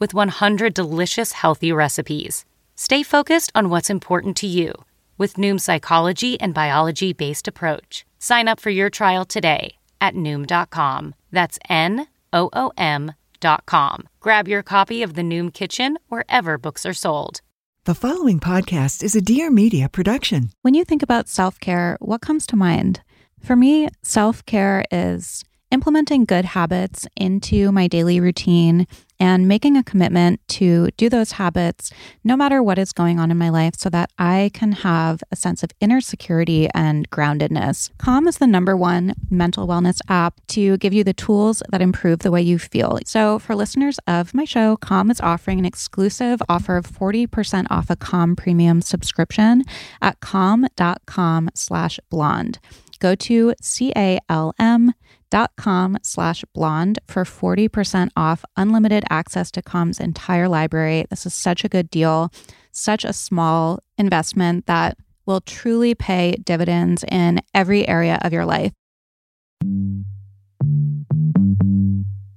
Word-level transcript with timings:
with 0.00 0.12
100 0.12 0.74
delicious 0.74 1.32
healthy 1.32 1.70
recipes. 1.70 2.44
Stay 2.74 3.02
focused 3.02 3.52
on 3.54 3.68
what's 3.68 3.90
important 3.90 4.36
to 4.38 4.46
you 4.46 4.72
with 5.18 5.34
Noom's 5.34 5.62
psychology 5.64 6.40
and 6.40 6.54
biology 6.54 7.12
based 7.12 7.46
approach. 7.46 8.06
Sign 8.18 8.48
up 8.48 8.58
for 8.58 8.70
your 8.70 8.90
trial 8.90 9.24
today 9.24 9.76
at 10.00 10.14
Noom.com. 10.14 11.14
That's 11.30 11.58
N 11.68 12.06
O 12.32 12.48
O 12.54 12.72
M.com. 12.78 14.08
Grab 14.20 14.48
your 14.48 14.62
copy 14.62 15.02
of 15.02 15.14
the 15.14 15.22
Noom 15.22 15.52
Kitchen 15.52 15.98
wherever 16.08 16.56
books 16.56 16.86
are 16.86 16.94
sold. 16.94 17.42
The 17.84 17.94
following 17.94 18.40
podcast 18.40 19.02
is 19.02 19.14
a 19.14 19.20
Dear 19.20 19.50
Media 19.50 19.88
production. 19.88 20.50
When 20.62 20.74
you 20.74 20.84
think 20.84 21.02
about 21.02 21.28
self 21.28 21.60
care, 21.60 21.98
what 22.00 22.22
comes 22.22 22.46
to 22.46 22.56
mind? 22.56 23.02
For 23.42 23.56
me, 23.56 23.88
self 24.02 24.44
care 24.46 24.84
is 24.90 25.44
implementing 25.70 26.24
good 26.24 26.44
habits 26.44 27.06
into 27.16 27.70
my 27.72 27.86
daily 27.86 28.20
routine 28.20 28.86
and 29.20 29.46
making 29.46 29.76
a 29.76 29.84
commitment 29.84 30.40
to 30.48 30.88
do 30.96 31.08
those 31.08 31.32
habits 31.32 31.92
no 32.24 32.36
matter 32.36 32.62
what 32.62 32.78
is 32.78 32.92
going 32.92 33.20
on 33.20 33.30
in 33.30 33.36
my 33.36 33.50
life 33.50 33.74
so 33.76 33.90
that 33.90 34.10
I 34.18 34.50
can 34.54 34.72
have 34.72 35.22
a 35.30 35.36
sense 35.36 35.62
of 35.62 35.70
inner 35.78 36.00
security 36.00 36.68
and 36.74 37.08
groundedness. 37.10 37.90
Calm 37.98 38.26
is 38.26 38.38
the 38.38 38.46
number 38.46 38.76
one 38.76 39.14
mental 39.30 39.68
wellness 39.68 40.00
app 40.08 40.40
to 40.48 40.78
give 40.78 40.94
you 40.94 41.04
the 41.04 41.12
tools 41.12 41.62
that 41.70 41.82
improve 41.82 42.20
the 42.20 42.30
way 42.30 42.40
you 42.40 42.58
feel. 42.58 42.98
So, 43.04 43.38
for 43.38 43.54
listeners 43.54 43.98
of 44.06 44.34
my 44.34 44.44
show, 44.44 44.76
Calm 44.78 45.10
is 45.10 45.20
offering 45.20 45.58
an 45.58 45.66
exclusive 45.66 46.40
offer 46.48 46.76
of 46.76 46.86
40% 46.86 47.66
off 47.70 47.90
a 47.90 47.96
Calm 47.96 48.34
premium 48.34 48.80
subscription 48.80 49.64
at 50.00 50.20
calm.com 50.20 51.50
slash 51.54 52.00
blonde. 52.08 52.58
Go 53.00 53.14
to 53.14 53.54
C 53.60 53.92
A 53.96 54.18
L 54.28 54.54
M 54.58 54.92
dot 55.30 55.52
com 55.56 55.96
slash 56.02 56.44
blonde 56.52 56.98
for 57.06 57.24
40% 57.24 58.10
off 58.16 58.44
unlimited 58.56 59.04
access 59.10 59.50
to 59.52 59.62
Calm's 59.62 60.00
entire 60.00 60.48
library. 60.48 61.06
This 61.10 61.26
is 61.26 61.34
such 61.34 61.64
a 61.64 61.68
good 61.68 61.90
deal, 61.90 62.32
such 62.72 63.04
a 63.04 63.12
small 63.12 63.80
investment 63.96 64.66
that 64.66 64.98
will 65.26 65.40
truly 65.40 65.94
pay 65.94 66.32
dividends 66.44 67.04
in 67.08 67.40
every 67.54 67.86
area 67.88 68.18
of 68.22 68.32
your 68.32 68.44
life. 68.44 68.72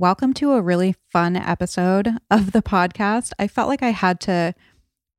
Welcome 0.00 0.32
to 0.34 0.52
a 0.52 0.62
really 0.62 0.94
fun 1.12 1.36
episode 1.36 2.08
of 2.30 2.52
the 2.52 2.62
podcast. 2.62 3.32
I 3.38 3.46
felt 3.46 3.68
like 3.68 3.82
I 3.82 3.90
had 3.90 4.18
to 4.20 4.54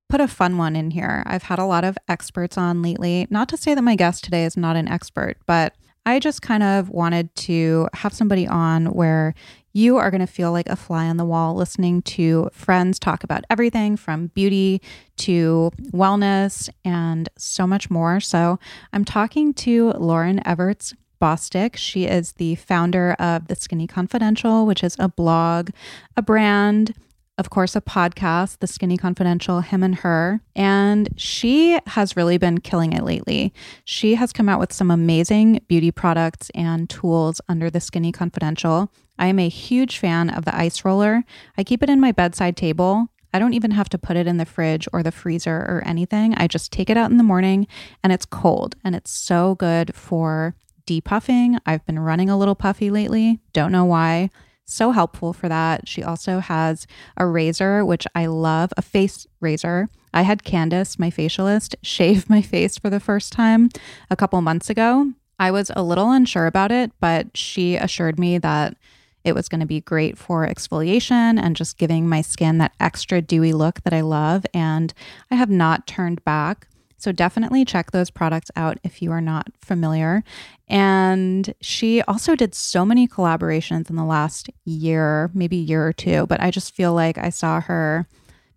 put 0.10 0.20
a 0.20 0.28
fun 0.28 0.58
one 0.58 0.76
in 0.76 0.90
here. 0.90 1.22
I've 1.28 1.44
had 1.44 1.60
a 1.60 1.66
lot 1.66 1.84
of 1.84 2.00
experts 2.08 2.58
on 2.58 2.82
lately. 2.82 3.28
Not 3.30 3.48
to 3.50 3.58
say 3.58 3.76
that 3.76 3.84
my 3.84 3.96
guest 3.96 4.24
today 4.24 4.44
is 4.44 4.58
not 4.58 4.76
an 4.76 4.88
expert, 4.88 5.38
but 5.46 5.76
I 6.04 6.18
just 6.18 6.42
kind 6.42 6.64
of 6.64 6.90
wanted 6.90 7.36
to 7.36 7.90
have 7.94 8.12
somebody 8.12 8.48
on 8.48 8.88
where 8.88 9.36
you 9.72 9.98
are 9.98 10.10
going 10.10 10.20
to 10.20 10.26
feel 10.26 10.52
like 10.52 10.68
a 10.68 10.76
fly 10.76 11.08
on 11.08 11.18
the 11.18 11.26
wall 11.26 11.54
listening 11.54 12.02
to 12.02 12.50
friends 12.52 12.98
talk 12.98 13.24
about 13.24 13.44
everything 13.52 13.96
from 13.96 14.32
beauty 14.34 14.82
to 15.18 15.70
wellness 15.92 16.70
and 16.84 17.30
so 17.38 17.68
much 17.68 17.92
more. 17.92 18.20
So, 18.20 18.58
I'm 18.94 19.06
talking 19.06 19.54
to 19.54 19.94
Lauryn 19.94 20.44
Evarts 20.44 20.96
Bosstick. 21.22 21.78
She 21.78 22.06
is 22.06 22.34
the 22.34 22.56
founder 22.56 23.14
of 23.20 23.48
The 23.48 23.56
Skinny 23.56 23.88
Confidential, 23.88 24.66
which 24.66 24.84
is 24.84 24.96
a 25.00 25.08
blog, 25.08 25.70
a 26.18 26.22
brand, 26.22 26.96
of 27.38 27.50
course, 27.50 27.76
a 27.76 27.82
podcast, 27.82 28.60
The 28.60 28.68
Skinny 28.68 28.98
Confidential, 28.98 29.62
Him 29.62 29.84
and 29.84 29.96
Her. 29.96 30.42
And 30.56 31.10
she 31.16 31.80
has 31.88 32.18
really 32.18 32.38
been 32.38 32.60
killing 32.60 32.92
it 32.92 33.04
lately. 33.04 33.54
She 33.86 34.16
has 34.16 34.34
come 34.34 34.50
out 34.50 34.60
with 34.60 34.74
some 34.74 34.90
amazing 34.90 35.62
beauty 35.68 35.92
products 35.92 36.50
and 36.56 36.90
tools 36.90 37.40
under 37.48 37.70
The 37.70 37.80
Skinny 37.80 38.12
Confidential. 38.12 38.92
I 39.20 39.28
am 39.28 39.38
a 39.38 39.50
huge 39.50 40.00
fan 40.00 40.32
of 40.32 40.46
the 40.46 40.56
ice 40.56 40.84
roller. 40.84 41.24
I 41.58 41.64
keep 41.64 41.84
it 41.84 41.90
in 41.90 42.02
my 42.02 42.12
bedside 42.12 42.58
table. 42.58 43.10
I 43.34 43.40
don't 43.40 43.54
even 43.54 43.72
have 43.72 43.90
to 43.90 43.98
put 43.98 44.18
it 44.18 44.28
in 44.28 44.38
the 44.38 44.46
fridge 44.46 44.88
or 44.92 45.04
the 45.04 45.12
freezer 45.12 45.56
or 45.56 45.84
anything. 45.86 46.34
I 46.36 46.48
just 46.48 46.72
take 46.72 46.90
it 46.90 46.98
out 46.98 47.12
in 47.12 47.18
the 47.18 47.24
morning 47.24 47.68
and 48.04 48.12
it's 48.12 48.26
cold 48.26 48.76
and 48.84 48.96
it's 48.96 49.12
so 49.12 49.56
good 49.56 49.96
for 49.96 50.56
depuffing. 50.86 51.60
I've 51.66 51.86
been 51.86 52.00
running 52.00 52.30
a 52.30 52.38
little 52.38 52.56
puffy 52.56 52.90
lately. 52.90 53.40
Don't 53.54 53.72
know 53.72 53.86
why. 53.86 54.30
So 54.66 54.92
helpful 54.92 55.34
for 55.34 55.50
that. 55.50 55.88
She 55.88 56.04
also 56.04 56.40
has 56.40 56.88
a 57.18 57.26
razor, 57.26 57.84
which 57.84 58.08
I 58.16 58.28
love, 58.28 58.72
a 58.78 58.82
face 58.82 59.28
razor. 59.40 59.90
I 60.14 60.22
had 60.22 60.44
Candace, 60.44 61.00
my 61.00 61.10
facialist, 61.10 61.76
shave 61.82 62.30
my 62.30 62.42
face 62.42 62.78
for 62.78 62.90
the 62.90 63.00
first 63.00 63.34
time 63.34 63.70
a 64.10 64.16
couple 64.16 64.42
months 64.42 64.70
ago. 64.70 65.12
I 65.40 65.52
was 65.52 65.72
a 65.76 65.84
little 65.84 66.12
unsure 66.12 66.46
about 66.46 66.72
it, 66.72 66.92
but 67.00 67.36
she 67.36 67.76
assured 67.76 68.20
me 68.20 68.38
that 68.38 68.78
it 69.24 69.36
was 69.36 69.50
going 69.50 69.60
to 69.60 69.68
be 69.68 69.82
great 69.82 70.18
for 70.18 70.48
exfoliation 70.48 71.40
and 71.40 71.56
just 71.56 71.78
giving 71.78 72.08
my 72.08 72.22
skin 72.22 72.58
that 72.60 72.74
extra 72.80 73.22
dewy 73.22 73.54
look 73.54 73.82
that 73.84 73.94
I 73.94 74.02
love. 74.02 74.46
And 74.54 74.94
I 75.30 75.36
have 75.36 75.50
not 75.50 75.88
turned 75.88 76.24
back. 76.24 76.68
So 77.02 77.12
definitely 77.12 77.66
check 77.66 77.92
those 77.92 78.12
products 78.12 78.52
out 78.56 78.78
if 78.84 79.02
you 79.02 79.12
are 79.12 79.22
not 79.22 79.48
familiar. 79.60 80.24
And 80.68 81.54
she 81.60 82.04
also 82.04 82.36
did 82.36 82.54
so 82.54 82.86
many 82.86 83.08
collaborations 83.08 83.90
in 83.90 83.96
the 83.96 84.06
last 84.06 84.52
year, 84.66 85.32
maybe 85.34 85.56
year 85.58 85.86
or 85.86 85.94
two, 85.94 86.28
but 86.28 86.40
I 86.40 86.52
just 86.52 86.76
feel 86.76 86.94
like 86.94 87.18
I 87.18 87.30
saw 87.30 87.60
her 87.62 88.08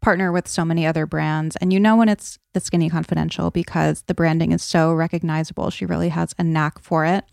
partner 0.03 0.31
with 0.31 0.47
so 0.47 0.63
many 0.63 0.87
other 0.87 1.07
brands. 1.07 1.57
And 1.57 1.73
you 1.73 1.81
know 1.81 1.97
when 1.97 2.11
it's 2.11 2.39
the 2.53 2.61
Skinny 2.61 2.91
Confidential 2.91 3.51
because 3.51 4.03
the 4.03 4.15
branding 4.15 4.53
is 4.53 4.63
so 4.63 4.93
recognizable. 4.93 5.71
She 5.71 5.87
really 5.87 6.11
has 6.11 6.35
a 6.39 6.45
knack 6.45 6.79
for 6.79 7.07
it. 7.07 7.25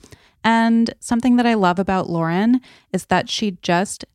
And 0.45 0.93
something 1.01 1.35
that 1.35 1.45
I 1.45 1.55
love 1.55 1.77
about 1.77 2.07
Lauryn 2.07 2.61
is 2.93 3.07
that 3.07 3.29
she 3.29 3.57
just 3.61 4.05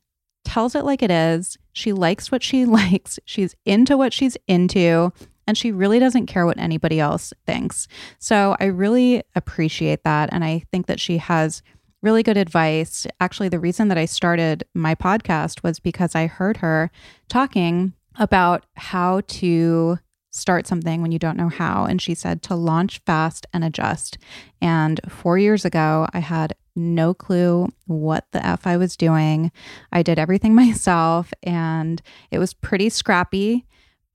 tells 0.43 0.73
it 0.73 0.83
like 0.83 1.03
it 1.03 1.11
is. 1.11 1.59
She 1.73 1.93
likes 1.93 2.31
what 2.31 2.41
she 2.41 2.65
likes. 2.79 3.19
She's 3.23 3.55
into 3.65 3.95
what 3.95 4.13
she's 4.13 4.35
into 4.47 5.13
and 5.47 5.57
she 5.57 5.71
really 5.71 5.97
doesn't 5.97 6.27
care 6.27 6.45
what 6.45 6.59
anybody 6.59 6.99
else 6.99 7.33
thinks. 7.45 7.87
So 8.19 8.55
I 8.59 8.65
really 8.65 9.23
appreciate 9.35 10.03
that. 10.03 10.29
And 10.31 10.43
I 10.43 10.63
think 10.71 10.87
that 10.87 10.99
she 10.99 11.17
has 11.17 11.63
really 12.01 12.21
good 12.21 12.37
advice. 12.37 13.07
Actually, 13.19 13.49
the 13.49 13.59
reason 13.59 13.87
that 13.87 13.97
I 13.97 14.05
started 14.05 14.65
my 14.75 14.93
podcast 14.93 15.63
was 15.63 15.79
because 15.79 16.13
I 16.13 16.27
heard 16.27 16.57
her 16.57 16.91
talking 17.29 17.93
about 18.19 18.65
how 18.75 19.21
to 19.27 19.97
start 20.29 20.67
something 20.67 21.01
when 21.01 21.11
you 21.11 21.17
don't 21.17 21.37
know 21.37 21.49
how. 21.49 21.85
And 21.85 22.01
she 22.01 22.13
said 22.13 22.43
to 22.43 22.55
launch 22.55 23.01
fast 23.05 23.47
and 23.53 23.63
adjust. 23.63 24.17
And 24.61 24.99
four 25.07 25.39
years 25.39 25.65
ago, 25.65 26.07
I 26.13 26.19
had 26.19 26.53
no 26.75 27.13
clue 27.15 27.69
what 27.87 28.27
the 28.33 28.45
F 28.45 28.67
I 28.67 28.77
was 28.77 28.95
doing. 28.95 29.51
I 29.91 30.03
did 30.03 30.19
everything 30.19 30.53
myself 30.55 31.33
and 31.41 32.01
it 32.29 32.37
was 32.37 32.53
pretty 32.53 32.89
scrappy 32.89 33.65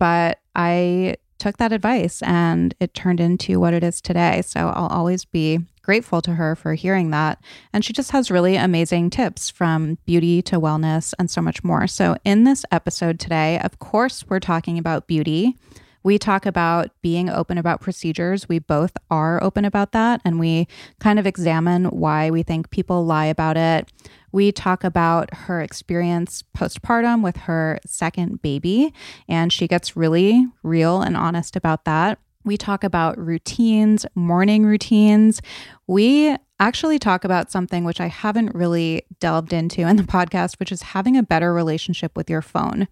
but 0.02 0.40
I 0.56 1.14
took 1.42 1.56
that 1.56 1.72
advice 1.72 2.22
and 2.22 2.72
it 2.78 2.94
turned 2.94 3.18
into 3.18 3.58
what 3.58 3.74
it 3.74 3.82
is 3.82 4.00
today. 4.00 4.42
So 4.42 4.68
I'll 4.68 4.86
always 4.86 5.24
be 5.24 5.58
grateful 5.82 6.22
to 6.22 6.34
her 6.34 6.54
for 6.54 6.74
hearing 6.74 7.10
that. 7.10 7.42
And 7.72 7.84
she 7.84 7.92
just 7.92 8.12
has 8.12 8.30
really 8.30 8.54
amazing 8.54 9.10
tips 9.10 9.50
from 9.50 9.98
beauty 10.06 10.40
to 10.42 10.60
wellness 10.60 11.12
and 11.18 11.28
so 11.28 11.42
much 11.42 11.64
more. 11.64 11.88
So, 11.88 12.16
in 12.24 12.44
this 12.44 12.64
episode 12.70 13.18
today, 13.18 13.58
of 13.58 13.80
course, 13.80 14.24
we're 14.28 14.38
talking 14.38 14.78
about 14.78 15.08
beauty. 15.08 15.56
We 16.02 16.18
talk 16.18 16.46
about 16.46 16.90
being 17.02 17.30
open 17.30 17.58
about 17.58 17.80
procedures. 17.80 18.48
We 18.48 18.58
both 18.58 18.96
are 19.10 19.42
open 19.42 19.64
about 19.64 19.92
that. 19.92 20.20
And 20.24 20.38
we 20.38 20.66
kind 21.00 21.18
of 21.18 21.26
examine 21.26 21.86
why 21.86 22.30
we 22.30 22.42
think 22.42 22.70
people 22.70 23.04
lie 23.04 23.26
about 23.26 23.56
it. 23.56 23.88
We 24.32 24.50
talk 24.50 24.82
about 24.82 25.32
her 25.34 25.60
experience 25.60 26.42
postpartum 26.56 27.22
with 27.22 27.36
her 27.36 27.78
second 27.86 28.40
baby, 28.40 28.94
and 29.28 29.52
she 29.52 29.68
gets 29.68 29.94
really 29.94 30.46
real 30.62 31.02
and 31.02 31.16
honest 31.16 31.54
about 31.54 31.84
that. 31.84 32.18
We 32.44 32.56
talk 32.56 32.82
about 32.82 33.18
routines, 33.18 34.06
morning 34.14 34.64
routines. 34.64 35.40
We 35.86 36.34
actually 36.58 36.98
talk 36.98 37.24
about 37.24 37.52
something 37.52 37.84
which 37.84 38.00
I 38.00 38.06
haven't 38.06 38.54
really 38.54 39.04
delved 39.20 39.52
into 39.52 39.82
in 39.82 39.96
the 39.96 40.02
podcast, 40.04 40.58
which 40.58 40.72
is 40.72 40.82
having 40.82 41.16
a 41.16 41.22
better 41.22 41.52
relationship 41.52 42.16
with 42.16 42.30
your 42.30 42.42
phone. 42.42 42.88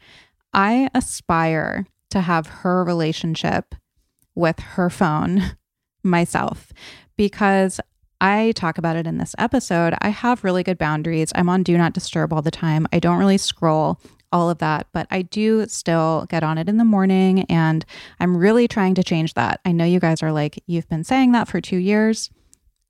I 0.53 0.91
aspire 0.95 1.87
to 2.11 2.21
have 2.21 2.47
her 2.47 2.85
relationship 2.85 3.75
with 4.35 4.59
her 4.61 4.91
phone 4.91 5.57
myself 6.03 6.73
because 7.17 7.81
I 8.21 8.53
talk 8.53 8.79
about 8.79 8.97
it 8.97 9.07
in 9.07 9.19
this 9.19 9.35
episode. 9.39 9.95
I 10.01 10.11
have 10.11 10.45
really 10.45 10.63
good 10.63 10.79
boundaries. 10.79 11.33
I'm 11.35 11.49
on 11.49 11.63
do 11.63 11.77
not 11.79 11.95
disturb 11.95 12.33
all 12.33 12.43
the 12.43 12.51
time. 12.51 12.87
I 12.93 12.99
don't 12.99 13.19
really 13.19 13.39
scroll 13.39 14.01
all 14.33 14.51
of 14.51 14.59
that, 14.59 14.87
but 14.93 15.07
I 15.11 15.23
do 15.23 15.67
still 15.67 16.27
get 16.29 16.43
on 16.43 16.59
it 16.59 16.69
in 16.69 16.77
the 16.77 16.85
morning 16.85 17.45
and 17.45 17.85
I'm 18.21 18.37
really 18.37 18.69
trying 18.69 18.95
to 18.95 19.03
change 19.03 19.35
that. 19.35 19.61
I 19.65 19.73
know 19.73 19.85
you 19.85 20.01
guys 20.01 20.23
are 20.23 20.33
like, 20.33 20.63
you've 20.67 20.89
been 20.89 21.05
saying 21.05 21.33
that 21.33 21.49
for 21.49 21.61
two 21.61 21.79
years. 21.79 22.31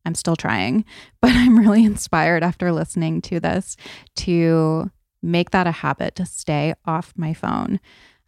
I'm 0.05 0.15
still 0.15 0.37
trying, 0.37 0.85
but 1.21 1.33
I'm 1.33 1.59
really 1.59 1.85
inspired 1.85 2.43
after 2.43 2.73
listening 2.73 3.23
to 3.23 3.41
this 3.41 3.77
to 4.17 4.91
make 5.23 5.51
that 5.51 5.67
a 5.67 5.73
habit 5.73 6.15
to 6.17 6.27
stay 6.27 6.75
off 6.87 7.13
my 7.17 7.35
phone. 7.35 7.79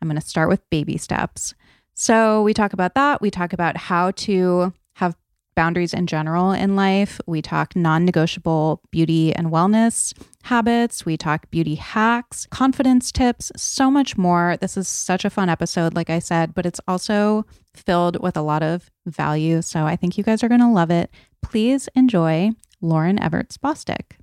I'm 0.02 0.08
going 0.08 0.20
to 0.20 0.26
start 0.26 0.48
with 0.48 0.68
baby 0.68 0.98
steps. 0.98 1.54
So, 1.94 2.42
we 2.42 2.52
talk 2.52 2.72
about 2.72 2.94
that. 2.94 3.22
We 3.22 3.30
talk 3.30 3.52
about 3.52 3.76
how 3.76 4.10
to 4.10 4.72
have 4.94 5.16
boundaries 5.54 5.94
in 5.94 6.06
general 6.06 6.50
in 6.50 6.74
life. 6.74 7.20
We 7.26 7.40
talk 7.40 7.76
non 7.76 8.04
negotiable 8.04 8.80
beauty 8.90 9.32
and 9.32 9.48
wellness 9.48 10.12
habits. 10.42 11.06
We 11.06 11.16
talk 11.16 11.50
beauty 11.50 11.76
hacks, 11.76 12.46
confidence 12.50 13.12
tips, 13.12 13.52
so 13.56 13.90
much 13.90 14.16
more. 14.18 14.56
This 14.60 14.76
is 14.76 14.88
such 14.88 15.24
a 15.24 15.30
fun 15.30 15.48
episode, 15.48 15.94
like 15.94 16.10
I 16.10 16.18
said, 16.18 16.54
but 16.54 16.66
it's 16.66 16.80
also 16.88 17.44
filled 17.74 18.20
with 18.20 18.36
a 18.36 18.42
lot 18.42 18.62
of 18.64 18.90
value. 19.06 19.62
So, 19.62 19.86
I 19.86 19.94
think 19.94 20.18
you 20.18 20.24
guys 20.24 20.42
are 20.42 20.48
going 20.48 20.60
to 20.60 20.68
love 20.68 20.90
it. 20.90 21.10
Please 21.42 21.88
enjoy 21.94 22.50
Lauryn 22.82 23.20
Evarts 23.20 23.56
Bosstick. 23.56 24.18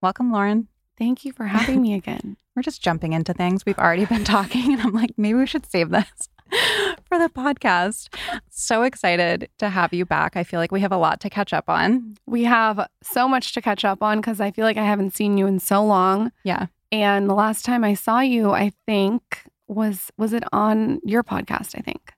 Welcome, 0.00 0.30
Lauryn. 0.30 0.66
Thank 0.98 1.24
you 1.24 1.32
for 1.32 1.44
having 1.44 1.80
me 1.80 1.94
again. 1.94 2.36
We're 2.56 2.62
just 2.62 2.82
jumping 2.82 3.12
into 3.12 3.32
things. 3.32 3.64
We've 3.64 3.78
already 3.78 4.04
been 4.04 4.24
talking, 4.24 4.72
and 4.72 4.82
I'm 4.82 4.92
like, 4.92 5.12
maybe 5.16 5.38
we 5.38 5.46
should 5.46 5.64
save 5.70 5.90
this 5.90 6.28
for 7.04 7.18
the 7.18 7.28
podcast. 7.28 8.12
So 8.50 8.82
excited 8.82 9.48
to 9.58 9.68
have 9.68 9.92
you 9.92 10.04
back. 10.04 10.36
I 10.36 10.42
feel 10.42 10.58
like 10.58 10.72
we 10.72 10.80
have 10.80 10.90
a 10.90 10.96
lot 10.96 11.20
to 11.20 11.30
catch 11.30 11.52
up 11.52 11.68
on. 11.68 12.16
We 12.26 12.44
have 12.44 12.88
so 13.00 13.28
much 13.28 13.52
to 13.54 13.62
catch 13.62 13.84
up 13.84 14.02
on 14.02 14.18
because 14.20 14.40
I 14.40 14.50
feel 14.50 14.64
like 14.64 14.76
I 14.76 14.84
haven't 14.84 15.14
seen 15.14 15.38
you 15.38 15.46
in 15.46 15.60
so 15.60 15.84
long. 15.84 16.32
Yeah. 16.42 16.66
And 16.90 17.30
the 17.30 17.34
last 17.34 17.64
time 17.64 17.84
I 17.84 17.94
saw 17.94 18.18
you, 18.18 18.50
I 18.50 18.72
think 18.86 19.44
was 19.68 20.10
was 20.16 20.32
it 20.32 20.42
on 20.52 21.00
your 21.04 21.22
podcast? 21.22 21.78
I 21.78 21.82
think. 21.82 22.12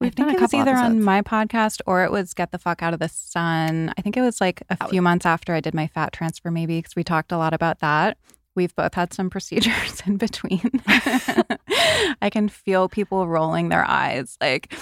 We've 0.00 0.14
done 0.14 0.30
it 0.30 0.40
was 0.40 0.54
either 0.54 0.70
episodes. 0.70 0.94
on 0.94 1.02
my 1.02 1.20
podcast 1.20 1.82
or 1.86 2.04
it 2.04 2.10
was 2.10 2.32
Get 2.32 2.52
the 2.52 2.58
Fuck 2.58 2.82
Out 2.82 2.94
of 2.94 3.00
the 3.00 3.08
Sun. 3.08 3.92
I 3.98 4.00
think 4.00 4.16
it 4.16 4.22
was 4.22 4.40
like 4.40 4.62
a 4.70 4.88
few 4.88 5.02
months 5.02 5.26
after 5.26 5.52
I 5.52 5.60
did 5.60 5.74
my 5.74 5.88
fat 5.88 6.14
transfer, 6.14 6.50
maybe, 6.50 6.78
because 6.78 6.96
we 6.96 7.04
talked 7.04 7.32
a 7.32 7.36
lot 7.36 7.52
about 7.52 7.80
that. 7.80 8.16
We've 8.54 8.74
both 8.74 8.94
had 8.94 9.12
some 9.12 9.28
procedures 9.30 10.02
in 10.06 10.16
between. 10.16 10.70
I 10.86 12.30
can 12.32 12.48
feel 12.48 12.88
people 12.88 13.28
rolling 13.28 13.68
their 13.68 13.84
eyes. 13.84 14.38
Like, 14.40 14.72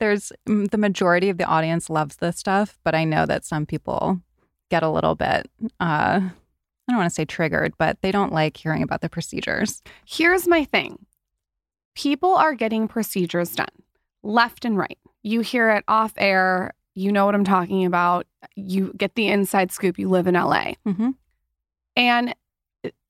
there's 0.00 0.32
the 0.46 0.78
majority 0.78 1.30
of 1.30 1.38
the 1.38 1.44
audience 1.44 1.88
loves 1.88 2.16
this 2.16 2.36
stuff, 2.36 2.76
but 2.82 2.96
I 2.96 3.04
know 3.04 3.26
that 3.26 3.44
some 3.44 3.66
people 3.66 4.20
get 4.70 4.82
a 4.82 4.90
little 4.90 5.14
bit, 5.14 5.48
uh, 5.78 6.18
I 6.20 6.92
don't 6.92 6.98
want 6.98 7.08
to 7.08 7.14
say 7.14 7.24
triggered, 7.24 7.74
but 7.78 8.02
they 8.02 8.10
don't 8.10 8.32
like 8.32 8.56
hearing 8.56 8.82
about 8.82 9.02
the 9.02 9.08
procedures. 9.08 9.82
Here's 10.04 10.48
my 10.48 10.64
thing 10.64 10.98
people 11.94 12.34
are 12.34 12.54
getting 12.54 12.88
procedures 12.88 13.54
done 13.54 13.68
left 14.24 14.64
and 14.64 14.76
right. 14.76 14.98
You 15.22 15.40
hear 15.40 15.70
it 15.70 15.84
off 15.86 16.12
air. 16.16 16.74
You 16.94 17.12
know 17.12 17.26
what 17.26 17.34
I'm 17.34 17.44
talking 17.44 17.84
about. 17.84 18.26
You 18.56 18.92
get 18.96 19.14
the 19.14 19.28
inside 19.28 19.70
scoop. 19.70 19.98
You 19.98 20.08
live 20.08 20.26
in 20.26 20.34
LA. 20.34 20.74
Mm-hmm. 20.86 21.10
And 21.96 22.34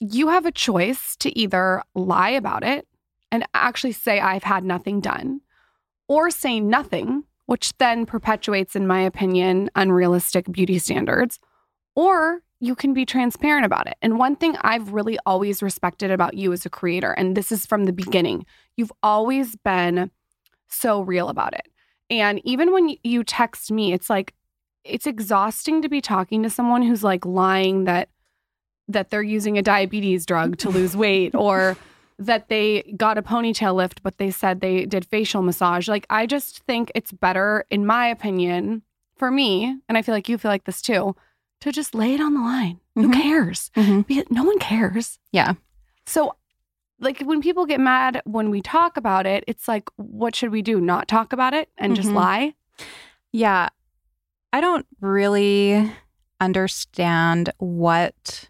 you 0.00 0.28
have 0.28 0.46
a 0.46 0.52
choice 0.52 1.16
to 1.16 1.36
either 1.38 1.82
lie 1.94 2.30
about 2.30 2.62
it 2.64 2.86
and 3.32 3.46
actually 3.54 3.92
say, 3.92 4.20
I've 4.20 4.44
had 4.44 4.64
nothing 4.64 5.00
done, 5.00 5.40
or 6.06 6.30
say 6.30 6.60
nothing, 6.60 7.24
which 7.46 7.76
then 7.78 8.06
perpetuates, 8.06 8.76
in 8.76 8.86
my 8.86 9.00
opinion, 9.00 9.70
unrealistic 9.74 10.50
beauty 10.52 10.78
standards, 10.78 11.40
or 11.96 12.42
you 12.60 12.74
can 12.74 12.94
be 12.94 13.04
transparent 13.04 13.66
about 13.66 13.88
it. 13.88 13.96
And 14.00 14.18
one 14.18 14.36
thing 14.36 14.56
I've 14.60 14.92
really 14.92 15.18
always 15.26 15.62
respected 15.62 16.10
about 16.10 16.34
you 16.34 16.52
as 16.52 16.64
a 16.64 16.70
creator, 16.70 17.12
and 17.12 17.36
this 17.36 17.50
is 17.50 17.66
from 17.66 17.84
the 17.84 17.92
beginning, 17.92 18.46
you've 18.76 18.92
always 19.02 19.56
been 19.56 20.10
so 20.74 21.02
real 21.02 21.28
about 21.28 21.54
it. 21.54 21.68
And 22.10 22.40
even 22.44 22.72
when 22.72 22.96
you 23.02 23.24
text 23.24 23.70
me, 23.70 23.92
it's 23.92 24.10
like, 24.10 24.34
it's 24.84 25.06
exhausting 25.06 25.82
to 25.82 25.88
be 25.88 26.00
talking 26.00 26.42
to 26.42 26.50
someone 26.50 26.82
who's 26.82 27.02
like 27.02 27.24
lying 27.24 27.84
that 27.84 28.08
that 28.86 29.10
they're 29.10 29.22
using 29.22 29.56
a 29.56 29.62
diabetes 29.62 30.26
drug 30.26 30.58
to 30.58 30.68
lose 30.68 30.96
weight 31.04 31.34
or 31.34 31.76
that 32.18 32.48
they 32.48 32.94
got 32.96 33.18
a 33.18 33.22
ponytail 33.22 33.74
lift 33.74 34.02
but 34.02 34.18
they 34.18 34.30
said 34.30 34.60
they 34.60 34.84
did 34.84 35.04
facial 35.04 35.42
massage 35.42 35.88
like 35.88 36.06
i 36.10 36.26
just 36.26 36.60
think 36.60 36.92
it's 36.94 37.10
better 37.10 37.64
in 37.70 37.86
my 37.86 38.06
opinion 38.06 38.82
for 39.16 39.30
me 39.30 39.76
and 39.88 39.98
i 39.98 40.02
feel 40.02 40.14
like 40.14 40.28
you 40.28 40.38
feel 40.38 40.50
like 40.50 40.64
this 40.64 40.82
too 40.82 41.16
to 41.60 41.72
just 41.72 41.94
lay 41.94 42.14
it 42.14 42.20
on 42.20 42.34
the 42.34 42.40
line 42.40 42.78
mm-hmm. 42.96 43.10
who 43.10 43.22
cares 43.22 43.70
mm-hmm. 43.74 44.20
no 44.32 44.44
one 44.44 44.58
cares 44.58 45.18
yeah 45.32 45.54
so 46.06 46.36
like 47.04 47.20
when 47.20 47.40
people 47.40 47.66
get 47.66 47.80
mad 47.80 48.22
when 48.24 48.50
we 48.50 48.60
talk 48.60 48.96
about 48.96 49.26
it, 49.26 49.44
it's 49.46 49.68
like, 49.68 49.88
what 49.96 50.34
should 50.34 50.50
we 50.50 50.62
do? 50.62 50.80
Not 50.80 51.06
talk 51.06 51.32
about 51.32 51.54
it 51.54 51.68
and 51.78 51.92
mm-hmm. 51.92 52.02
just 52.02 52.14
lie? 52.14 52.54
Yeah. 53.32 53.68
I 54.52 54.60
don't 54.60 54.86
really 55.00 55.92
understand 56.40 57.50
what 57.58 58.48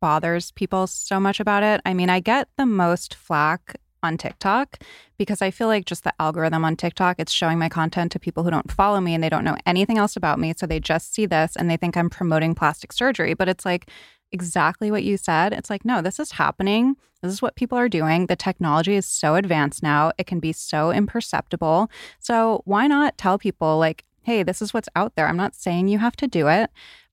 bothers 0.00 0.52
people 0.52 0.86
so 0.86 1.18
much 1.18 1.40
about 1.40 1.62
it. 1.62 1.80
I 1.84 1.94
mean, 1.94 2.10
I 2.10 2.20
get 2.20 2.48
the 2.56 2.66
most 2.66 3.14
flack 3.14 3.80
on 4.02 4.16
TikTok 4.16 4.78
because 5.18 5.42
I 5.42 5.50
feel 5.50 5.66
like 5.66 5.86
just 5.86 6.04
the 6.04 6.12
algorithm 6.20 6.64
on 6.64 6.76
TikTok, 6.76 7.16
it's 7.18 7.32
showing 7.32 7.58
my 7.58 7.68
content 7.68 8.12
to 8.12 8.18
people 8.18 8.44
who 8.44 8.50
don't 8.50 8.70
follow 8.70 9.00
me 9.00 9.14
and 9.14 9.24
they 9.24 9.28
don't 9.28 9.44
know 9.44 9.56
anything 9.66 9.98
else 9.98 10.16
about 10.16 10.38
me. 10.38 10.54
So 10.56 10.66
they 10.66 10.80
just 10.80 11.14
see 11.14 11.26
this 11.26 11.56
and 11.56 11.70
they 11.70 11.76
think 11.76 11.96
I'm 11.96 12.10
promoting 12.10 12.54
plastic 12.54 12.92
surgery. 12.92 13.34
But 13.34 13.48
it's 13.48 13.64
like, 13.64 13.90
exactly 14.32 14.90
what 14.90 15.04
you 15.04 15.16
said. 15.16 15.52
It's 15.52 15.70
like, 15.70 15.84
no, 15.84 16.02
this 16.02 16.18
is 16.18 16.32
happening. 16.32 16.96
This 17.22 17.32
is 17.32 17.42
what 17.42 17.56
people 17.56 17.78
are 17.78 17.88
doing. 17.88 18.26
The 18.26 18.36
technology 18.36 18.94
is 18.94 19.06
so 19.06 19.34
advanced 19.34 19.82
now, 19.82 20.12
it 20.18 20.26
can 20.26 20.40
be 20.40 20.52
so 20.52 20.90
imperceptible. 20.90 21.90
So, 22.18 22.62
why 22.64 22.86
not 22.86 23.18
tell 23.18 23.38
people, 23.38 23.78
like, 23.78 24.04
hey, 24.22 24.42
this 24.42 24.60
is 24.60 24.74
what's 24.74 24.88
out 24.96 25.14
there? 25.14 25.28
I'm 25.28 25.36
not 25.36 25.54
saying 25.54 25.88
you 25.88 25.98
have 25.98 26.16
to 26.16 26.26
do 26.26 26.48
it, 26.48 26.70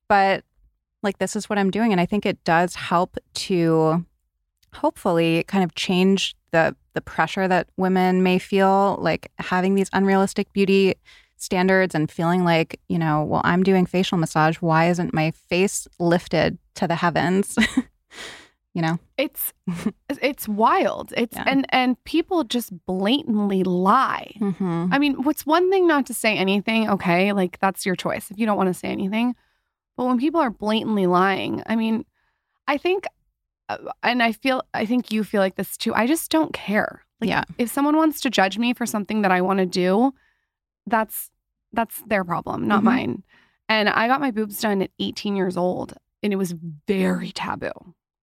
but 0.08 0.43
like, 1.01 1.17
this 1.20 1.36
is 1.36 1.50
what 1.50 1.60
I'm 1.60 1.72
doing. 1.72 1.91
And 1.91 2.01
I 2.01 2.05
think 2.05 2.25
it 2.25 2.43
does 2.43 2.75
help 2.75 3.17
to 3.36 4.05
hopefully 4.74 5.43
kind 5.48 5.63
of 5.63 5.75
change 5.75 6.36
the 6.51 6.75
the 6.93 7.01
pressure 7.01 7.48
that 7.48 7.67
women 7.75 8.22
may 8.22 8.38
feel 8.38 8.98
like 9.01 9.32
having 9.39 9.75
these 9.75 9.89
unrealistic 9.93 10.51
beauty 10.53 10.93
standards 11.43 11.93
and 11.93 12.09
feeling 12.09 12.43
like, 12.43 12.79
you 12.88 12.97
know, 12.97 13.23
well, 13.23 13.41
I'm 13.43 13.63
doing 13.63 13.85
facial 13.85 14.17
massage. 14.17 14.57
Why 14.57 14.89
isn't 14.89 15.13
my 15.13 15.31
face 15.31 15.88
lifted 16.00 16.57
to 16.75 16.88
the 16.88 16.95
heavens? 16.95 17.55
you 18.73 18.81
know 18.81 18.97
it's 19.17 19.53
it's 20.21 20.47
wild 20.47 21.13
it's 21.15 21.35
yeah. 21.35 21.43
and 21.47 21.65
and 21.69 22.03
people 22.05 22.43
just 22.43 22.71
blatantly 22.85 23.63
lie 23.63 24.33
mm-hmm. 24.39 24.88
i 24.91 24.97
mean 24.97 25.13
what's 25.23 25.45
one 25.45 25.69
thing 25.69 25.88
not 25.88 26.05
to 26.05 26.13
say 26.13 26.35
anything 26.35 26.89
okay 26.89 27.31
like 27.33 27.59
that's 27.59 27.85
your 27.85 27.95
choice 27.95 28.31
if 28.31 28.38
you 28.38 28.45
don't 28.45 28.57
want 28.57 28.67
to 28.67 28.73
say 28.73 28.88
anything 28.88 29.35
but 29.95 30.05
when 30.05 30.17
people 30.17 30.41
are 30.41 30.50
blatantly 30.50 31.05
lying 31.05 31.62
i 31.67 31.75
mean 31.75 32.03
i 32.67 32.77
think 32.77 33.05
uh, 33.69 33.77
and 34.01 34.23
i 34.23 34.31
feel 34.31 34.63
i 34.73 34.85
think 34.85 35.12
you 35.12 35.23
feel 35.23 35.41
like 35.41 35.55
this 35.55 35.77
too 35.77 35.93
i 35.93 36.07
just 36.07 36.31
don't 36.31 36.53
care 36.53 37.05
like 37.21 37.29
yeah 37.29 37.43
if 37.57 37.69
someone 37.71 37.95
wants 37.95 38.21
to 38.21 38.29
judge 38.29 38.57
me 38.57 38.73
for 38.73 38.85
something 38.85 39.21
that 39.21 39.31
i 39.31 39.39
want 39.39 39.59
to 39.59 39.65
do 39.65 40.12
that's 40.88 41.29
that's 41.73 42.01
their 42.07 42.23
problem, 42.23 42.67
not 42.67 42.77
mm-hmm. 42.77 42.85
mine. 42.85 43.23
And 43.69 43.89
I 43.89 44.07
got 44.07 44.21
my 44.21 44.31
boobs 44.31 44.61
done 44.61 44.81
at 44.81 44.91
18 44.99 45.35
years 45.35 45.57
old, 45.57 45.93
and 46.21 46.31
it 46.31 46.37
was 46.37 46.55
very 46.87 47.31
taboo. 47.31 47.71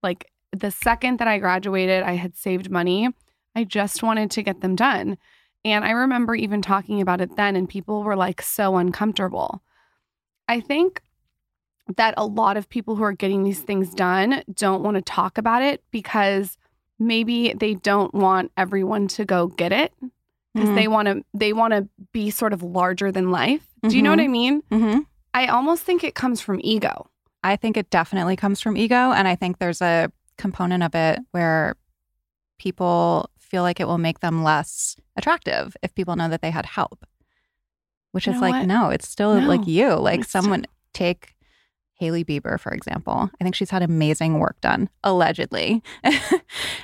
Like 0.03 0.31
the 0.53 0.71
second 0.71 1.19
that 1.19 1.29
I 1.29 1.39
graduated, 1.39 2.03
I 2.03 2.13
had 2.13 2.37
saved 2.37 2.71
money. 2.71 3.09
I 3.55 3.65
just 3.65 4.03
wanted 4.03 4.31
to 4.33 4.43
get 4.43 4.61
them 4.61 4.77
done. 4.77 5.19
And 5.65 5.85
I 5.85 5.91
remember 5.91 6.35
even 6.35 6.63
talking 6.63 7.01
about 7.01 7.21
it 7.21 7.37
then, 7.37 7.57
and 7.57 7.69
people 7.69 8.03
were 8.03 8.17
like 8.17 8.41
so 8.41 8.77
uncomfortable. 8.77 9.63
I 10.49 10.61
think 10.61 11.03
that 11.97 12.15
a 12.17 12.25
lot 12.25 12.57
of 12.57 12.69
people 12.69 12.97
who 12.97 13.03
are 13.03 13.13
getting 13.13 13.43
these 13.43 13.61
things 13.61 13.93
done 13.93 14.43
don't 14.55 14.83
want 14.83 14.97
to 14.97 15.03
talk 15.03 15.39
about 15.39 15.63
it 15.63 15.83
because 15.91 16.57
maybe 16.99 17.53
they 17.53 17.75
don't 17.75 18.15
want 18.15 18.53
everyone 18.57 19.09
to 19.09 19.25
go 19.25 19.49
get 19.49 19.73
it 19.73 19.93
because 20.55 20.69
Mhm. 20.71 20.75
they 20.77 20.89
want 20.89 21.07
to 21.09 21.25
they 21.35 21.53
want 21.53 21.73
to 21.73 21.89
be 22.13 22.31
sort 22.31 22.53
of 22.53 22.63
larger 22.63 23.11
than 23.13 23.31
life. 23.31 23.67
Do 23.89 23.97
you 23.97 24.03
know 24.03 24.11
what 24.11 24.21
I 24.21 24.29
mean? 24.29 24.63
Mm-hmm. 24.71 25.01
I 25.33 25.47
almost 25.47 25.83
think 25.85 26.03
it 26.05 26.15
comes 26.15 26.41
from 26.41 26.61
ego. 26.63 27.09
I 27.43 27.57
think 27.57 27.77
it 27.77 27.89
definitely 27.91 28.37
comes 28.37 28.61
from 28.61 28.77
ego. 28.77 29.13
And 29.13 29.27
I 29.27 29.35
think 29.37 29.59
there's 29.59 29.81
a 29.81 30.11
component 30.37 30.83
of 30.83 30.95
it 30.95 31.21
where 31.31 31.77
people 32.59 33.31
feel 33.39 33.63
like 33.63 33.81
it 33.81 33.87
will 33.87 33.99
make 33.99 34.21
them 34.21 34.43
less 34.43 34.97
attractive 35.17 35.77
if 35.83 35.95
people 35.95 36.17
know 36.17 36.29
that 36.29 36.43
they 36.43 36.51
had 36.51 36.67
help, 36.67 37.05
which 38.13 38.27
You 38.27 38.35
is 38.35 38.41
like, 38.41 38.53
what? 38.53 38.67
no, 38.67 38.91
it's 38.91 39.09
still 39.09 39.41
No. 39.41 39.47
like 39.49 39.67
you. 39.67 39.95
Like 39.95 40.21
It's 40.21 40.29
still- 40.29 40.43
someone 40.43 40.67
take 40.93 41.35
Hailey 42.01 42.25
Bieber, 42.25 42.59
for 42.59 42.73
example. 42.73 43.31
I 43.41 43.45
think 43.45 43.55
she's 43.55 43.71
had 43.71 43.83
amazing 43.83 44.39
work 44.39 44.61
done, 44.63 44.89
allegedly. 45.05 45.83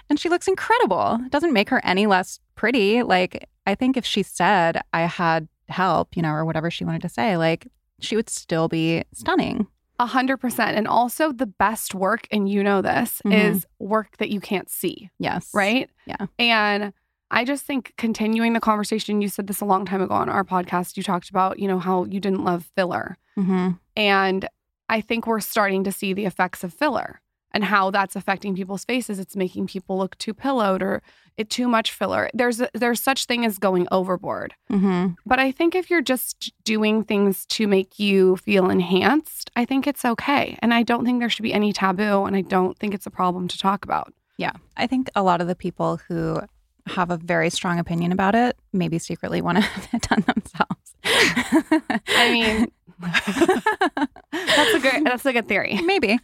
and 0.09 0.19
she 0.21 0.29
looks 0.29 0.47
incredible. 0.47 1.19
It 1.25 1.33
doesn't 1.33 1.53
make 1.55 1.71
her 1.71 1.81
any 1.85 2.07
less 2.07 2.39
pretty. 2.55 3.03
Like, 3.03 3.49
I 3.67 3.75
think 3.75 3.97
if 3.97 4.05
she 4.05 4.23
said, 4.23 4.81
I 4.93 5.01
had 5.03 5.49
help, 5.69 6.15
you 6.17 6.23
know, 6.23 6.31
or 6.33 6.45
whatever 6.45 6.71
she 6.71 6.85
wanted 6.85 7.03
to 7.03 7.09
say, 7.09 7.37
like, 7.37 7.67
she 7.99 8.15
would 8.15 8.29
still 8.29 8.69
be 8.69 9.05
stunning. 9.15 9.67
A 9.99 10.05
hundred 10.07 10.37
percent. 10.37 10.77
And 10.77 10.87
also 10.87 11.33
the 11.33 11.47
best 11.47 11.95
work, 11.95 12.29
and 12.31 12.47
you 12.49 12.63
know 12.63 12.83
this, 12.83 13.23
Mhm. 13.25 13.33
is 13.33 13.67
work 13.79 14.19
that 14.19 14.29
you 14.29 14.41
can't 14.41 14.69
see, 14.69 15.09
Yes. 15.19 15.51
right? 15.55 15.89
Yeah. 16.05 16.27
And 16.39 16.93
I 17.31 17.45
just 17.47 17.65
think 17.65 17.95
continuing 17.97 18.53
the 18.53 18.61
conversation, 18.61 19.23
you 19.23 19.29
said 19.29 19.47
this 19.47 19.63
a 19.63 19.65
long 19.65 19.87
time 19.87 20.03
ago 20.03 20.15
on 20.15 20.29
our 20.29 20.45
podcast. 20.45 20.97
You 20.99 21.03
talked 21.03 21.31
about, 21.31 21.59
you 21.59 21.67
know, 21.67 21.79
how 21.79 22.05
you 22.05 22.21
didn't 22.21 22.45
love 22.45 22.71
filler. 22.77 23.17
hmm 23.35 23.71
And 23.97 24.47
I 24.89 25.01
think 25.01 25.27
we're 25.27 25.41
starting 25.41 25.85
to 25.85 25.93
see 25.93 26.13
the 26.13 26.27
effects 26.27 26.63
of 26.65 26.73
filler 26.73 27.21
and 27.53 27.65
how 27.65 27.91
that's 27.91 28.17
affecting 28.17 28.55
people's 28.55 28.85
faces. 28.85 29.19
It's 29.19 29.37
making 29.37 29.67
people 29.67 29.97
look 29.99 30.17
too 30.19 30.35
pillowed 30.35 30.83
or 30.83 31.03
it 31.37 31.51
too 31.51 31.69
much 31.69 31.93
filler. 31.93 32.31
There's 32.35 32.61
a, 32.61 32.69
there's 32.75 33.01
such 33.03 33.27
thing 33.27 33.45
as 33.45 33.59
going 33.59 33.87
overboard. 33.91 34.55
hmm 34.69 35.09
But 35.25 35.39
I 35.39 35.53
think 35.53 35.75
if 35.75 35.91
you're 35.91 36.03
just 36.03 36.53
doing 36.65 37.03
things 37.05 37.47
to 37.47 37.67
make 37.67 37.99
you 37.99 38.37
feel 38.37 38.71
enhanced, 38.71 39.51
I 39.57 39.65
think 39.65 39.87
it's 39.87 40.05
okay. 40.05 40.59
And 40.61 40.73
I 40.75 40.83
don't 40.83 41.05
think 41.05 41.21
there 41.21 41.31
should 41.31 41.43
be 41.43 41.53
any 41.53 41.73
taboo 41.73 42.25
and 42.25 42.37
I 42.37 42.43
don't 42.43 42.79
think 42.79 42.95
it's 42.95 43.07
a 43.07 43.11
problem 43.11 43.49
to 43.49 43.59
talk 43.59 43.85
about. 43.85 44.13
Yeah. 44.39 44.53
I 44.77 44.87
think 44.87 45.09
a 45.15 45.23
lot 45.23 45.41
of 45.41 45.47
the 45.47 45.57
people 45.57 45.99
who 46.09 46.41
have 46.87 47.11
a 47.11 47.17
very 47.17 47.51
strong 47.51 47.79
opinion 47.79 48.13
about 48.13 48.35
it 48.35 48.57
maybe 48.73 48.99
secretly 48.99 49.41
want 49.43 49.59
to 49.59 49.63
have 49.65 49.89
it 49.95 50.03
done 50.03 50.25
themselves. 50.27 50.95
I 51.05 52.31
mean, 52.33 52.71
that's 54.33 54.75
a 54.75 54.81
good 54.81 55.05
that's 55.05 55.27
a 55.27 55.33
good 55.33 55.49
theory. 55.49 55.79
maybe. 55.85 56.19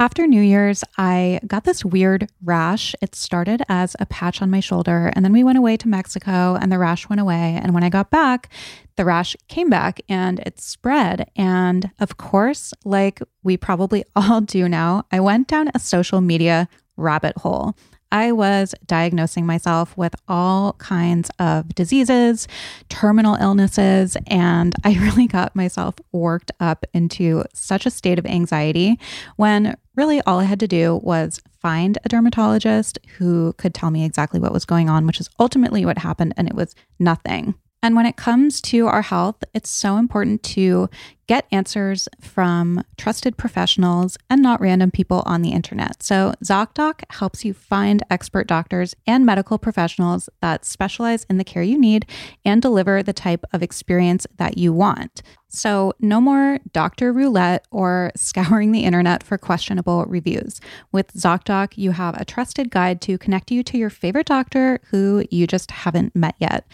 After 0.00 0.26
New 0.26 0.40
Year's, 0.40 0.82
I 0.96 1.40
got 1.46 1.64
this 1.64 1.84
weird 1.84 2.30
rash. 2.42 2.94
It 3.02 3.14
started 3.14 3.62
as 3.68 3.94
a 4.00 4.06
patch 4.06 4.40
on 4.40 4.50
my 4.50 4.60
shoulder, 4.60 5.12
and 5.14 5.22
then 5.22 5.32
we 5.32 5.44
went 5.44 5.58
away 5.58 5.76
to 5.76 5.88
Mexico, 5.88 6.56
and 6.58 6.72
the 6.72 6.78
rash 6.78 7.10
went 7.10 7.20
away. 7.20 7.60
And 7.62 7.74
when 7.74 7.84
I 7.84 7.90
got 7.90 8.10
back, 8.10 8.48
the 8.96 9.04
rash 9.04 9.36
came 9.48 9.68
back 9.68 10.00
and 10.08 10.40
it 10.40 10.58
spread. 10.58 11.30
And 11.36 11.90
of 11.98 12.16
course, 12.16 12.72
like 12.84 13.20
we 13.42 13.58
probably 13.58 14.04
all 14.16 14.40
do 14.40 14.68
now, 14.70 15.04
I 15.12 15.20
went 15.20 15.48
down 15.48 15.70
a 15.74 15.78
social 15.78 16.22
media 16.22 16.66
rabbit 16.96 17.36
hole. 17.36 17.76
I 18.12 18.32
was 18.32 18.74
diagnosing 18.86 19.46
myself 19.46 19.96
with 19.96 20.14
all 20.28 20.74
kinds 20.74 21.30
of 21.38 21.74
diseases, 21.74 22.48
terminal 22.88 23.36
illnesses, 23.36 24.16
and 24.26 24.74
I 24.84 24.94
really 25.00 25.26
got 25.26 25.54
myself 25.54 25.94
worked 26.12 26.50
up 26.60 26.84
into 26.92 27.44
such 27.52 27.86
a 27.86 27.90
state 27.90 28.18
of 28.18 28.26
anxiety 28.26 28.98
when 29.36 29.76
really 29.96 30.20
all 30.22 30.40
I 30.40 30.44
had 30.44 30.60
to 30.60 30.68
do 30.68 31.00
was 31.02 31.40
find 31.60 31.98
a 32.04 32.08
dermatologist 32.08 32.98
who 33.18 33.52
could 33.54 33.74
tell 33.74 33.90
me 33.90 34.04
exactly 34.04 34.40
what 34.40 34.52
was 34.52 34.64
going 34.64 34.88
on, 34.88 35.06
which 35.06 35.20
is 35.20 35.28
ultimately 35.38 35.84
what 35.84 35.98
happened, 35.98 36.34
and 36.36 36.48
it 36.48 36.54
was 36.54 36.74
nothing. 36.98 37.54
And 37.82 37.96
when 37.96 38.04
it 38.04 38.16
comes 38.16 38.60
to 38.62 38.86
our 38.88 39.00
health, 39.02 39.42
it's 39.54 39.70
so 39.70 39.96
important 39.96 40.42
to 40.42 40.90
get 41.26 41.46
answers 41.52 42.08
from 42.20 42.84
trusted 42.98 43.36
professionals 43.38 44.18
and 44.28 44.42
not 44.42 44.60
random 44.60 44.90
people 44.90 45.22
on 45.24 45.40
the 45.42 45.52
internet. 45.52 46.02
So, 46.02 46.34
ZocDoc 46.44 47.04
helps 47.08 47.44
you 47.44 47.54
find 47.54 48.02
expert 48.10 48.46
doctors 48.46 48.94
and 49.06 49.24
medical 49.24 49.56
professionals 49.56 50.28
that 50.40 50.64
specialize 50.64 51.24
in 51.30 51.38
the 51.38 51.44
care 51.44 51.62
you 51.62 51.78
need 51.78 52.04
and 52.44 52.60
deliver 52.60 53.02
the 53.02 53.12
type 53.12 53.44
of 53.52 53.62
experience 53.62 54.26
that 54.36 54.58
you 54.58 54.72
want. 54.72 55.22
So, 55.48 55.94
no 56.00 56.20
more 56.20 56.58
doctor 56.72 57.12
roulette 57.12 57.64
or 57.70 58.12
scouring 58.16 58.72
the 58.72 58.84
internet 58.84 59.22
for 59.22 59.38
questionable 59.38 60.04
reviews. 60.06 60.60
With 60.92 61.14
ZocDoc, 61.14 61.78
you 61.78 61.92
have 61.92 62.20
a 62.20 62.24
trusted 62.24 62.70
guide 62.70 63.00
to 63.02 63.16
connect 63.16 63.50
you 63.50 63.62
to 63.62 63.78
your 63.78 63.90
favorite 63.90 64.26
doctor 64.26 64.80
who 64.90 65.24
you 65.30 65.46
just 65.46 65.70
haven't 65.70 66.14
met 66.14 66.34
yet. 66.40 66.66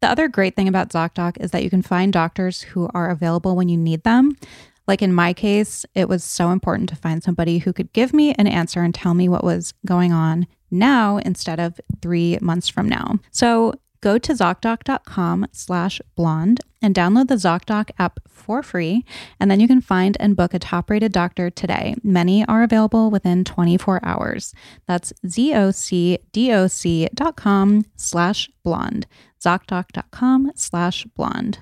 The 0.00 0.10
other 0.10 0.28
great 0.28 0.56
thing 0.56 0.68
about 0.68 0.88
ZocDoc 0.88 1.36
is 1.40 1.50
that 1.50 1.62
you 1.62 1.70
can 1.70 1.82
find 1.82 2.12
doctors 2.12 2.62
who 2.62 2.88
are 2.94 3.10
available 3.10 3.54
when 3.54 3.68
you 3.68 3.76
need 3.76 4.02
them. 4.02 4.36
Like 4.86 5.02
in 5.02 5.12
my 5.12 5.32
case, 5.32 5.84
it 5.94 6.08
was 6.08 6.24
so 6.24 6.50
important 6.50 6.88
to 6.88 6.96
find 6.96 7.22
somebody 7.22 7.58
who 7.58 7.72
could 7.72 7.92
give 7.92 8.12
me 8.12 8.32
an 8.34 8.46
answer 8.46 8.82
and 8.82 8.94
tell 8.94 9.14
me 9.14 9.28
what 9.28 9.44
was 9.44 9.74
going 9.86 10.12
on 10.12 10.46
now 10.70 11.18
instead 11.18 11.60
of 11.60 11.80
three 12.00 12.38
months 12.40 12.68
from 12.68 12.88
now. 12.88 13.18
So 13.30 13.74
go 14.00 14.18
to 14.18 14.32
ZocDoc.com 14.32 15.46
slash 15.52 16.00
blonde 16.16 16.60
and 16.82 16.94
download 16.94 17.28
the 17.28 17.34
ZocDoc 17.34 17.90
app 17.98 18.20
for 18.28 18.62
free. 18.62 19.04
And 19.38 19.50
then 19.50 19.60
you 19.60 19.68
can 19.68 19.80
find 19.80 20.16
and 20.20 20.36
book 20.36 20.54
a 20.54 20.58
top 20.58 20.90
rated 20.90 21.12
doctor 21.12 21.50
today. 21.50 21.94
Many 22.02 22.44
are 22.46 22.62
available 22.62 23.10
within 23.10 23.44
24 23.44 24.00
hours. 24.02 24.54
That's 24.86 25.12
ZocDoc.com 25.26 26.24
slash 27.96 28.50
blonde. 28.62 29.06
ZocDoc.com 29.40 30.52
slash 30.54 31.04
blonde. 31.16 31.58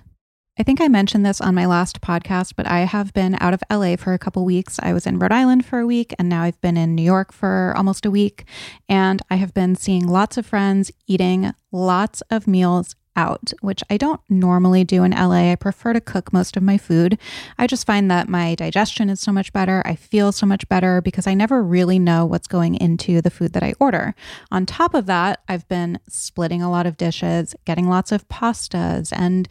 I 0.61 0.65
think 0.65 0.81
I 0.81 0.89
mentioned 0.89 1.25
this 1.25 1.41
on 1.41 1.55
my 1.55 1.67
last 1.67 2.01
podcast, 2.01 2.55
but 2.57 2.67
I 2.67 2.81
have 2.81 3.15
been 3.15 3.37
out 3.41 3.55
of 3.55 3.63
LA 3.71 3.95
for 3.95 4.13
a 4.13 4.19
couple 4.19 4.45
weeks. 4.45 4.81
I 4.83 4.93
was 4.93 5.07
in 5.07 5.21
Rhode 5.21 5.31
Island 5.31 5.65
for 5.65 5.79
a 5.79 5.87
week, 5.87 6.13
and 6.19 6.29
now 6.29 6.43
I've 6.43 6.61
been 6.61 6.77
in 6.77 6.97
New 6.97 7.03
York 7.03 7.33
for 7.33 7.73
almost 7.77 8.05
a 8.05 8.11
week. 8.11 8.45
And 8.89 9.23
I 9.31 9.37
have 9.37 9.55
been 9.55 9.77
seeing 9.77 10.09
lots 10.09 10.37
of 10.37 10.47
friends 10.47 10.91
eating 11.07 11.53
lots 11.71 12.23
of 12.23 12.49
meals 12.49 12.97
out, 13.15 13.53
which 13.61 13.83
I 13.89 13.97
don't 13.97 14.21
normally 14.29 14.83
do 14.83 15.05
in 15.05 15.13
LA. 15.13 15.53
I 15.53 15.57
prefer 15.57 15.93
to 15.93 16.01
cook 16.01 16.33
most 16.33 16.57
of 16.57 16.63
my 16.63 16.77
food. 16.77 17.19
I 17.57 17.67
just 17.67 17.87
find 17.87 18.11
that 18.11 18.29
my 18.29 18.55
digestion 18.55 19.11
is 19.11 19.21
so 19.21 19.33
much 19.33 19.53
better. 19.53 19.83
I 19.85 19.95
feel 19.95 20.33
so 20.33 20.47
much 20.47 20.69
better 20.69 21.01
because 21.01 21.27
I 21.27 21.35
never 21.35 21.63
really 21.63 21.99
know 21.99 22.25
what's 22.25 22.47
going 22.47 22.77
into 22.77 23.21
the 23.21 23.31
food 23.31 23.53
that 23.55 23.63
I 23.63 23.75
order. 23.81 24.15
On 24.53 24.67
top 24.67 24.95
of 24.95 25.07
that, 25.07 25.41
I've 25.49 25.69
been 25.69 25.99
splitting 26.09 26.63
a 26.63 26.71
lot 26.71 26.87
of 26.87 26.97
dishes, 26.97 27.55
getting 27.65 27.89
lots 27.89 28.13
of 28.13 28.29
pastas 28.29 29.13
and 29.13 29.49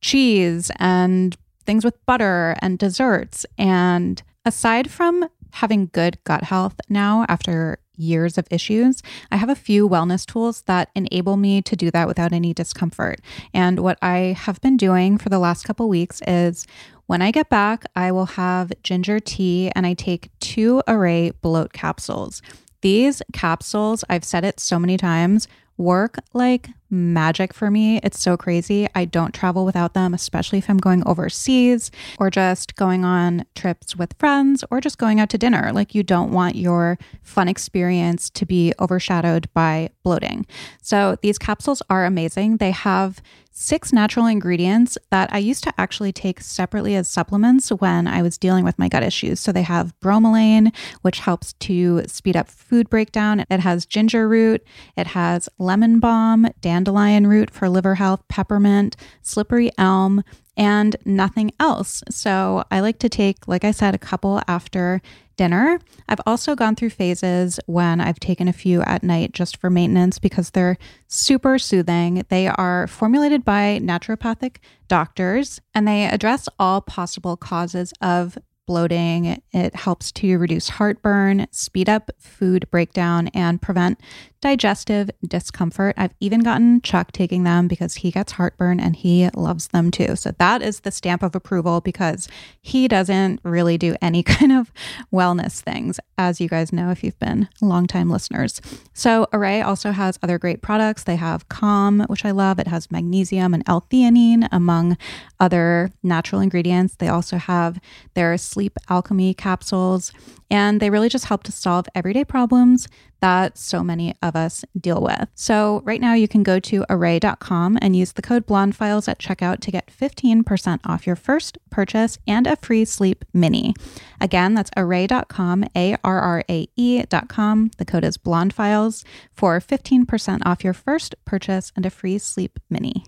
cheese 0.00 0.70
and 0.76 1.36
things 1.64 1.84
with 1.84 2.04
butter 2.06 2.56
and 2.62 2.78
desserts. 2.78 3.44
And 3.58 4.22
aside 4.44 4.90
from 4.90 5.28
having 5.52 5.90
good 5.92 6.18
gut 6.24 6.44
health 6.44 6.80
now 6.88 7.24
after 7.28 7.78
years 7.96 8.36
of 8.36 8.46
issues, 8.50 9.02
I 9.30 9.36
have 9.36 9.48
a 9.48 9.54
few 9.54 9.88
wellness 9.88 10.26
tools 10.26 10.62
that 10.62 10.90
enable 10.94 11.36
me 11.36 11.62
to 11.62 11.76
do 11.76 11.90
that 11.90 12.06
without 12.06 12.32
any 12.32 12.52
discomfort. 12.52 13.20
And 13.54 13.80
what 13.80 13.98
I 14.02 14.36
have 14.38 14.60
been 14.60 14.76
doing 14.76 15.18
for 15.18 15.28
the 15.28 15.38
last 15.38 15.64
couple 15.64 15.88
weeks 15.88 16.20
is 16.26 16.66
when 17.06 17.22
I 17.22 17.30
get 17.30 17.48
back, 17.48 17.84
I 17.94 18.12
will 18.12 18.26
have 18.26 18.72
ginger 18.82 19.20
tea 19.20 19.70
and 19.74 19.86
I 19.86 19.94
take 19.94 20.30
two 20.40 20.82
Arrae 20.86 21.32
bloat 21.40 21.72
capsules. 21.72 22.42
These 22.82 23.22
capsules, 23.32 24.04
I've 24.10 24.24
said 24.24 24.44
it 24.44 24.60
so 24.60 24.78
many 24.78 24.96
times, 24.96 25.48
work 25.76 26.18
like 26.34 26.68
magic 26.90 27.52
for 27.52 27.70
me. 27.70 28.00
It's 28.02 28.20
so 28.20 28.36
crazy. 28.36 28.88
I 28.94 29.04
don't 29.04 29.34
travel 29.34 29.64
without 29.64 29.94
them, 29.94 30.14
especially 30.14 30.58
if 30.58 30.70
I'm 30.70 30.78
going 30.78 31.06
overseas 31.06 31.90
or 32.18 32.30
just 32.30 32.76
going 32.76 33.04
on 33.04 33.44
trips 33.54 33.96
with 33.96 34.14
friends 34.18 34.64
or 34.70 34.80
just 34.80 34.98
going 34.98 35.20
out 35.20 35.30
to 35.30 35.38
dinner. 35.38 35.72
Like, 35.72 35.94
you 35.94 36.02
don't 36.02 36.32
want 36.32 36.56
your 36.56 36.98
fun 37.22 37.48
experience 37.48 38.30
to 38.30 38.46
be 38.46 38.72
overshadowed 38.78 39.48
by 39.54 39.90
bloating. 40.02 40.46
So, 40.82 41.16
these 41.22 41.38
capsules 41.38 41.82
are 41.90 42.04
amazing. 42.04 42.58
They 42.58 42.70
have 42.70 43.20
six 43.58 43.90
natural 43.90 44.26
ingredients 44.26 44.98
that 45.10 45.32
I 45.32 45.38
used 45.38 45.64
to 45.64 45.72
actually 45.78 46.12
take 46.12 46.42
separately 46.42 46.94
as 46.94 47.08
supplements 47.08 47.70
when 47.70 48.06
I 48.06 48.20
was 48.20 48.36
dealing 48.36 48.66
with 48.66 48.78
my 48.78 48.86
gut 48.86 49.02
issues. 49.02 49.40
So 49.40 49.50
they 49.50 49.62
have 49.62 49.98
bromelain, 50.00 50.76
which 51.00 51.20
helps 51.20 51.54
to 51.54 52.02
speed 52.06 52.36
up 52.36 52.50
food 52.50 52.90
breakdown. 52.90 53.46
It 53.50 53.60
has 53.60 53.86
ginger 53.86 54.28
root, 54.28 54.62
it 54.94 55.06
has 55.08 55.48
lemon 55.58 56.00
balm, 56.00 56.48
root 56.84 57.50
for 57.50 57.68
liver 57.68 57.94
health, 57.94 58.22
peppermint, 58.28 58.96
slippery 59.22 59.70
elm, 59.78 60.22
and 60.56 60.96
nothing 61.04 61.52
else. 61.60 62.02
So 62.10 62.64
I 62.70 62.80
like 62.80 62.98
to 63.00 63.08
take, 63.08 63.46
like 63.46 63.64
I 63.64 63.70
said, 63.70 63.94
a 63.94 63.98
couple 63.98 64.40
after 64.48 65.02
dinner. 65.36 65.78
I've 66.08 66.20
also 66.26 66.54
gone 66.54 66.76
through 66.76 66.90
phases 66.90 67.60
when 67.66 68.00
I've 68.00 68.18
taken 68.18 68.48
a 68.48 68.54
few 68.54 68.80
at 68.82 69.02
night 69.02 69.32
just 69.32 69.58
for 69.58 69.68
maintenance 69.68 70.18
because 70.18 70.50
they're 70.50 70.78
super 71.08 71.58
soothing. 71.58 72.24
They 72.30 72.48
are 72.48 72.86
formulated 72.86 73.44
by 73.44 73.80
naturopathic 73.82 74.56
doctors 74.88 75.60
and 75.74 75.86
they 75.86 76.06
address 76.06 76.48
all 76.58 76.80
possible 76.80 77.36
causes 77.36 77.92
of 78.00 78.38
bloating. 78.66 79.42
It 79.52 79.74
helps 79.74 80.12
to 80.12 80.38
reduce 80.38 80.68
heartburn, 80.70 81.46
speed 81.50 81.88
up 81.88 82.10
food 82.18 82.68
breakdown, 82.70 83.28
and 83.28 83.62
prevent 83.62 84.00
digestive 84.40 85.10
discomfort. 85.26 85.94
I've 85.96 86.14
even 86.20 86.40
gotten 86.40 86.80
Chuck 86.82 87.10
taking 87.10 87.44
them 87.44 87.68
because 87.68 87.96
he 87.96 88.10
gets 88.10 88.32
heartburn 88.32 88.78
and 88.78 88.94
he 88.94 89.28
loves 89.34 89.68
them 89.68 89.90
too. 89.90 90.14
So 90.14 90.32
that 90.38 90.62
is 90.62 90.80
the 90.80 90.90
stamp 90.90 91.22
of 91.22 91.34
approval 91.34 91.80
because 91.80 92.28
he 92.60 92.86
doesn't 92.86 93.40
really 93.42 93.78
do 93.78 93.96
any 94.02 94.22
kind 94.36 94.52
of 94.52 94.72
wellness 95.12 95.60
things, 95.60 95.98
as 96.18 96.40
you 96.40 96.48
guys 96.48 96.72
know 96.72 96.90
if 96.90 97.02
you've 97.02 97.18
been 97.18 97.48
longtime 97.60 98.10
listeners. 98.10 98.60
So 98.92 99.26
Arrae 99.32 99.64
also 99.64 99.90
has 99.90 100.18
other 100.22 100.38
great 100.38 100.62
products. 100.62 101.04
They 101.04 101.16
have 101.16 101.48
Calm, 101.48 102.00
which 102.02 102.24
I 102.24 102.30
love. 102.30 102.58
It 102.58 102.68
has 102.68 102.90
magnesium 102.90 103.54
and 103.54 103.62
L-theanine, 103.66 104.48
among 104.52 104.96
other 105.40 105.92
natural 106.02 106.40
ingredients. 106.40 106.96
They 106.96 107.08
also 107.08 107.36
have 107.36 107.80
their 108.14 108.36
sleep 108.56 108.78
alchemy 108.88 109.34
capsules, 109.34 110.12
and 110.50 110.80
they 110.80 110.88
really 110.88 111.10
just 111.10 111.26
help 111.26 111.42
to 111.42 111.52
solve 111.52 111.86
everyday 111.94 112.24
problems 112.24 112.88
that 113.20 113.58
so 113.58 113.84
many 113.84 114.14
of 114.22 114.34
us 114.34 114.64
deal 114.80 115.02
with. 115.02 115.28
So, 115.34 115.82
right 115.84 116.00
now 116.00 116.14
you 116.14 116.26
can 116.26 116.42
go 116.42 116.58
to 116.60 116.86
arrae.com 116.88 117.78
and 117.82 117.94
use 117.94 118.12
the 118.12 118.22
code 118.22 118.46
blondefiles 118.46 119.08
at 119.08 119.18
checkout 119.18 119.60
to 119.60 119.70
get 119.70 119.92
15% 119.92 120.80
off 120.86 121.06
your 121.06 121.16
first 121.16 121.58
purchase 121.68 122.18
and 122.26 122.46
a 122.46 122.56
free 122.56 122.86
sleep 122.86 123.26
mini. 123.34 123.74
Again, 124.22 124.54
that's 124.54 124.70
arrae.com, 124.70 125.64
A 125.76 125.96
R 126.02 126.20
R 126.20 126.44
A 126.48 126.68
E.com. 126.76 127.70
The 127.76 127.84
code 127.84 128.04
is 128.04 128.16
blondefiles 128.16 129.04
for 129.32 129.60
15% 129.60 130.46
off 130.46 130.64
your 130.64 130.74
first 130.74 131.14
purchase 131.26 131.72
and 131.76 131.84
a 131.84 131.90
free 131.90 132.16
sleep 132.16 132.58
mini. 132.70 133.04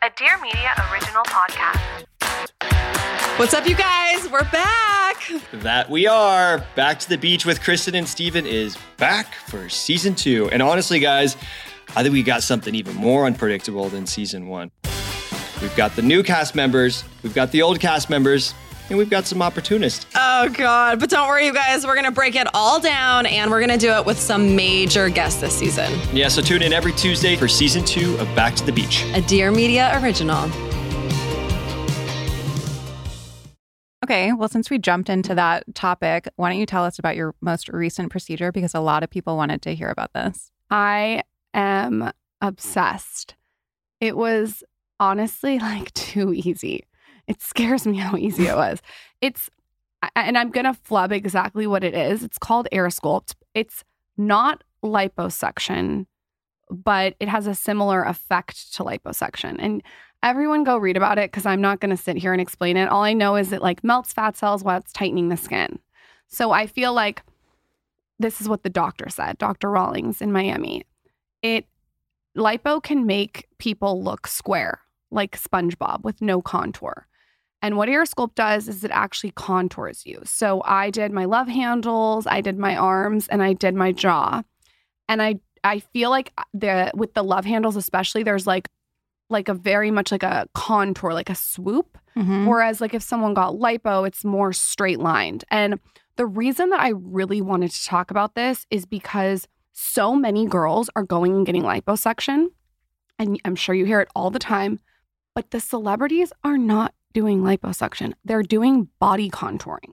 A 0.00 0.10
Dear 0.16 0.38
Media 0.40 0.72
original 0.92 1.24
podcast. 1.24 2.04
What's 3.36 3.52
up, 3.52 3.66
you 3.68 3.74
guys? 3.74 4.30
We're 4.30 4.48
back. 4.52 5.16
That 5.54 5.90
we 5.90 6.06
are. 6.06 6.64
Back 6.76 7.00
to 7.00 7.08
the 7.08 7.18
beach 7.18 7.44
with 7.44 7.60
Kristen 7.60 7.96
and 7.96 8.06
Steven 8.06 8.46
is 8.46 8.78
back 8.96 9.34
for 9.34 9.68
season 9.68 10.14
two. 10.14 10.48
And 10.52 10.62
honestly, 10.62 11.00
guys, 11.00 11.36
I 11.96 12.04
think 12.04 12.12
we 12.12 12.22
got 12.22 12.44
something 12.44 12.76
even 12.76 12.94
more 12.94 13.26
unpredictable 13.26 13.88
than 13.88 14.06
season 14.06 14.46
one. 14.46 14.70
We've 15.60 15.74
got 15.74 15.96
the 15.96 16.02
new 16.02 16.22
cast 16.22 16.54
members, 16.54 17.02
we've 17.24 17.34
got 17.34 17.50
the 17.50 17.62
old 17.62 17.80
cast 17.80 18.08
members, 18.08 18.54
and 18.88 18.98
we've 18.98 19.10
got 19.10 19.26
some 19.26 19.42
opportunists. 19.42 20.06
Oh, 20.14 20.48
God. 20.48 21.00
But 21.00 21.10
don't 21.10 21.28
worry, 21.28 21.46
you 21.46 21.52
guys. 21.52 21.86
We're 21.86 21.94
going 21.94 22.06
to 22.06 22.10
break 22.10 22.34
it 22.36 22.46
all 22.54 22.80
down 22.80 23.26
and 23.26 23.50
we're 23.50 23.60
going 23.60 23.78
to 23.78 23.86
do 23.86 23.92
it 23.92 24.04
with 24.04 24.18
some 24.18 24.56
major 24.56 25.08
guests 25.08 25.40
this 25.40 25.56
season. 25.56 25.92
Yeah, 26.12 26.28
so 26.28 26.42
tune 26.42 26.62
in 26.62 26.72
every 26.72 26.92
Tuesday 26.92 27.36
for 27.36 27.48
season 27.48 27.84
two 27.84 28.16
of 28.18 28.34
Back 28.34 28.54
to 28.56 28.64
the 28.64 28.72
Beach. 28.72 29.04
A 29.14 29.20
Dear 29.20 29.50
Media 29.50 29.98
original. 30.02 30.50
Okay, 34.04 34.32
well, 34.32 34.48
since 34.48 34.70
we 34.70 34.78
jumped 34.78 35.10
into 35.10 35.34
that 35.34 35.64
topic, 35.74 36.28
why 36.36 36.48
don't 36.48 36.58
you 36.58 36.64
tell 36.64 36.84
us 36.84 36.98
about 36.98 37.14
your 37.14 37.34
most 37.42 37.68
recent 37.68 38.10
procedure? 38.10 38.50
Because 38.50 38.74
a 38.74 38.80
lot 38.80 39.02
of 39.02 39.10
people 39.10 39.36
wanted 39.36 39.60
to 39.62 39.74
hear 39.74 39.90
about 39.90 40.14
this. 40.14 40.50
I 40.70 41.24
am 41.52 42.10
obsessed. 42.40 43.34
It 44.00 44.16
was 44.16 44.62
honestly 44.98 45.58
like 45.58 45.92
too 45.92 46.32
easy. 46.32 46.84
It 47.28 47.42
scares 47.42 47.86
me 47.86 47.98
how 47.98 48.16
easy 48.16 48.46
it 48.46 48.56
was. 48.56 48.80
It's, 49.20 49.50
and 50.16 50.36
I'm 50.36 50.50
going 50.50 50.64
to 50.64 50.74
flub 50.74 51.12
exactly 51.12 51.66
what 51.66 51.84
it 51.84 51.94
is. 51.94 52.24
It's 52.24 52.38
called 52.38 52.66
AirSculpt. 52.72 53.34
It's 53.54 53.84
not 54.16 54.64
liposuction, 54.82 56.06
but 56.70 57.14
it 57.20 57.28
has 57.28 57.46
a 57.46 57.54
similar 57.54 58.02
effect 58.02 58.74
to 58.74 58.82
liposuction. 58.82 59.56
And 59.58 59.82
everyone 60.22 60.64
go 60.64 60.78
read 60.78 60.96
about 60.96 61.18
it 61.18 61.30
because 61.30 61.46
I'm 61.46 61.60
not 61.60 61.80
going 61.80 61.94
to 61.94 62.02
sit 62.02 62.16
here 62.16 62.32
and 62.32 62.40
explain 62.40 62.76
it. 62.76 62.88
All 62.88 63.02
I 63.02 63.12
know 63.12 63.36
is 63.36 63.52
it 63.52 63.62
like 63.62 63.84
melts 63.84 64.12
fat 64.12 64.36
cells 64.36 64.64
while 64.64 64.78
it's 64.78 64.92
tightening 64.92 65.28
the 65.28 65.36
skin. 65.36 65.78
So 66.28 66.50
I 66.50 66.66
feel 66.66 66.92
like 66.92 67.22
this 68.18 68.40
is 68.40 68.48
what 68.48 68.62
the 68.62 68.70
doctor 68.70 69.08
said, 69.08 69.38
Dr. 69.38 69.70
Rollins 69.70 70.20
in 70.20 70.32
Miami. 70.32 70.84
It 71.42 71.66
lipo 72.36 72.82
can 72.82 73.06
make 73.06 73.48
people 73.58 74.02
look 74.02 74.26
square, 74.26 74.80
like 75.10 75.40
SpongeBob 75.40 76.02
with 76.02 76.20
no 76.20 76.42
contour. 76.42 77.06
And 77.60 77.76
what 77.76 77.88
AirSculpt 77.88 78.34
does 78.34 78.68
is 78.68 78.84
it 78.84 78.90
actually 78.92 79.32
contours 79.32 80.06
you. 80.06 80.20
So 80.24 80.62
I 80.64 80.90
did 80.90 81.12
my 81.12 81.24
love 81.24 81.48
handles, 81.48 82.26
I 82.26 82.40
did 82.40 82.58
my 82.58 82.76
arms, 82.76 83.26
and 83.28 83.42
I 83.42 83.52
did 83.52 83.74
my 83.74 83.92
jaw. 83.92 84.42
And 85.08 85.22
I 85.22 85.40
I 85.64 85.80
feel 85.80 86.10
like 86.10 86.32
the 86.54 86.92
with 86.94 87.14
the 87.14 87.24
love 87.24 87.44
handles 87.44 87.76
especially, 87.76 88.22
there's 88.22 88.46
like 88.46 88.68
like 89.30 89.48
a 89.48 89.54
very 89.54 89.90
much 89.90 90.10
like 90.12 90.22
a 90.22 90.46
contour, 90.54 91.12
like 91.12 91.30
a 91.30 91.34
swoop. 91.34 91.98
Mhm. 92.16 92.46
Whereas, 92.46 92.80
like 92.80 92.94
if 92.94 93.02
someone 93.02 93.34
got 93.34 93.54
lipo, 93.54 94.06
it's 94.06 94.24
more 94.24 94.52
straight 94.52 94.98
lined. 95.00 95.44
And 95.50 95.78
the 96.16 96.26
reason 96.26 96.70
that 96.70 96.80
I 96.80 96.90
really 96.90 97.40
wanted 97.40 97.70
to 97.70 97.84
talk 97.84 98.10
about 98.10 98.34
this 98.34 98.66
is 98.70 98.86
because 98.86 99.46
so 99.72 100.14
many 100.14 100.46
girls 100.46 100.90
are 100.96 101.04
going 101.04 101.32
and 101.34 101.46
getting 101.46 101.62
liposuction. 101.62 102.48
And 103.18 103.40
I'm 103.44 103.54
sure 103.54 103.74
you 103.74 103.84
hear 103.84 104.00
it 104.00 104.08
all 104.16 104.30
the 104.30 104.38
time, 104.38 104.80
but 105.34 105.50
the 105.50 105.60
celebrities 105.60 106.32
are 106.42 106.58
not 106.58 106.94
doing 107.12 107.42
liposuction, 107.42 108.12
they're 108.24 108.42
doing 108.42 108.88
body 108.98 109.30
contouring. 109.30 109.92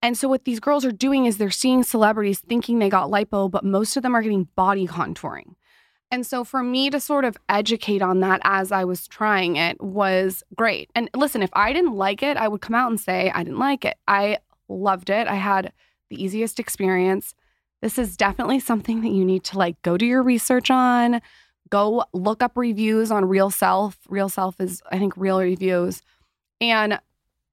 And 0.00 0.16
so, 0.16 0.28
what 0.28 0.44
these 0.44 0.60
girls 0.60 0.84
are 0.84 0.92
doing 0.92 1.26
is 1.26 1.38
they're 1.38 1.50
seeing 1.50 1.82
celebrities 1.82 2.38
thinking 2.40 2.78
they 2.78 2.88
got 2.88 3.10
lipo, 3.10 3.50
but 3.50 3.64
most 3.64 3.96
of 3.96 4.02
them 4.02 4.14
are 4.14 4.22
getting 4.22 4.48
body 4.54 4.86
contouring. 4.86 5.54
And 6.10 6.26
so 6.26 6.42
for 6.42 6.62
me 6.62 6.88
to 6.90 7.00
sort 7.00 7.24
of 7.24 7.36
educate 7.48 8.00
on 8.00 8.20
that 8.20 8.40
as 8.44 8.72
I 8.72 8.84
was 8.84 9.06
trying 9.06 9.56
it 9.56 9.80
was 9.80 10.42
great. 10.56 10.90
And 10.94 11.10
listen, 11.14 11.42
if 11.42 11.50
I 11.52 11.72
didn't 11.72 11.94
like 11.94 12.22
it, 12.22 12.36
I 12.36 12.48
would 12.48 12.62
come 12.62 12.74
out 12.74 12.90
and 12.90 12.98
say 12.98 13.30
I 13.34 13.44
didn't 13.44 13.58
like 13.58 13.84
it. 13.84 13.96
I 14.08 14.38
loved 14.68 15.10
it. 15.10 15.26
I 15.28 15.34
had 15.34 15.72
the 16.08 16.22
easiest 16.22 16.58
experience. 16.58 17.34
This 17.82 17.98
is 17.98 18.16
definitely 18.16 18.60
something 18.60 19.02
that 19.02 19.10
you 19.10 19.24
need 19.24 19.44
to 19.44 19.58
like 19.58 19.80
go 19.82 19.96
do 19.96 20.06
your 20.06 20.22
research 20.22 20.70
on. 20.70 21.20
Go 21.70 22.04
look 22.14 22.42
up 22.42 22.56
reviews 22.56 23.10
on 23.10 23.24
RealSelf. 23.24 23.96
Real 24.08 24.30
Self 24.30 24.58
is 24.60 24.82
I 24.90 24.98
think 24.98 25.14
real 25.16 25.38
reviews 25.38 26.00
and 26.60 27.00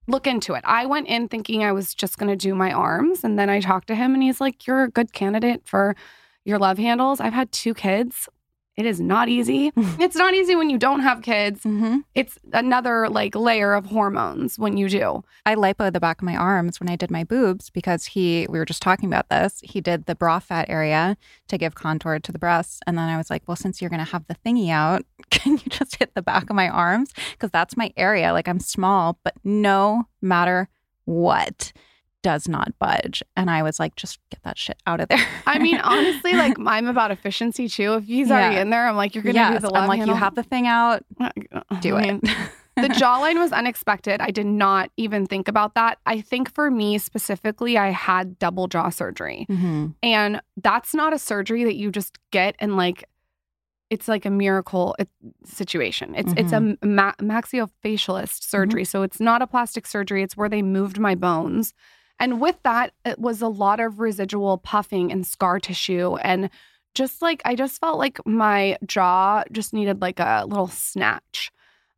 look 0.07 0.27
into 0.27 0.53
it. 0.53 0.63
I 0.65 0.85
went 0.85 1.07
in 1.07 1.27
thinking 1.27 1.63
I 1.63 1.71
was 1.71 1.95
just 1.95 2.17
going 2.17 2.29
to 2.29 2.35
do 2.35 2.53
my 2.53 2.71
arms 2.71 3.23
and 3.23 3.39
then 3.39 3.49
I 3.49 3.59
talked 3.59 3.87
to 3.87 3.95
him 3.95 4.13
and 4.13 4.21
he's 4.21 4.39
like 4.39 4.67
you're 4.67 4.83
a 4.83 4.89
good 4.89 5.13
candidate 5.13 5.61
for 5.65 5.95
your 6.43 6.59
love 6.59 6.77
handles. 6.77 7.19
I've 7.19 7.33
had 7.33 7.51
two 7.51 7.73
kids. 7.73 8.29
It 8.77 8.85
is 8.85 8.99
not 8.99 9.29
easy. 9.29 9.71
it's 9.77 10.17
not 10.17 10.33
easy 10.33 10.55
when 10.55 10.69
you 10.69 10.77
don't 10.77 10.99
have 10.99 11.21
kids. 11.21 11.63
Mm-hmm. 11.63 11.99
It's 12.13 12.37
another 12.51 13.07
like 13.07 13.33
layer 13.33 13.73
of 13.73 13.85
hormones 13.85 14.59
when 14.59 14.75
you 14.75 14.89
do. 14.89 15.23
I 15.45 15.55
lipo 15.55 15.91
the 15.91 16.01
back 16.01 16.21
of 16.21 16.25
my 16.25 16.35
arms 16.35 16.79
when 16.79 16.89
I 16.89 16.97
did 16.97 17.09
my 17.09 17.23
boobs 17.23 17.69
because 17.69 18.05
he, 18.05 18.45
we 18.49 18.59
were 18.59 18.65
just 18.65 18.81
talking 18.81 19.07
about 19.07 19.29
this. 19.29 19.61
He 19.63 19.79
did 19.79 20.07
the 20.07 20.15
bra 20.15 20.39
fat 20.39 20.65
area 20.69 21.15
to 21.47 21.57
give 21.57 21.75
contour 21.75 22.19
to 22.19 22.31
the 22.31 22.39
breasts. 22.39 22.81
And 22.85 22.97
then 22.97 23.07
I 23.07 23.15
was 23.15 23.29
like, 23.29 23.43
well, 23.47 23.55
since 23.55 23.81
you're 23.81 23.89
going 23.89 24.03
to 24.03 24.11
have 24.11 24.27
the 24.27 24.35
thingy 24.45 24.69
out, 24.69 25.05
can 25.29 25.53
you 25.53 25.69
just 25.69 25.95
hit 25.95 26.13
the 26.13 26.21
back 26.21 26.49
of 26.49 26.55
my 26.55 26.67
arms? 26.67 27.13
Because 27.31 27.51
that's 27.51 27.77
my 27.77 27.93
area. 27.95 28.33
Like 28.33 28.49
I'm 28.49 28.59
small, 28.59 29.19
but 29.23 29.35
no 29.45 30.03
matter 30.21 30.67
what, 31.05 31.71
does 32.25 32.47
not 32.47 32.73
budge. 32.79 33.21
And 33.37 33.51
I 33.51 33.61
was 33.61 33.79
like, 33.79 33.95
just 33.95 34.17
get 34.31 34.41
that 34.41 34.57
shit 34.57 34.81
out 34.87 34.99
of 34.99 35.09
there. 35.09 35.23
I 35.45 35.59
mean, 35.59 35.77
honestly, 35.83 36.33
like 36.33 36.57
I'm 36.65 36.87
about 36.87 37.11
efficiency 37.11 37.69
too. 37.69 37.93
If 37.93 38.05
he's 38.05 38.31
already 38.31 38.57
in 38.57 38.71
there, 38.71 38.87
I'm 38.87 38.95
like, 38.95 39.13
you're 39.13 39.23
gonna 39.23 39.35
yes, 39.35 39.53
do 39.53 39.59
the 39.59 39.69
love 39.69 39.83
I'm 39.83 39.87
like, 39.87 39.99
handle. 39.99 40.15
you 40.15 40.19
have 40.19 40.33
the 40.33 40.41
thing 40.41 40.65
out, 40.65 41.05
do 41.81 41.97
I 41.97 42.01
it. 42.01 42.21
the 42.77 42.87
jawline 42.87 43.37
was 43.37 43.51
unexpected. 43.51 44.21
I 44.21 44.31
did 44.31 44.47
not 44.47 44.89
even 44.97 45.27
think 45.27 45.47
about 45.47 45.75
that. 45.75 45.99
I 46.07 46.19
think 46.19 46.51
for 46.51 46.71
me 46.71 46.97
specifically, 46.97 47.77
I 47.77 47.91
had 47.91 48.39
double 48.39 48.67
jaw 48.67 48.89
surgery. 48.89 49.45
Mhm. 49.47 49.93
And 50.01 50.41
that's 50.57 50.95
not 50.95 51.13
a 51.13 51.19
surgery 51.19 51.63
that 51.65 51.75
you 51.75 51.91
just 51.91 52.17
get 52.31 52.55
and 52.57 52.75
like 52.75 53.03
it's 53.91 54.07
like 54.07 54.25
a 54.25 54.31
miracle 54.31 54.95
situation. 55.43 56.15
It's 56.15 56.33
it's 56.35 56.51
a 56.53 56.59
ma- 56.83 57.13
maxillofacialist 57.21 58.41
surgery. 58.49 58.83
So 58.83 59.03
it's 59.03 59.19
not 59.19 59.43
a 59.43 59.47
plastic 59.47 59.85
surgery. 59.85 60.23
It's 60.23 60.35
where 60.35 60.49
they 60.49 60.63
moved 60.63 60.97
my 60.99 61.13
bones. 61.13 61.71
And 62.19 62.39
with 62.39 62.55
that, 62.63 62.93
it 63.03 63.19
was 63.19 63.41
a 63.41 63.47
lot 63.47 63.79
of 63.79 63.99
residual 63.99 64.57
puffing 64.57 65.11
and 65.11 65.25
scar 65.27 65.59
tissue 65.59 66.15
and 66.17 66.49
just 66.93 67.21
like 67.21 67.41
I 67.43 67.55
just 67.55 67.79
felt 67.81 67.97
like 67.97 68.25
my 68.25 68.77
jaw 68.85 69.43
just 69.51 69.73
needed 69.73 70.01
like 70.01 70.19
a 70.21 70.45
little 70.47 70.67
snatch. 70.69 71.51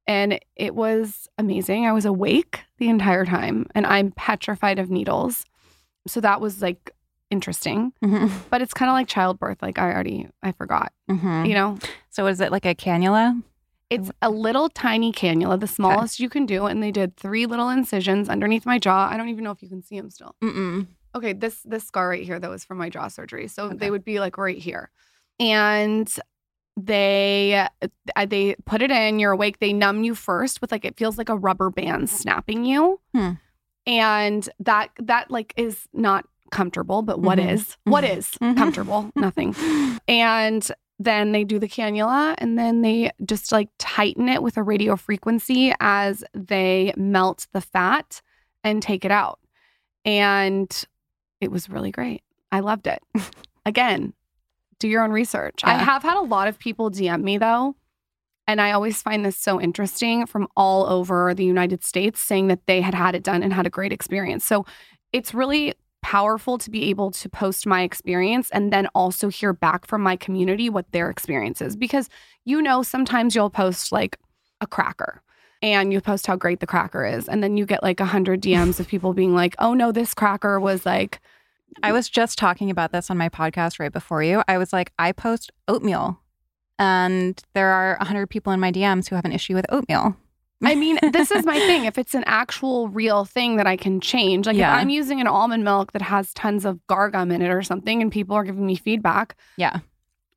And 0.08 0.40
it 0.56 0.74
was 0.74 1.28
amazing. 1.38 1.86
I 1.86 1.92
was 1.92 2.06
awake 2.06 2.62
the 2.80 2.90
entire 2.90 3.26
time 3.26 3.68
and 3.76 3.86
I'm 3.86 4.12
petrified 4.12 4.80
of 4.80 4.90
needles. 4.90 5.46
So 6.08 6.20
that 6.22 6.42
was 6.42 6.62
like 6.64 6.90
interesting, 7.30 7.92
Mhm. 8.04 8.32
but 8.50 8.62
it's 8.62 8.74
kind 8.74 8.90
of 8.90 8.94
like 8.94 9.08
childbirth. 9.08 9.62
Like 9.62 9.78
I 9.78 9.92
already, 9.92 10.30
I 10.42 10.52
forgot, 10.54 10.94
Mhm. 11.12 11.48
you 11.48 11.54
know? 11.54 11.78
So 12.10 12.26
is 12.28 12.40
it 12.42 12.52
like 12.52 12.66
a 12.66 12.74
cannula? 12.74 13.44
It's 13.90 14.12
a 14.22 14.30
little 14.30 14.68
tiny 14.70 15.12
cannula, 15.14 15.60
the 15.60 15.68
smallest 15.68 16.20
you 16.20 16.30
can 16.30 16.46
do. 16.46 16.66
And 16.66 16.84
they 16.84 16.92
did 16.92 17.16
three 17.16 17.46
little 17.46 17.70
incisions 17.70 18.28
underneath 18.30 18.66
my 18.66 18.78
jaw. 18.80 19.08
I 19.10 19.16
don't 19.18 19.30
even 19.30 19.44
know 19.44 19.52
if 19.52 19.62
you 19.64 19.70
can 19.70 19.82
see 19.82 19.98
them 20.00 20.10
still. 20.10 20.36
Mm-mm. 20.44 20.88
Okay, 21.16 21.34
this 21.34 21.62
this 21.64 21.86
scar 21.86 22.10
right 22.10 22.24
here 22.24 22.40
that 22.40 22.50
was 22.50 22.64
from 22.66 22.78
my 22.78 22.90
jaw 22.90 23.08
surgery. 23.08 23.48
So 23.48 23.66
Okay. 23.68 23.78
they 23.78 23.92
would 23.92 24.04
be 24.04 24.20
like 24.20 24.38
right 24.38 24.58
here. 24.58 24.92
And 25.40 26.14
they 26.76 27.68
uh, 28.16 28.26
they 28.28 28.56
put 28.66 28.82
it 28.82 28.92
in, 28.92 29.20
you're 29.20 29.32
awake, 29.32 29.60
they 29.60 29.74
numb 29.74 30.04
you 30.04 30.14
first 30.16 30.62
with 30.62 30.72
like 30.72 30.86
it 30.86 30.98
feels 30.98 31.18
like 31.18 31.30
a 31.30 31.36
rubber 31.36 31.70
band 31.70 32.10
snapping 32.10 32.66
you. 32.66 33.00
Hmm. 33.16 33.32
And 33.86 34.48
that 34.60 34.90
that 35.00 35.32
like 35.32 35.54
is 35.56 35.88
not 35.94 36.26
comfortable, 36.52 37.02
but 37.02 37.20
what 37.20 37.40
Mhm. 37.40 37.54
is? 37.54 37.78
What 37.86 38.04
is 38.04 38.28
Mhm. 38.42 38.58
comfortable? 38.58 39.12
Nothing. 39.16 39.56
And 40.08 40.70
then 41.00 41.32
they 41.32 41.44
do 41.44 41.60
the 41.60 41.68
cannula 41.68 42.36
and 42.40 42.58
then 42.58 42.82
they 42.82 43.12
just 43.24 43.52
like 43.52 43.70
tighten 43.78 44.28
it 44.30 44.42
with 44.42 44.58
a 44.58 44.64
radio 44.64 44.96
frequency 44.96 45.74
as 45.80 46.24
they 46.34 46.94
melt 46.98 47.48
the 47.54 47.62
fat 47.62 48.22
and 48.64 48.82
take 48.82 49.06
it 49.06 49.12
out. 49.12 49.40
And 50.06 50.86
it 51.40 51.52
was 51.52 51.70
really 51.70 51.92
great. 51.92 52.24
I 52.52 52.62
loved 52.62 52.88
it. 52.88 53.02
Again, 53.66 54.14
do 54.80 54.88
your 54.88 55.04
own 55.04 55.12
research. 55.12 55.62
I 55.64 55.74
have 55.74 56.04
had 56.04 56.18
a 56.18 56.22
lot 56.22 56.48
of 56.48 56.58
people 56.58 56.90
DM 56.90 57.22
me 57.22 57.38
though. 57.38 57.76
And 58.50 58.62
I 58.62 58.72
always 58.72 59.02
find 59.02 59.26
this 59.26 59.36
so 59.38 59.60
interesting 59.60 60.26
from 60.26 60.48
all 60.56 60.86
over 60.88 61.34
the 61.34 61.44
United 61.44 61.84
States 61.84 62.22
saying 62.22 62.48
that 62.48 62.66
they 62.66 62.80
had 62.80 62.94
had 62.94 63.14
it 63.14 63.22
done 63.24 63.44
and 63.44 63.52
had 63.52 63.68
a 63.68 63.70
great 63.70 63.92
experience. 63.92 64.46
So 64.46 64.66
it's 65.12 65.34
really 65.34 65.74
powerful 66.08 66.58
to 66.58 66.70
be 66.72 66.86
able 66.86 67.12
to 67.12 67.28
post 67.28 67.68
my 67.68 67.82
experience 67.82 68.50
and 68.52 68.72
then 68.72 68.88
also 68.96 69.28
hear 69.28 69.52
back 69.52 69.86
from 69.86 70.02
my 70.02 70.16
community 70.16 70.70
what 70.70 70.90
their 70.94 71.10
experience 71.10 71.62
is. 71.62 71.76
Because 71.76 72.08
you 72.46 72.62
know, 72.62 72.82
sometimes 72.82 73.36
you'll 73.36 73.50
post 73.50 73.92
like 73.92 74.18
a 74.62 74.68
cracker 74.68 75.22
and 75.62 75.92
you 75.92 76.00
post 76.00 76.26
how 76.26 76.38
great 76.38 76.62
the 76.62 76.66
cracker 76.66 77.06
is. 77.06 77.28
And 77.28 77.44
then 77.44 77.58
you 77.58 77.66
get 77.66 77.84
like 77.84 78.00
a 78.00 78.06
hundred 78.06 78.42
DMs 78.42 78.80
of 78.80 78.88
people 78.94 79.14
being 79.14 79.36
like, 79.36 79.54
oh 79.60 79.74
no, 79.74 79.92
this 79.92 80.14
cracker 80.14 80.62
was 80.62 80.86
like, 80.86 81.20
I 81.84 81.92
was 81.92 82.08
just 82.08 82.38
talking 82.38 82.70
about 82.70 82.94
this 82.94 83.10
on 83.10 83.18
my 83.18 83.28
podcast 83.28 83.78
right 83.78 83.92
before 83.92 84.24
you. 84.24 84.44
I 84.48 84.58
was 84.58 84.72
like, 84.72 84.94
I 84.98 85.12
post 85.12 85.52
oatmeal, 85.68 86.22
and 86.80 87.40
there 87.54 87.68
are 87.68 87.98
100 87.98 88.28
people 88.28 88.54
in 88.54 88.62
my 88.62 88.72
DMs 88.72 89.10
who 89.10 89.16
have 89.16 89.26
an 89.26 89.34
issue 89.34 89.56
with 89.56 89.66
oatmeal. 89.68 90.16
I 90.64 90.76
mean, 90.76 90.98
this 91.12 91.30
is 91.32 91.46
my 91.46 91.60
thing. 91.60 91.86
If 91.86 91.98
it's 91.98 92.16
an 92.16 92.24
actual 92.26 92.88
real 92.90 93.26
thing 93.26 93.58
that 93.58 93.68
I 93.68 93.78
can 93.78 94.00
change, 94.02 94.48
like 94.48 94.58
Yeah. 94.58 94.76
if 94.76 94.82
I'm 94.82 94.90
using 94.90 95.22
an 95.22 95.28
almond 95.28 95.64
milk 95.64 95.92
that 95.94 96.02
has 96.02 96.34
tons 96.34 96.66
of 96.66 96.80
guar 96.90 97.12
gum 97.12 97.32
in 97.32 97.42
it 97.42 97.50
or 97.50 97.62
something 97.62 98.02
and 98.02 98.12
people 98.12 98.36
are 98.36 98.44
giving 98.44 98.66
me 98.66 98.76
feedback, 98.76 99.36
Yeah. 99.58 99.80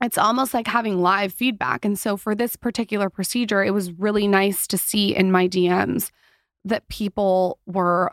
it's 0.02 0.18
almost 0.18 0.52
like 0.52 0.66
having 0.66 1.00
live 1.00 1.32
feedback. 1.32 1.84
And 1.84 1.98
so 1.98 2.16
for 2.16 2.34
this 2.34 2.54
particular 2.56 3.08
procedure, 3.08 3.64
it 3.64 3.72
was 3.72 3.92
really 3.92 4.28
nice 4.28 4.66
to 4.68 4.76
see 4.78 5.14
in 5.16 5.32
my 5.32 5.46
DMs 5.48 6.10
that 6.66 6.86
people 6.88 7.58
were 7.66 8.12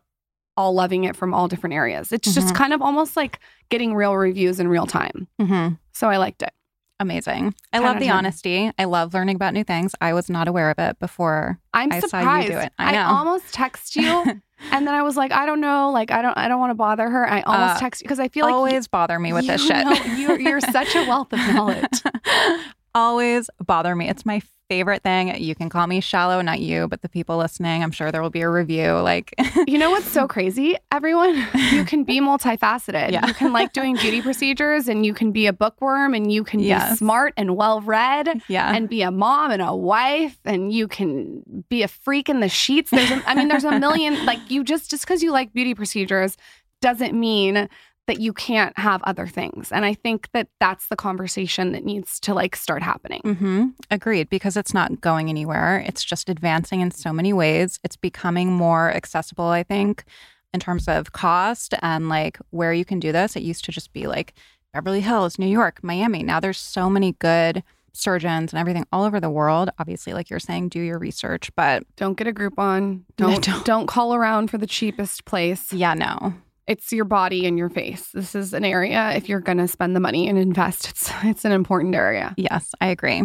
all 0.55 0.73
loving 0.73 1.03
it 1.03 1.15
from 1.15 1.33
all 1.33 1.47
different 1.47 1.73
areas. 1.75 2.11
It's 2.11 2.33
just 2.33 2.47
Mhm. 2.53 2.55
kind 2.55 2.73
of 2.73 2.81
almost 2.81 3.15
like 3.17 3.39
getting 3.69 3.93
real 3.93 4.15
reviews 4.15 4.59
in 4.59 4.67
real 4.69 4.87
time. 4.87 5.27
Mm-hmm. 5.39 5.75
So 5.91 6.09
I 6.09 6.17
liked 6.17 6.41
it. 6.41 6.51
Amazing. 6.99 7.53
I 7.71 7.79
love 7.79 7.99
the 7.99 8.09
honesty. 8.09 8.71
I 8.79 8.85
love 8.85 9.13
learning 9.13 9.35
about 9.35 9.53
new 9.53 9.63
things. 9.63 9.93
I 10.01 10.13
was 10.13 10.29
not 10.29 10.47
aware 10.47 10.71
of 10.71 10.79
it 10.79 10.97
before. 10.99 11.59
I'm 11.73 11.91
I 11.91 11.99
saw 11.99 12.07
surprised. 12.07 12.47
you 12.47 12.53
do 12.55 12.59
it. 12.59 12.73
I 12.79 12.91
know. 12.93 13.05
almost 13.05 13.53
text 13.53 13.95
you 13.95 14.03
and 14.71 14.87
then 14.87 14.95
I 14.95 15.03
was 15.03 15.15
like, 15.15 15.31
I 15.31 15.45
don't 15.45 15.61
know, 15.61 15.91
like 15.91 16.09
I 16.09 16.23
don't 16.23 16.35
I 16.37 16.47
don't 16.47 16.59
want 16.59 16.71
to 16.71 16.75
bother 16.75 17.07
her. 17.07 17.29
I 17.29 17.41
almost 17.41 17.75
Uh, 17.75 17.79
text 17.79 18.01
you 18.01 18.05
because 18.05 18.19
I 18.19 18.29
feel 18.29 18.45
like 18.45 18.51
you- 18.51 18.55
Always 18.57 18.87
bother 18.87 19.19
me 19.19 19.31
with 19.31 19.45
this 19.45 19.61
you 19.61 19.67
shit. 19.67 19.85
know- 19.85 20.15
you're, 20.15 20.39
you're 20.39 20.61
such 20.61 20.95
a 20.95 21.05
wealth 21.07 21.31
of 21.33 21.39
knowledge. 21.39 22.01
Always 22.97 23.47
bother 23.63 23.95
me. 23.95 24.09
It's 24.09 24.25
my 24.25 24.41
favorite 24.69 25.03
thing. 25.03 25.39
You 25.39 25.53
can 25.53 25.69
call 25.69 25.85
me 25.85 26.01
shallow, 26.01 26.41
not 26.41 26.59
you, 26.59 26.87
but 26.87 27.03
the 27.03 27.09
people 27.09 27.37
listening, 27.37 27.83
I'm 27.83 27.91
sure 27.91 28.11
there 28.11 28.23
will 28.23 28.31
be 28.31 28.41
a 28.41 28.49
review. 28.49 28.93
Like, 28.93 29.35
You 29.67 29.77
know 29.77 29.91
what's 29.91 30.09
so 30.09 30.27
crazy? 30.27 30.75
Everyone, 30.91 31.35
you 31.71 31.85
can 31.85 32.05
be 32.05 32.19
multifaceted. 32.21 33.11
Yeah. 33.11 33.27
You 33.27 33.35
can 33.35 33.53
like 33.53 33.71
doing 33.71 33.97
beauty 33.97 34.23
procedures 34.23 34.87
and 34.87 35.05
you 35.05 35.13
can 35.13 35.31
be 35.31 35.45
a 35.45 35.53
bookworm 35.53 36.15
and 36.15 36.31
you 36.31 36.43
can 36.43 36.59
be 36.59 36.75
smart 36.95 37.35
and 37.37 37.55
well 37.55 37.81
read 37.81 38.41
yeah. 38.47 38.75
and 38.75 38.89
be 38.89 39.03
a 39.03 39.11
mom 39.11 39.51
and 39.51 39.61
a 39.61 39.75
wife 39.75 40.39
and 40.43 40.73
you 40.73 40.87
can 40.87 41.63
be 41.69 41.83
a 41.83 41.87
freak 41.87 42.29
in 42.29 42.39
the 42.39 42.49
sheets. 42.49 42.89
There's 42.89 43.11
a, 43.11 43.21
I 43.29 43.35
mean, 43.35 43.47
there's 43.47 43.63
a 43.63 43.77
million, 43.77 44.25
like 44.25 44.39
you 44.49 44.63
just, 44.63 44.89
just 44.89 45.05
because 45.05 45.21
you 45.21 45.31
like 45.31 45.53
beauty 45.53 45.75
procedures 45.75 46.35
doesn't 46.81 47.13
mean 47.13 47.69
that 48.07 48.19
you 48.19 48.33
can't 48.33 48.77
have 48.79 49.03
other 49.03 49.27
things. 49.27 49.71
And 49.71 49.85
I 49.85 49.93
think 49.93 50.29
that 50.31 50.47
that's 50.59 50.87
the 50.87 50.95
conversation 50.95 51.73
that 51.73 51.83
needs 51.83 52.19
to 52.21 52.33
like 52.33 52.55
start 52.55 52.81
happening. 52.81 53.21
Mm-hmm. 53.23 53.65
Agreed, 53.91 54.29
because 54.29 54.57
it's 54.57 54.73
not 54.73 55.01
going 55.01 55.29
anywhere. 55.29 55.83
It's 55.85 56.03
just 56.03 56.29
advancing 56.29 56.79
in 56.81 56.91
so 56.91 57.11
many 57.11 57.33
ways. 57.33 57.79
It's 57.83 57.97
becoming 57.97 58.51
more 58.51 58.91
accessible, 58.93 59.47
I 59.47 59.63
think, 59.63 60.05
in 60.53 60.59
terms 60.59 60.87
of 60.87 61.11
cost 61.11 61.73
and 61.81 62.07
like 62.07 62.39
where 62.51 62.73
you 62.73 62.85
can 62.85 62.99
do 62.99 63.11
this. 63.11 63.35
It 63.35 63.43
used 63.43 63.65
to 63.65 63.71
just 63.71 63.91
be 63.91 64.07
like 64.07 64.33
Beverly 64.73 65.01
Hills, 65.01 65.37
New 65.37 65.47
York, 65.47 65.83
Miami. 65.83 66.23
Now 66.23 66.39
there's 66.39 66.59
so 66.59 66.89
many 66.89 67.13
good 67.13 67.61
surgeons 67.91 68.53
and 68.53 68.59
everything 68.59 68.85
all 68.93 69.03
over 69.03 69.19
the 69.19 69.29
world. 69.29 69.69
Obviously, 69.79 70.13
like 70.13 70.29
you're 70.29 70.39
saying, 70.39 70.69
do 70.69 70.79
your 70.79 70.99
research. 70.99 71.49
But 71.55 71.83
Don't 71.97 72.17
get 72.17 72.27
a 72.27 72.31
Groupon. 72.31 73.01
Don't, 73.17 73.43
don't. 73.43 73.65
don't 73.65 73.87
call 73.87 74.13
around 74.15 74.49
for 74.49 74.57
the 74.57 74.67
cheapest 74.67 75.25
place. 75.25 75.73
yeah, 75.73 75.93
no. 75.93 76.35
It's 76.67 76.91
your 76.91 77.05
body 77.05 77.47
and 77.47 77.57
your 77.57 77.69
face. 77.69 78.09
This 78.13 78.35
is 78.35 78.53
an 78.53 78.65
area 78.65 79.13
if 79.15 79.29
you're 79.29 79.39
going 79.39 79.57
to 79.57 79.67
spend 79.67 79.95
the 79.95 80.01
money 80.01 80.27
and 80.27 80.37
invest, 80.37 80.89
it's 80.89 81.11
it's 81.23 81.45
an 81.45 81.51
important 81.51 81.95
area. 81.95 82.33
Yes, 82.37 82.73
I 82.81 82.87
agree. 82.87 83.23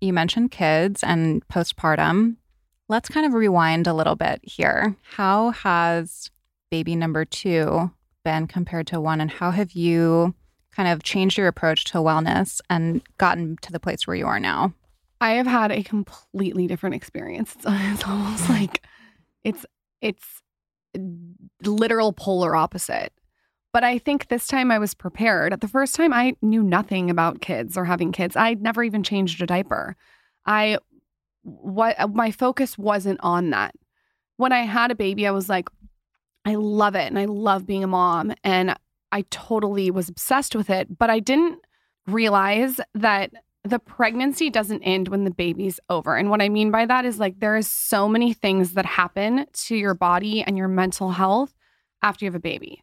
You 0.00 0.12
mentioned 0.12 0.50
kids 0.50 1.02
and 1.02 1.46
postpartum. 1.48 2.36
Let's 2.88 3.08
kind 3.08 3.26
of 3.26 3.32
rewind 3.32 3.86
a 3.86 3.94
little 3.94 4.14
bit 4.14 4.40
here. 4.42 4.94
How 5.02 5.50
has 5.50 6.30
baby 6.70 6.94
number 6.94 7.24
two 7.24 7.90
been 8.22 8.46
compared 8.46 8.86
to 8.88 9.00
one, 9.00 9.20
and 9.20 9.30
how 9.30 9.50
have 9.50 9.72
you 9.72 10.34
kind 10.70 10.88
of 10.88 11.02
changed 11.02 11.38
your 11.38 11.48
approach 11.48 11.84
to 11.84 11.98
wellness 11.98 12.60
and 12.68 13.00
gotten 13.18 13.56
to 13.62 13.72
the 13.72 13.80
place 13.80 14.06
where 14.06 14.16
you 14.16 14.26
are 14.26 14.38
now? 14.38 14.74
I 15.20 15.32
have 15.32 15.46
had 15.46 15.72
a 15.72 15.82
completely 15.82 16.66
different 16.66 16.94
experience. 16.94 17.54
It's, 17.56 17.64
it's 17.68 18.06
almost 18.06 18.48
like 18.50 18.82
it's 19.42 19.64
it's 20.02 20.42
literal 21.64 22.12
polar 22.12 22.54
opposite. 22.54 23.12
But 23.72 23.84
I 23.84 23.98
think 23.98 24.28
this 24.28 24.46
time 24.46 24.70
I 24.70 24.78
was 24.78 24.94
prepared. 24.94 25.52
At 25.52 25.60
the 25.60 25.68
first 25.68 25.94
time 25.94 26.12
I 26.12 26.34
knew 26.40 26.62
nothing 26.62 27.10
about 27.10 27.40
kids 27.40 27.76
or 27.76 27.84
having 27.84 28.12
kids. 28.12 28.36
I'd 28.36 28.62
never 28.62 28.82
even 28.82 29.02
changed 29.02 29.42
a 29.42 29.46
diaper. 29.46 29.96
I 30.46 30.78
what 31.42 31.96
my 32.14 32.30
focus 32.30 32.76
wasn't 32.76 33.20
on 33.22 33.50
that. 33.50 33.74
When 34.36 34.52
I 34.52 34.60
had 34.60 34.90
a 34.90 34.96
baby, 34.96 35.26
I 35.26 35.30
was 35.30 35.48
like, 35.48 35.68
I 36.44 36.54
love 36.54 36.94
it 36.94 37.06
and 37.06 37.18
I 37.18 37.26
love 37.26 37.66
being 37.66 37.84
a 37.84 37.88
mom 37.88 38.32
and 38.42 38.76
I 39.12 39.24
totally 39.30 39.90
was 39.90 40.08
obsessed 40.08 40.54
with 40.54 40.70
it, 40.70 40.98
but 40.98 41.10
I 41.10 41.20
didn't 41.20 41.58
realize 42.06 42.80
that 42.94 43.30
the 43.66 43.78
pregnancy 43.78 44.50
doesn't 44.50 44.82
end 44.82 45.08
when 45.08 45.24
the 45.24 45.30
baby's 45.30 45.80
over. 45.88 46.16
And 46.16 46.30
what 46.30 46.40
I 46.42 46.48
mean 46.48 46.70
by 46.70 46.86
that 46.86 47.04
is 47.04 47.18
like 47.18 47.40
there 47.40 47.56
is 47.56 47.70
so 47.70 48.08
many 48.08 48.32
things 48.32 48.72
that 48.74 48.86
happen 48.86 49.46
to 49.52 49.76
your 49.76 49.94
body 49.94 50.42
and 50.42 50.56
your 50.56 50.68
mental 50.68 51.10
health 51.10 51.54
after 52.02 52.24
you 52.24 52.30
have 52.30 52.36
a 52.36 52.40
baby. 52.40 52.82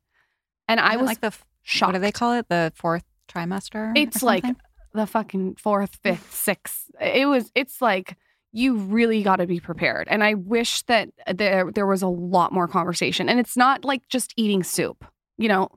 And 0.67 0.79
I 0.79 0.89
Isn't 0.89 0.99
it 0.99 1.01
was 1.01 1.07
like 1.07 1.21
the 1.21 1.33
shocked. 1.61 1.89
what 1.89 1.99
do 1.99 2.01
they 2.01 2.11
call 2.11 2.33
it? 2.33 2.47
The 2.49 2.71
fourth 2.75 3.03
trimester? 3.27 3.93
It's 3.95 4.23
like 4.23 4.45
the 4.93 5.07
fucking 5.07 5.55
fourth, 5.55 5.99
fifth, 6.03 6.33
sixth. 6.33 6.89
It 7.01 7.27
was 7.27 7.51
it's 7.55 7.81
like 7.81 8.17
you 8.51 8.75
really 8.75 9.23
got 9.23 9.37
to 9.37 9.47
be 9.47 9.59
prepared. 9.59 10.07
And 10.09 10.23
I 10.23 10.35
wish 10.35 10.83
that 10.83 11.09
there 11.33 11.71
there 11.71 11.87
was 11.87 12.01
a 12.01 12.07
lot 12.07 12.53
more 12.53 12.67
conversation. 12.67 13.27
And 13.29 13.39
it's 13.39 13.57
not 13.57 13.83
like 13.83 14.07
just 14.09 14.33
eating 14.37 14.63
soup. 14.63 15.05
You 15.37 15.47
know, 15.47 15.69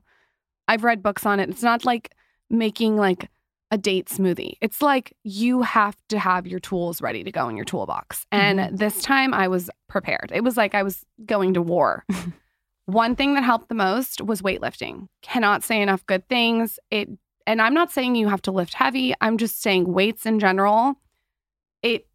I've 0.67 0.83
read 0.83 1.01
books 1.01 1.25
on 1.25 1.39
it. 1.39 1.49
It's 1.49 1.63
not 1.63 1.85
like 1.85 2.13
making 2.49 2.95
like 2.95 3.29
a 3.71 3.77
date 3.77 4.07
smoothie. 4.07 4.53
It's 4.61 4.81
like 4.81 5.13
you 5.23 5.61
have 5.61 5.97
to 6.09 6.19
have 6.19 6.47
your 6.47 6.59
tools 6.59 7.01
ready 7.01 7.23
to 7.23 7.31
go 7.31 7.49
in 7.49 7.55
your 7.55 7.65
toolbox. 7.65 8.25
And 8.31 8.59
mm-hmm. 8.59 8.75
this 8.75 9.01
time 9.01 9.33
I 9.33 9.47
was 9.47 9.69
prepared. 9.89 10.31
It 10.33 10.43
was 10.43 10.55
like 10.55 10.73
I 10.73 10.83
was 10.83 11.05
going 11.25 11.53
to 11.55 11.61
war. 11.61 12.05
One 12.85 13.15
thing 13.15 13.33
that 13.33 13.43
helped 13.43 13.67
the 13.67 13.75
most 13.75 14.21
was 14.21 14.41
weightlifting. 14.41 15.07
Cannot 15.21 15.63
say 15.63 15.81
enough 15.81 16.05
good 16.05 16.27
things. 16.29 16.79
It 16.89 17.09
and 17.45 17.61
I'm 17.61 17.73
not 17.73 17.91
saying 17.91 18.15
you 18.15 18.27
have 18.27 18.41
to 18.43 18.51
lift 18.51 18.73
heavy. 18.73 19.13
I'm 19.21 19.37
just 19.37 19.61
saying 19.61 19.91
weights 19.91 20.25
in 20.25 20.39
general. 20.39 20.95
It 21.81 22.07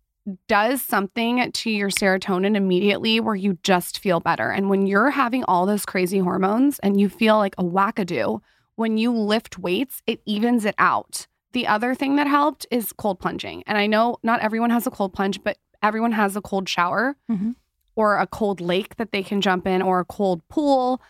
does 0.46 0.82
something 0.82 1.50
to 1.50 1.70
your 1.70 1.88
serotonin 1.88 2.54
immediately 2.54 3.18
where 3.18 3.34
you 3.34 3.58
just 3.62 3.98
feel 3.98 4.20
better. 4.20 4.50
And 4.50 4.68
when 4.68 4.86
you're 4.86 5.10
having 5.10 5.42
all 5.44 5.66
those 5.66 5.86
crazy 5.86 6.18
hormones 6.18 6.78
and 6.80 7.00
you 7.00 7.08
feel 7.08 7.38
like 7.38 7.54
a 7.56 7.64
wackadoo, 7.64 8.40
when 8.76 8.98
you 8.98 9.10
lift 9.12 9.58
weights, 9.58 10.02
it 10.06 10.20
evens 10.26 10.64
it 10.64 10.74
out. 10.78 11.26
The 11.52 11.66
other 11.66 11.94
thing 11.94 12.16
that 12.16 12.26
helped 12.26 12.66
is 12.70 12.92
cold 12.92 13.18
plunging. 13.20 13.62
And 13.66 13.76
I 13.78 13.86
know 13.86 14.16
not 14.22 14.40
everyone 14.40 14.70
has 14.70 14.86
a 14.86 14.90
cold 14.90 15.12
plunge, 15.12 15.42
but 15.42 15.58
everyone 15.82 16.12
has 16.12 16.34
a 16.36 16.40
cold 16.40 16.68
shower 16.68 17.16
Mhm. 17.30 17.56
or 17.96 18.18
a 18.18 18.26
cold 18.26 18.60
lake 18.60 18.96
that 18.96 19.12
they 19.12 19.22
can 19.22 19.40
jump 19.40 19.66
in 19.66 19.82
or 19.82 20.00
a 20.00 20.04
cold 20.04 20.46
pool. 20.48 21.00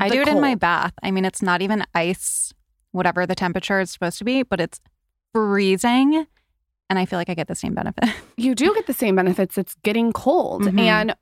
I 0.00 0.08
the 0.08 0.16
do 0.16 0.22
it 0.22 0.28
in 0.28 0.40
my 0.40 0.54
bath. 0.54 0.92
I 1.02 1.10
mean, 1.10 1.24
it's 1.24 1.42
not 1.42 1.62
even 1.62 1.84
ice, 1.94 2.52
whatever 2.92 3.26
the 3.26 3.34
temperature 3.34 3.80
is 3.80 3.90
supposed 3.90 4.18
to 4.18 4.24
be, 4.24 4.42
but 4.42 4.60
it's 4.60 4.80
freezing. 5.32 6.26
And 6.90 6.98
I 6.98 7.04
feel 7.04 7.18
like 7.18 7.28
I 7.28 7.34
get 7.34 7.48
the 7.48 7.54
same 7.54 7.74
benefit. 7.74 8.04
you 8.36 8.54
do 8.54 8.72
get 8.74 8.86
the 8.86 8.92
same 8.94 9.14
benefits. 9.16 9.58
It's 9.58 9.74
getting 9.84 10.12
cold. 10.12 10.62
Mhm. 10.62 10.80
And 10.80 11.14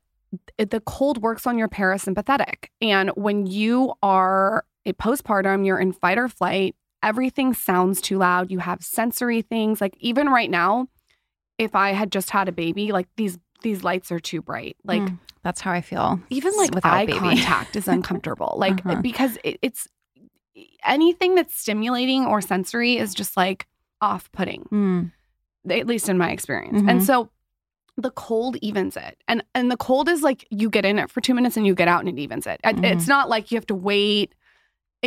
the 0.69 0.79
cold 0.81 1.21
works 1.21 1.45
on 1.45 1.57
your 1.57 1.67
parasympathetic. 1.67 2.65
And 2.81 3.09
when 3.11 3.45
you 3.45 3.93
are 4.01 4.65
a 4.85 4.93
postpartum, 4.93 5.65
you're 5.65 5.79
in 5.79 5.91
fight 5.91 6.17
or 6.17 6.27
flight, 6.29 6.75
everything 7.07 7.53
sounds 7.53 8.01
too 8.01 8.17
loud. 8.17 8.51
You 8.51 8.59
have 8.59 8.83
sensory 8.83 9.41
things. 9.41 9.79
Like 9.81 9.95
even 9.99 10.27
right 10.27 10.49
now, 10.49 10.87
if 11.57 11.73
I 11.75 11.91
had 11.93 12.11
just 12.11 12.29
had 12.31 12.47
a 12.49 12.51
baby, 12.51 12.91
like 12.91 13.07
these 13.15 13.37
these 13.63 13.83
lights 13.83 14.11
are 14.11 14.19
too 14.19 14.41
bright. 14.41 14.75
Like 14.83 15.01
Mm, 15.01 15.17
that's 15.43 15.61
how 15.61 15.71
I 15.71 15.81
feel. 15.81 16.19
even 16.29 16.53
like 16.57 16.75
without 16.75 16.93
eye 16.93 17.05
baby. 17.05 17.19
contact 17.19 17.75
is 17.75 17.87
uncomfortable. 17.95 18.53
Like 18.57 18.85
Uh-huh. 18.85 19.01
because 19.01 19.37
it, 19.43 19.57
it's 19.61 19.87
anything 20.85 21.35
that's 21.35 21.57
stimulating 21.59 22.25
or 22.25 22.41
sensory 22.41 22.97
is 22.97 23.13
just 23.13 23.37
like 23.37 23.67
off-putting 24.01 24.63
Mm, 24.71 25.11
at 25.69 25.87
least 25.87 26.07
in 26.09 26.17
my 26.17 26.29
experience. 26.31 26.81
Mhm. 26.81 26.89
And 26.91 27.03
so 27.03 27.29
the 27.97 28.11
cold 28.11 28.57
evens 28.61 28.95
it. 28.95 29.17
And 29.27 29.43
and 29.55 29.71
the 29.71 29.77
cold 29.77 30.07
is 30.07 30.21
like 30.21 30.45
you 30.51 30.69
get 30.69 30.85
in 30.85 30.99
it 30.99 31.09
for 31.09 31.19
2 31.21 31.33
minutes 31.33 31.57
and 31.57 31.65
you 31.65 31.73
get 31.73 31.87
out 31.87 32.01
and 32.05 32.09
it 32.09 32.21
evens 32.21 32.45
it. 32.45 32.59
Mhm. 32.63 32.83
It's 32.83 33.07
not 33.07 33.27
like 33.27 33.49
you 33.51 33.55
have 33.57 33.65
to 33.67 33.75
wait. 33.75 34.33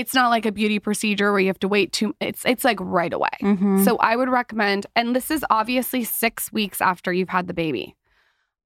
It's 0.01 0.15
not 0.15 0.29
like 0.31 0.47
a 0.47 0.53
beauty 0.53 0.79
procedure 0.79 1.31
where 1.31 1.41
you 1.41 1.47
have 1.49 1.61
to 1.61 1.69
wait 1.69 1.93
two 1.93 2.15
it's 2.21 2.45
it's 2.45 2.65
like 2.65 2.79
right 2.81 3.13
away. 3.13 3.37
mhm. 3.43 3.85
So 3.85 3.97
I 3.99 4.17
would 4.17 4.29
recommend 4.29 4.87
and 4.97 5.15
this 5.15 5.31
is 5.31 5.45
obviously 5.51 6.05
6 6.05 6.53
weeks 6.53 6.81
after 6.81 7.13
you've 7.13 7.29
had 7.29 7.47
the 7.47 7.55
baby. 7.55 7.97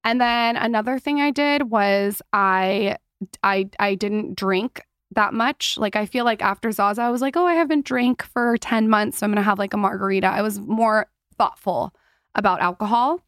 And 0.03 0.21
then 0.21 0.55
another 0.55 0.99
thing 0.99 1.19
I 1.19 1.31
did 1.31 1.69
was 1.71 2.21
I 2.31 2.97
I 3.43 3.69
I 3.79 3.95
didn't 3.95 4.35
drink 4.35 4.81
that 5.11 5.33
much. 5.33 5.77
Like 5.77 5.95
I 5.95 6.05
feel 6.05 6.25
like 6.25 6.41
after 6.41 6.71
Zaza, 6.71 7.01
I 7.01 7.09
was 7.09 7.21
like, 7.21 7.37
oh, 7.37 7.45
I 7.45 7.53
haven't 7.53 7.85
drank 7.85 8.23
for 8.23 8.57
10 8.57 8.89
months. 8.89 9.17
So 9.19 9.25
I'm 9.25 9.31
gonna 9.31 9.41
have 9.41 9.59
like 9.59 9.73
a 9.73 9.77
margarita. 9.77 10.27
I 10.27 10.41
was 10.41 10.59
more 10.59 11.07
thoughtful 11.37 11.93
about 12.35 12.61
alcohol 12.61 13.21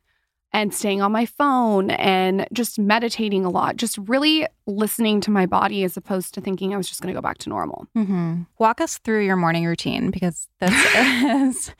and 0.57 0.73
staying 0.73 1.03
on 1.03 1.11
my 1.11 1.23
phone 1.23 1.91
and 1.91 2.47
just 2.51 2.79
meditating 2.79 3.45
a 3.45 3.49
lot, 3.49 3.75
just 3.75 3.95
really 3.99 4.47
listening 4.65 5.21
to 5.21 5.29
my 5.29 5.45
body 5.45 5.83
as 5.83 5.95
opposed 5.95 6.33
to 6.33 6.41
thinking 6.41 6.73
I 6.73 6.77
was 6.77 6.89
just 6.89 6.99
gonna 6.99 7.13
go 7.13 7.21
back 7.21 7.37
to 7.39 7.49
normal. 7.49 7.85
hmm 7.93 8.41
Walk 8.57 8.81
us 8.81 8.97
through 8.97 9.23
your 9.23 9.35
morning 9.35 9.65
routine 9.65 10.09
because 10.09 10.47
this 10.59 10.73
is 10.95 11.71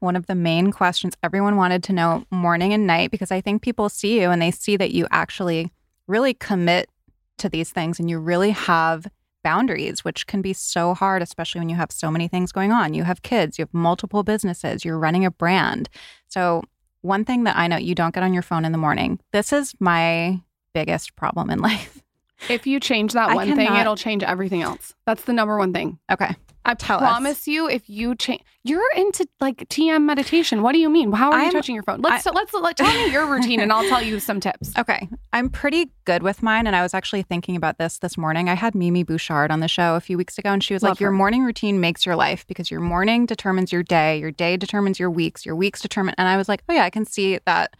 one 0.00 0.16
of 0.16 0.26
the 0.26 0.34
main 0.34 0.70
questions 0.70 1.14
everyone 1.22 1.56
wanted 1.56 1.82
to 1.84 1.94
know 1.94 2.26
morning 2.30 2.74
and 2.74 2.86
night 2.86 3.10
because 3.10 3.32
I 3.32 3.40
think 3.40 3.62
people 3.62 3.88
see 3.88 4.20
you 4.20 4.30
and 4.30 4.42
they 4.42 4.50
see 4.50 4.76
that 4.76 4.90
you 4.90 5.06
actually 5.10 5.72
really 6.06 6.34
commit 6.34 6.90
to 7.38 7.48
these 7.48 7.70
things 7.70 7.98
and 7.98 8.10
you 8.10 8.18
really 8.18 8.50
have 8.50 9.06
boundaries, 9.42 10.04
which 10.04 10.26
can 10.26 10.42
be 10.42 10.52
so 10.52 10.92
hard, 10.92 11.22
especially 11.22 11.60
when 11.60 11.70
you 11.70 11.76
have 11.76 11.90
so 11.90 12.10
many 12.10 12.28
things 12.28 12.52
going 12.52 12.72
on. 12.72 12.92
You 12.92 13.04
have 13.04 13.22
kids, 13.22 13.58
you 13.58 13.62
have 13.62 13.72
multiple 13.72 14.22
businesses, 14.22 14.84
you're 14.84 14.98
running 14.98 15.24
a 15.24 15.30
brand. 15.30 15.88
So, 16.28 16.64
one 17.06 17.24
thing 17.24 17.44
that 17.44 17.56
I 17.56 17.68
know 17.68 17.76
you 17.76 17.94
don't 17.94 18.14
get 18.14 18.22
on 18.22 18.32
your 18.34 18.42
phone 18.42 18.64
in 18.64 18.72
the 18.72 18.78
morning. 18.78 19.20
This 19.32 19.52
is 19.52 19.74
my 19.80 20.40
biggest 20.74 21.16
problem 21.16 21.50
in 21.50 21.58
life. 21.70 22.02
If 22.50 22.66
you 22.66 22.80
change 22.80 23.14
that 23.14 23.30
I 23.30 23.34
one 23.34 23.56
thing, 23.56 23.74
it'll 23.74 23.96
change 23.96 24.22
everything 24.22 24.62
else. 24.62 24.94
That's 25.06 25.22
the 25.22 25.32
number 25.32 25.56
one 25.56 25.72
thing. 25.72 25.98
Okay. 26.10 26.36
I 26.66 26.74
Tell 26.74 26.96
us. 26.96 27.02
promise 27.02 27.46
you, 27.46 27.68
if 27.68 27.88
you 27.88 28.14
change, 28.16 28.42
you're 28.64 28.90
into 28.96 29.26
like 29.40 29.68
TM 29.68 30.02
meditation. 30.04 30.62
What 30.62 30.72
do 30.72 30.78
you 30.78 30.90
mean? 30.90 31.12
How 31.12 31.30
are 31.30 31.38
you 31.38 31.44
I'm- 31.44 31.52
touching 31.52 31.74
your 31.76 31.84
phone? 31.84 32.00
Let's 32.02 32.26
let's 32.26 32.52
let, 32.52 32.76
tell 32.76 32.92
me 32.92 33.12
your 33.12 33.26
routine, 33.32 33.60
and 33.60 33.72
I'll 33.72 33.88
tell 33.88 34.02
you 34.02 34.18
some 34.18 34.40
tips. 34.40 34.72
Okay. 34.76 35.08
I'm 35.32 35.48
pretty 35.48 35.92
good 36.04 36.22
with 36.24 36.42
mine. 36.42 36.66
And 36.66 36.74
I 36.74 36.82
was 36.82 36.92
actually 36.92 37.22
thinking 37.22 37.54
about 37.56 37.78
this 37.78 37.98
this 37.98 38.18
morning. 38.18 38.48
I 38.48 38.54
had 38.54 38.74
Mimi 38.74 39.04
Bouchard 39.04 39.50
on 39.52 39.60
the 39.60 39.68
show 39.68 39.94
a 39.94 40.00
few 40.00 40.18
weeks 40.18 40.38
ago, 40.38 40.50
and 40.50 40.62
she 40.62 40.74
was 40.74 40.82
Love 40.82 40.90
like, 40.92 41.00
Your 41.00 41.12
morning 41.12 41.44
routine 41.44 41.78
makes 41.78 42.04
your 42.04 42.16
life 42.16 42.44
because 42.48 42.70
your 42.70 42.80
morning 42.80 43.26
determines 43.26 43.70
your 43.72 43.84
day, 43.84 44.18
your 44.18 44.32
day 44.32 44.56
determines 44.56 44.98
your 44.98 45.10
weeks, 45.10 45.46
your 45.46 45.54
weeks 45.54 45.80
determine. 45.80 46.14
And 46.18 46.26
I 46.26 46.36
was 46.36 46.48
like, 46.48 46.62
Oh, 46.68 46.72
yeah, 46.74 46.84
I 46.84 46.90
can 46.90 47.04
see 47.06 47.38
that 47.46 47.74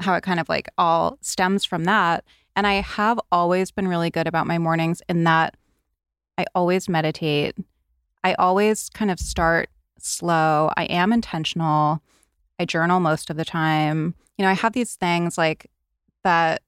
how 0.00 0.14
it 0.14 0.22
kind 0.24 0.40
of 0.40 0.48
like 0.48 0.68
all 0.76 1.16
stems 1.20 1.64
from 1.64 1.84
that. 1.84 2.24
And 2.56 2.66
I 2.66 2.74
have 2.80 3.20
always 3.30 3.70
been 3.70 3.86
really 3.86 4.10
good 4.10 4.26
about 4.26 4.46
my 4.48 4.58
mornings 4.58 5.00
in 5.08 5.22
that 5.24 5.56
I 6.36 6.44
always 6.54 6.88
meditate. 6.88 7.54
I 8.24 8.34
always 8.34 8.88
kind 8.90 9.10
of 9.10 9.18
start 9.18 9.68
slow. 9.98 10.70
I 10.76 10.84
am 10.84 11.12
intentional. 11.12 12.02
I 12.58 12.64
journal 12.64 13.00
most 13.00 13.30
of 13.30 13.36
the 13.36 13.44
time. 13.44 14.14
You 14.38 14.44
know, 14.44 14.50
I 14.50 14.54
have 14.54 14.72
these 14.72 14.94
things 14.94 15.36
like 15.38 15.70
that 16.24 16.62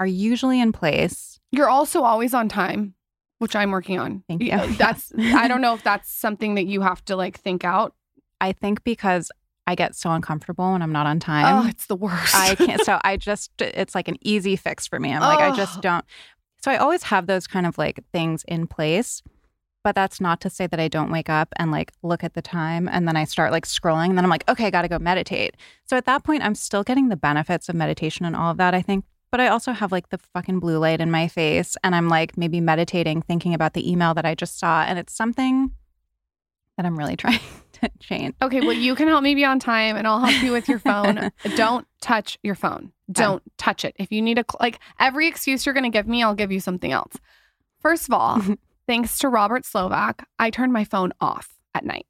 are 0.00 0.06
usually 0.06 0.60
in 0.60 0.72
place. 0.72 1.38
You're 1.52 1.68
also 1.68 2.02
always 2.02 2.34
on 2.34 2.48
time, 2.48 2.94
which 3.38 3.54
I'm 3.56 3.70
working 3.70 3.98
on. 3.98 4.22
Thank 4.28 4.42
you. 4.42 4.56
That's 4.76 5.12
I 5.18 5.48
don't 5.48 5.60
know 5.60 5.74
if 5.74 5.82
that's 5.82 6.10
something 6.20 6.56
that 6.56 6.66
you 6.66 6.80
have 6.82 7.04
to 7.06 7.16
like 7.16 7.38
think 7.38 7.64
out. 7.64 7.94
I 8.40 8.52
think 8.52 8.84
because 8.84 9.30
I 9.66 9.74
get 9.74 9.96
so 9.96 10.10
uncomfortable 10.12 10.72
when 10.72 10.82
I'm 10.82 10.92
not 10.92 11.06
on 11.06 11.16
oh, 11.16 11.20
time. 11.20 11.64
oh, 11.64 11.68
it's 11.68 11.86
the 11.86 11.96
worst. 11.96 12.34
I 12.36 12.54
can't. 12.54 12.84
So 12.84 13.00
I 13.04 13.16
just, 13.16 13.50
it's 13.60 13.94
like 13.94 14.06
an 14.08 14.16
easy 14.20 14.54
fix 14.54 14.86
for 14.86 15.00
me. 15.00 15.12
I'm 15.12 15.20
like, 15.22 15.38
I 15.40 15.56
just 15.56 15.78
Oh. 15.78 15.80
don't. 15.80 16.04
So 16.62 16.70
I 16.70 16.76
always 16.76 17.04
have 17.04 17.26
those 17.26 17.46
kind 17.46 17.66
of 17.66 17.76
like 17.78 18.00
things 18.12 18.44
in 18.46 18.66
place. 18.66 19.22
But 19.86 19.94
that's 19.94 20.20
not 20.20 20.40
to 20.40 20.50
say 20.50 20.66
that 20.66 20.80
I 20.80 20.88
don't 20.88 21.12
wake 21.12 21.30
up 21.30 21.52
and 21.60 21.70
like 21.70 21.92
look 22.02 22.24
at 22.24 22.34
the 22.34 22.42
time 22.42 22.88
and 22.88 23.06
then 23.06 23.16
I 23.16 23.22
start 23.22 23.52
like 23.52 23.64
scrolling 23.64 24.08
and 24.08 24.18
then 24.18 24.24
I'm 24.24 24.30
like, 24.30 24.42
okay, 24.48 24.66
I 24.66 24.70
got 24.70 24.82
to 24.82 24.88
go 24.88 24.98
meditate. 24.98 25.56
So 25.84 25.96
at 25.96 26.06
that 26.06 26.24
point, 26.24 26.42
I'm 26.42 26.56
still 26.56 26.82
getting 26.82 27.08
the 27.08 27.16
benefits 27.16 27.68
of 27.68 27.76
meditation 27.76 28.26
and 28.26 28.34
all 28.34 28.50
of 28.50 28.56
that, 28.56 28.74
I 28.74 28.82
think. 28.82 29.04
But 29.30 29.40
I 29.40 29.46
also 29.46 29.70
have 29.70 29.92
like 29.92 30.08
the 30.08 30.18
fucking 30.18 30.58
blue 30.58 30.78
light 30.78 31.00
in 31.00 31.12
my 31.12 31.28
face 31.28 31.76
and 31.84 31.94
I'm 31.94 32.08
like 32.08 32.36
maybe 32.36 32.60
meditating, 32.60 33.22
thinking 33.22 33.54
about 33.54 33.74
the 33.74 33.88
email 33.88 34.12
that 34.14 34.26
I 34.26 34.34
just 34.34 34.58
saw. 34.58 34.82
And 34.82 34.98
it's 34.98 35.14
something 35.14 35.70
that 36.76 36.84
I'm 36.84 36.98
really 36.98 37.14
trying 37.24 37.38
to 37.74 37.90
change. 38.00 38.34
Okay, 38.42 38.62
well, 38.62 38.72
you 38.72 38.96
can 38.96 39.06
help 39.06 39.22
me 39.22 39.36
be 39.36 39.44
on 39.44 39.60
time 39.60 39.94
and 39.94 40.04
I'll 40.04 40.18
help 40.18 40.42
you 40.42 40.50
with 40.50 40.68
your 40.68 40.80
phone. 40.80 41.30
Don't 41.54 41.86
touch 42.00 42.40
your 42.42 42.56
phone. 42.56 42.90
Don't 43.12 43.40
touch 43.56 43.84
it. 43.84 43.94
If 44.00 44.10
you 44.10 44.20
need 44.20 44.40
a, 44.40 44.44
like, 44.58 44.80
every 44.98 45.28
excuse 45.28 45.64
you're 45.64 45.74
going 45.76 45.84
to 45.84 45.96
give 45.96 46.08
me, 46.08 46.24
I'll 46.24 46.34
give 46.34 46.50
you 46.50 46.58
something 46.58 46.90
else. 46.90 47.14
First 47.80 48.08
of 48.08 48.14
all, 48.14 48.42
thanks 48.86 49.18
to 49.18 49.28
Robert 49.28 49.64
Slovak, 49.64 50.26
I 50.38 50.50
turned 50.50 50.72
my 50.72 50.84
phone 50.84 51.12
off 51.20 51.54
at 51.74 51.84
night. 51.84 52.06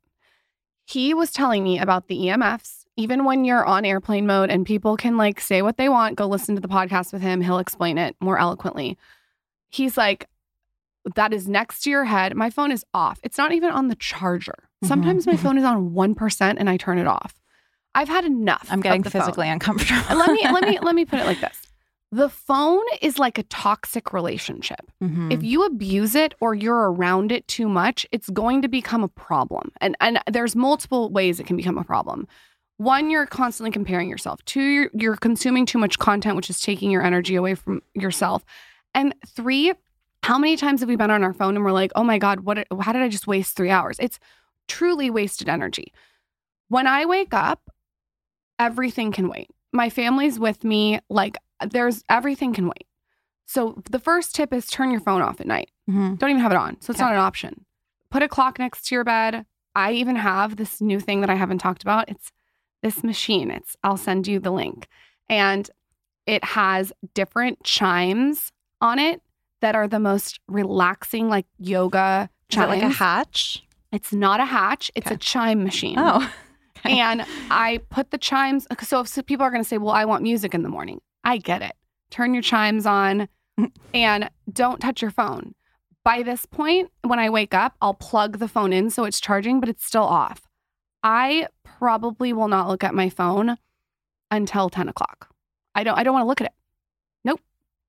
He 0.85 1.15
was 1.15 1.33
telling 1.33 1.65
me 1.65 1.79
about 1.79 2.09
the 2.09 2.17
EMFs. 2.17 2.85
Even 2.97 3.25
when 3.25 3.45
you're 3.45 3.65
on 3.65 3.85
airplane 3.85 4.27
mode 4.27 4.49
and 4.51 4.65
people 4.65 4.97
can 4.97 5.17
like 5.17 5.41
say 5.41 5.61
what 5.63 5.77
they 5.77 5.89
want, 5.89 6.17
go 6.17 6.27
listen 6.27 6.55
to 6.55 6.61
the 6.61 6.69
podcast 6.69 7.13
with 7.13 7.21
him. 7.23 7.41
He'll 7.43 7.59
explain 7.59 7.99
it 7.99 8.17
more 8.21 8.39
eloquently. 8.39 8.97
He's 9.69 9.97
like, 9.97 10.29
that 11.15 11.33
is 11.33 11.47
next 11.49 11.83
to 11.83 11.91
your 11.91 12.05
head. 12.05 12.35
My 12.35 12.51
phone 12.51 12.73
is 12.73 12.85
off. 12.95 13.19
It's 13.23 13.37
not 13.39 13.53
even 13.53 13.71
on 13.71 13.89
the 13.89 13.95
charger. 13.97 14.55
Mhm. 14.85 14.89
Sometimes 14.89 15.27
my 15.27 15.37
phone 15.37 15.59
is 15.59 15.65
on 15.65 15.91
1% 15.95 16.55
and 16.59 16.71
I 16.71 16.77
turn 16.77 16.99
it 16.99 17.07
off. 17.07 17.35
I've 17.95 18.09
had 18.09 18.25
enough. 18.25 18.67
I'm 18.71 18.79
of 18.79 18.83
getting 18.83 19.03
the 19.03 19.11
phone. 19.11 19.23
physically 19.23 19.49
uncomfortable. 19.49 20.17
Let 20.17 20.31
me 20.33 20.43
let 20.45 20.65
me 20.69 20.79
let 20.83 20.95
me 20.95 21.05
put 21.05 21.19
it 21.19 21.27
like 21.27 21.41
this. 21.41 21.66
The 22.13 22.29
phone 22.29 22.85
is 23.03 23.19
like 23.19 23.37
a 23.37 23.43
toxic 23.45 24.13
relationship. 24.13 24.81
Mhm. 25.03 25.33
If 25.33 25.43
you 25.43 25.65
abuse 25.65 26.15
it 26.15 26.35
or 26.41 26.55
you're 26.55 26.93
around 26.93 27.33
it 27.33 27.47
too 27.49 27.69
much, 27.69 28.07
it's 28.13 28.31
going 28.31 28.63
to 28.63 28.69
become 28.69 29.03
a 29.03 29.09
problem. 29.09 29.73
And 29.81 29.97
and 30.01 30.21
there's 30.31 30.55
multiple 30.55 31.11
ways 31.11 31.41
it 31.41 31.47
can 31.47 31.57
become 31.57 31.79
a 31.79 31.85
problem. 31.85 32.29
One, 32.79 33.11
you're 33.11 33.27
constantly 33.27 33.71
comparing 33.71 34.09
yourself. 34.09 34.45
Two, 34.45 34.61
you're, 34.61 34.91
you're 34.93 35.17
consuming 35.17 35.65
too 35.67 35.79
much 35.79 35.99
content, 35.99 36.37
which 36.37 36.51
is 36.51 36.61
taking 36.61 36.91
your 36.91 37.03
energy 37.03 37.35
away 37.35 37.55
from 37.55 37.83
yourself. 37.95 38.45
And 38.95 39.15
three, 39.27 39.73
how 40.23 40.39
many 40.39 40.57
times 40.57 40.81
have 40.81 40.89
we 40.89 40.97
been 40.97 41.11
on 41.11 41.25
our 41.25 41.33
phone 41.33 41.57
and 41.57 41.65
we're 41.65 41.73
like, 41.73 41.93
oh 41.97 42.05
my 42.05 42.19
God, 42.19 42.41
what 42.41 42.67
how 42.81 42.93
did 42.93 43.03
I 43.03 43.09
just 43.09 43.27
waste 43.27 43.57
three 43.57 43.71
hours? 43.71 43.97
It's 43.99 44.19
truly 44.69 45.11
wasted 45.11 45.49
energy. 45.49 45.93
When 46.69 46.87
I 46.87 47.05
wake 47.05 47.33
up, 47.35 47.71
everything 48.59 49.13
can 49.13 49.29
wait. 49.29 49.51
My 49.73 49.91
family's 49.91 50.39
with 50.39 50.65
me, 50.65 51.01
like 51.09 51.37
there's 51.65 52.03
everything 52.09 52.53
can 52.55 52.67
wait. 52.67 52.87
So 53.47 53.81
the 53.91 53.99
first 53.99 54.35
tip 54.35 54.53
is 54.53 54.67
turn 54.67 54.91
your 54.91 55.01
phone 55.01 55.23
off 55.23 55.41
at 55.41 55.47
night. 55.47 55.71
Mhm. 55.89 56.19
Don't 56.19 56.31
even 56.31 56.43
have 56.43 56.53
it 56.53 56.59
on. 56.59 56.81
So 56.81 56.91
it's 56.91 57.01
Okay. 57.01 57.05
not 57.09 57.13
an 57.15 57.21
option. 57.21 57.65
Put 58.11 58.23
a 58.23 58.29
clock 58.29 58.59
next 58.59 58.87
to 58.89 58.95
your 58.95 59.05
bed. 59.05 59.47
I 59.75 59.93
even 59.93 60.17
have 60.17 60.57
this 60.57 60.81
new 60.81 60.99
thing 61.01 61.21
that 61.21 61.31
I 61.31 61.35
haven't 61.35 61.59
talked 61.59 61.83
about. 61.83 62.09
It's 62.09 62.33
this 62.83 63.05
machine. 63.05 63.51
It's 63.51 63.77
I'll 63.85 63.97
send 63.97 64.27
you 64.27 64.39
the 64.41 64.51
link. 64.51 64.89
And 65.29 65.69
it 66.27 66.43
has 66.45 66.93
different 67.15 67.63
chimes 67.63 68.53
on 68.81 68.99
it 68.99 69.23
that 69.61 69.75
are 69.77 69.87
the 69.89 70.01
most 70.01 70.41
relaxing 70.49 71.29
like 71.29 71.47
yoga 71.59 72.29
chimes. 72.49 72.69
like 72.69 72.83
a 72.83 72.89
hatch? 72.89 73.65
It's 73.93 74.13
not 74.13 74.41
a 74.41 74.45
hatch, 74.45 74.91
it's 74.95 75.11
a 75.11 75.17
chime 75.17 75.63
machine. 75.63 75.97
Oh. 75.99 76.33
Okay. 76.85 77.01
And 77.01 77.25
I 77.51 77.79
put 77.89 78.11
the 78.11 78.19
chimes. 78.19 78.67
So 78.83 79.01
if 79.01 79.09
so 79.09 79.23
people 79.23 79.45
are 79.45 79.51
going 79.51 79.63
to 79.63 79.69
say, 79.69 79.79
well, 79.79 79.95
I 79.95 80.05
want 80.05 80.23
music 80.23 80.55
in 80.55 80.63
the 80.63 80.69
morning, 80.69 81.01
I 81.27 81.39
get 81.39 81.61
it. 81.61 81.75
Turn 82.11 82.35
your 82.35 82.43
chimes 82.43 82.87
on 82.87 83.29
and 83.95 84.31
don't 84.51 84.81
touch 84.81 85.03
your 85.03 85.11
phone. 85.11 85.55
By 86.05 86.23
this 86.23 86.47
point, 86.47 86.93
when 87.03 87.19
I 87.19 87.31
wake 87.31 87.53
up, 87.53 87.75
I'll 87.83 87.95
plug 87.95 88.39
the 88.39 88.47
phone 88.47 88.73
in 88.73 88.91
so 88.91 89.05
it's 89.05 89.21
charging, 89.21 89.59
but 89.59 89.69
it's 89.69 89.85
still 89.85 90.05
off. 90.05 90.43
I 91.03 91.49
probably 91.65 92.33
will 92.33 92.47
not 92.47 92.69
look 92.69 92.85
at 92.85 92.95
my 92.95 93.09
phone 93.09 93.57
until 94.31 94.71
10 94.71 94.89
o'clock. 94.89 95.29
I 95.75 95.83
don't 95.83 95.99
I 95.99 96.05
don't 96.05 96.15
want 96.15 96.23
to 96.23 96.29
look 96.29 96.41
at 96.41 96.47
it. 96.47 96.55
Nope. 97.25 97.41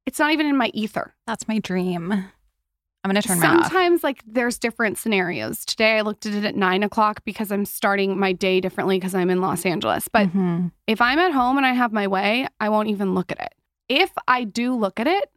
It's 0.07 0.17
not 0.17 0.33
even 0.33 0.47
in 0.47 0.57
my 0.57 0.71
ether. 0.73 1.13
That's 1.27 1.47
my 1.47 1.59
dream. 1.59 2.25
I'm 3.03 3.11
going 3.11 3.21
to 3.21 3.27
turn. 3.27 3.39
Sometimes, 3.39 4.03
like, 4.03 4.21
there's 4.27 4.57
different 4.57 4.97
scenarios. 4.97 5.63
Today, 5.65 5.97
I 5.97 6.01
looked 6.01 6.25
at 6.25 6.33
it 6.33 6.43
at 6.43 6.55
nine 6.55 6.83
o'clock 6.83 7.21
because 7.23 7.51
I'm 7.51 7.63
starting 7.63 8.19
my 8.19 8.33
day 8.33 8.59
differently 8.59 8.97
because 8.97 9.15
I'm 9.15 9.29
in 9.29 9.39
Los 9.39 9.65
Angeles. 9.65 10.07
But 10.07 10.27
Mhm. 10.29 10.71
if 10.87 10.99
I'm 10.99 11.17
at 11.19 11.31
home 11.31 11.57
and 11.57 11.65
I 11.65 11.71
have 11.73 11.93
my 11.93 12.07
way, 12.07 12.47
I 12.59 12.69
won't 12.69 12.89
even 12.89 13.13
look 13.13 13.31
at 13.31 13.39
it. 13.39 13.53
If 13.87 14.11
I 14.27 14.43
do 14.43 14.75
look 14.75 14.99
at 14.99 15.07
it, 15.07 15.31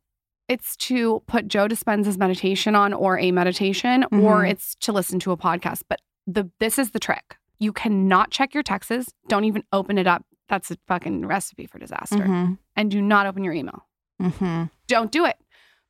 it's 0.48 0.74
to 0.78 1.22
put 1.28 1.46
Joe 1.46 1.68
Dispenza's 1.68 2.18
meditation 2.18 2.74
on 2.74 2.92
or 2.92 3.18
a 3.18 3.30
meditation, 3.30 4.02
or 4.10 4.42
Mhm. 4.42 4.50
it's 4.50 4.74
to 4.76 4.92
listen 4.92 5.20
to 5.20 5.30
a 5.30 5.36
podcast. 5.36 5.82
But 5.88 6.00
the 6.26 6.50
this 6.58 6.76
is 6.76 6.90
the 6.90 6.98
trick. 6.98 7.36
You 7.60 7.72
cannot 7.72 8.30
check 8.32 8.52
your 8.52 8.64
texts. 8.64 9.12
Don't 9.28 9.44
even 9.44 9.62
open 9.72 9.96
it 9.96 10.08
up. 10.08 10.24
That's 10.48 10.72
a 10.72 10.76
fucking 10.88 11.26
recipe 11.26 11.66
for 11.66 11.78
disaster. 11.78 12.16
Mhm. 12.24 12.58
And 12.74 12.90
do 12.90 13.00
not 13.00 13.26
open 13.26 13.44
your 13.44 13.52
email. 13.54 13.86
Mhm. 14.20 14.70
Don't 14.88 15.12
do 15.12 15.24
it. 15.24 15.36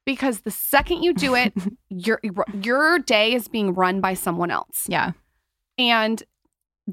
Because 0.06 0.40
the 0.40 0.50
second 0.50 1.02
you 1.02 1.14
do 1.14 1.34
it, 1.34 1.52
your 1.88 2.20
your 2.62 2.98
day 2.98 3.34
is 3.34 3.48
being 3.48 3.74
run 3.74 4.00
by 4.00 4.14
someone 4.14 4.50
else. 4.50 4.86
Yeah. 4.88 5.12
And 5.78 6.22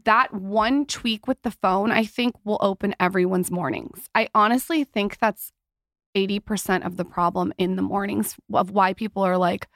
that 0.06 0.34
one 0.34 0.86
tweak 0.86 1.28
with 1.28 1.42
the 1.42 1.52
phone, 1.52 1.92
I 1.92 2.06
think, 2.06 2.36
will 2.44 2.60
open 2.62 2.96
everyone's 3.00 3.50
mornings. 3.52 4.10
I 4.14 4.30
honestly 4.36 4.84
think 4.84 5.18
that's 5.20 5.52
80% 6.16 6.86
of 6.86 6.98
the 6.98 7.06
problem 7.06 7.54
in 7.58 7.76
the 7.76 7.82
mornings 7.82 8.36
of 8.54 8.72
why 8.72 8.94
people 8.94 9.24
are 9.24 9.38
like, 9.38 9.68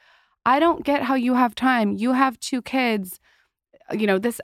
I 0.44 0.58
don't 0.58 0.84
get 0.84 1.02
how 1.02 1.14
you 1.14 1.34
have 1.34 1.54
time. 1.54 1.92
You 1.92 2.12
have 2.12 2.38
two 2.40 2.62
kids. 2.62 3.20
You 3.92 4.06
know, 4.06 4.18
this, 4.18 4.40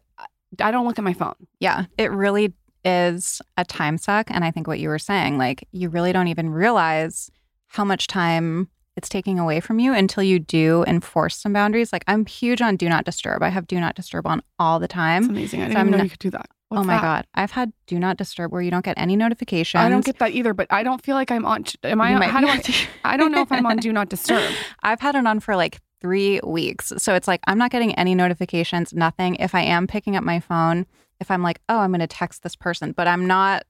I 0.61 0.71
don't 0.71 0.87
look 0.87 0.99
at 0.99 1.05
my 1.05 1.13
phone. 1.13 1.35
Yeah, 1.61 1.87
it 1.97 2.11
really 2.11 2.53
is 2.85 3.43
a 3.57 3.65
time 3.65 3.99
suck. 3.99 4.31
And 4.31 4.45
I 4.45 4.51
think 4.51 4.67
what 4.67 4.79
you 4.79 4.89
were 4.89 4.99
saying, 4.99 5.39
like, 5.39 5.67
you 5.73 5.89
really 5.89 6.13
don't 6.13 6.29
even 6.29 6.51
realize 6.51 7.31
how 7.69 7.85
much 7.85 8.07
time 8.07 8.69
it's 8.99 9.09
taking 9.09 9.39
away 9.39 9.61
from 9.61 9.79
you 9.79 9.95
until 9.95 10.23
you 10.23 10.39
do 10.39 10.85
enforce 10.87 11.37
some 11.39 11.53
boundaries. 11.55 11.93
Like, 11.93 12.05
I'm 12.07 12.27
huge 12.27 12.61
on 12.61 12.77
do 12.77 12.89
not 12.89 13.05
disturb. 13.07 13.43
I 13.43 13.49
have 13.49 13.67
do 13.67 13.81
not 13.81 13.95
disturb 13.95 14.27
on 14.27 14.43
all 14.59 14.79
the 14.79 14.85
It's 14.85 14.93
time. 14.95 15.31
amazing. 15.31 15.63
I 15.63 15.65
So 15.65 15.69
didn't 15.69 15.81
even 15.81 15.91
know 15.93 15.97
not- 15.99 16.05
you 16.05 16.11
could 16.11 16.19
do 16.19 16.31
that. 16.31 16.47
oh 16.71 16.85
my 16.85 16.95
that? 16.97 17.03
God. 17.03 17.27
I've 17.35 17.53
had 17.53 17.73
do 17.87 17.99
not 17.99 18.19
disturb 18.19 18.53
where 18.53 18.61
you 18.61 18.71
don't 18.71 18.85
get 18.85 18.99
any 18.99 19.17
notifications. 19.17 19.81
I 19.81 19.89
don't 19.89 20.05
get 20.05 20.19
that 20.19 20.33
either, 20.33 20.53
but 20.53 20.67
I 20.71 20.83
don't 20.83 21.03
feel 21.03 21.15
like 21.15 21.31
I'm 21.31 21.47
on. 21.47 21.65
Am 21.85 22.01
I? 22.01 22.11
You 22.11 22.17
on- 22.17 22.23
How 22.23 22.41
do 22.41 22.49
I? 22.49 22.61
I 23.05 23.17
don't 23.17 23.33
know 23.33 23.41
if 23.41 23.51
I'm 23.51 23.65
on 23.65 23.79
Do 23.79 23.91
Not 23.93 24.11
Disturb. 24.11 24.53
I've 24.83 25.01
had 25.01 25.15
it 25.15 25.27
on 25.27 25.41
for 25.41 25.57
like 25.57 25.79
three 26.03 26.41
weeks. 26.45 26.93
So 26.99 27.15
it's 27.15 27.27
like 27.27 27.41
I'm 27.47 27.57
not 27.59 27.71
getting 27.71 27.95
any 27.95 28.15
notifications, 28.15 28.93
nothing. 28.93 29.37
If 29.37 29.55
I 29.55 29.63
am 29.63 29.87
picking 29.87 30.15
up 30.17 30.23
my 30.25 30.41
phone, 30.41 30.85
if 31.21 31.31
I'm 31.31 31.43
like, 31.43 31.61
oh, 31.69 31.79
I'm 31.79 31.91
going 31.91 32.01
to 32.01 32.07
text 32.07 32.43
this 32.43 32.55
person, 32.55 32.93
but 32.93 33.09
I'm 33.09 33.27
not 33.27 33.65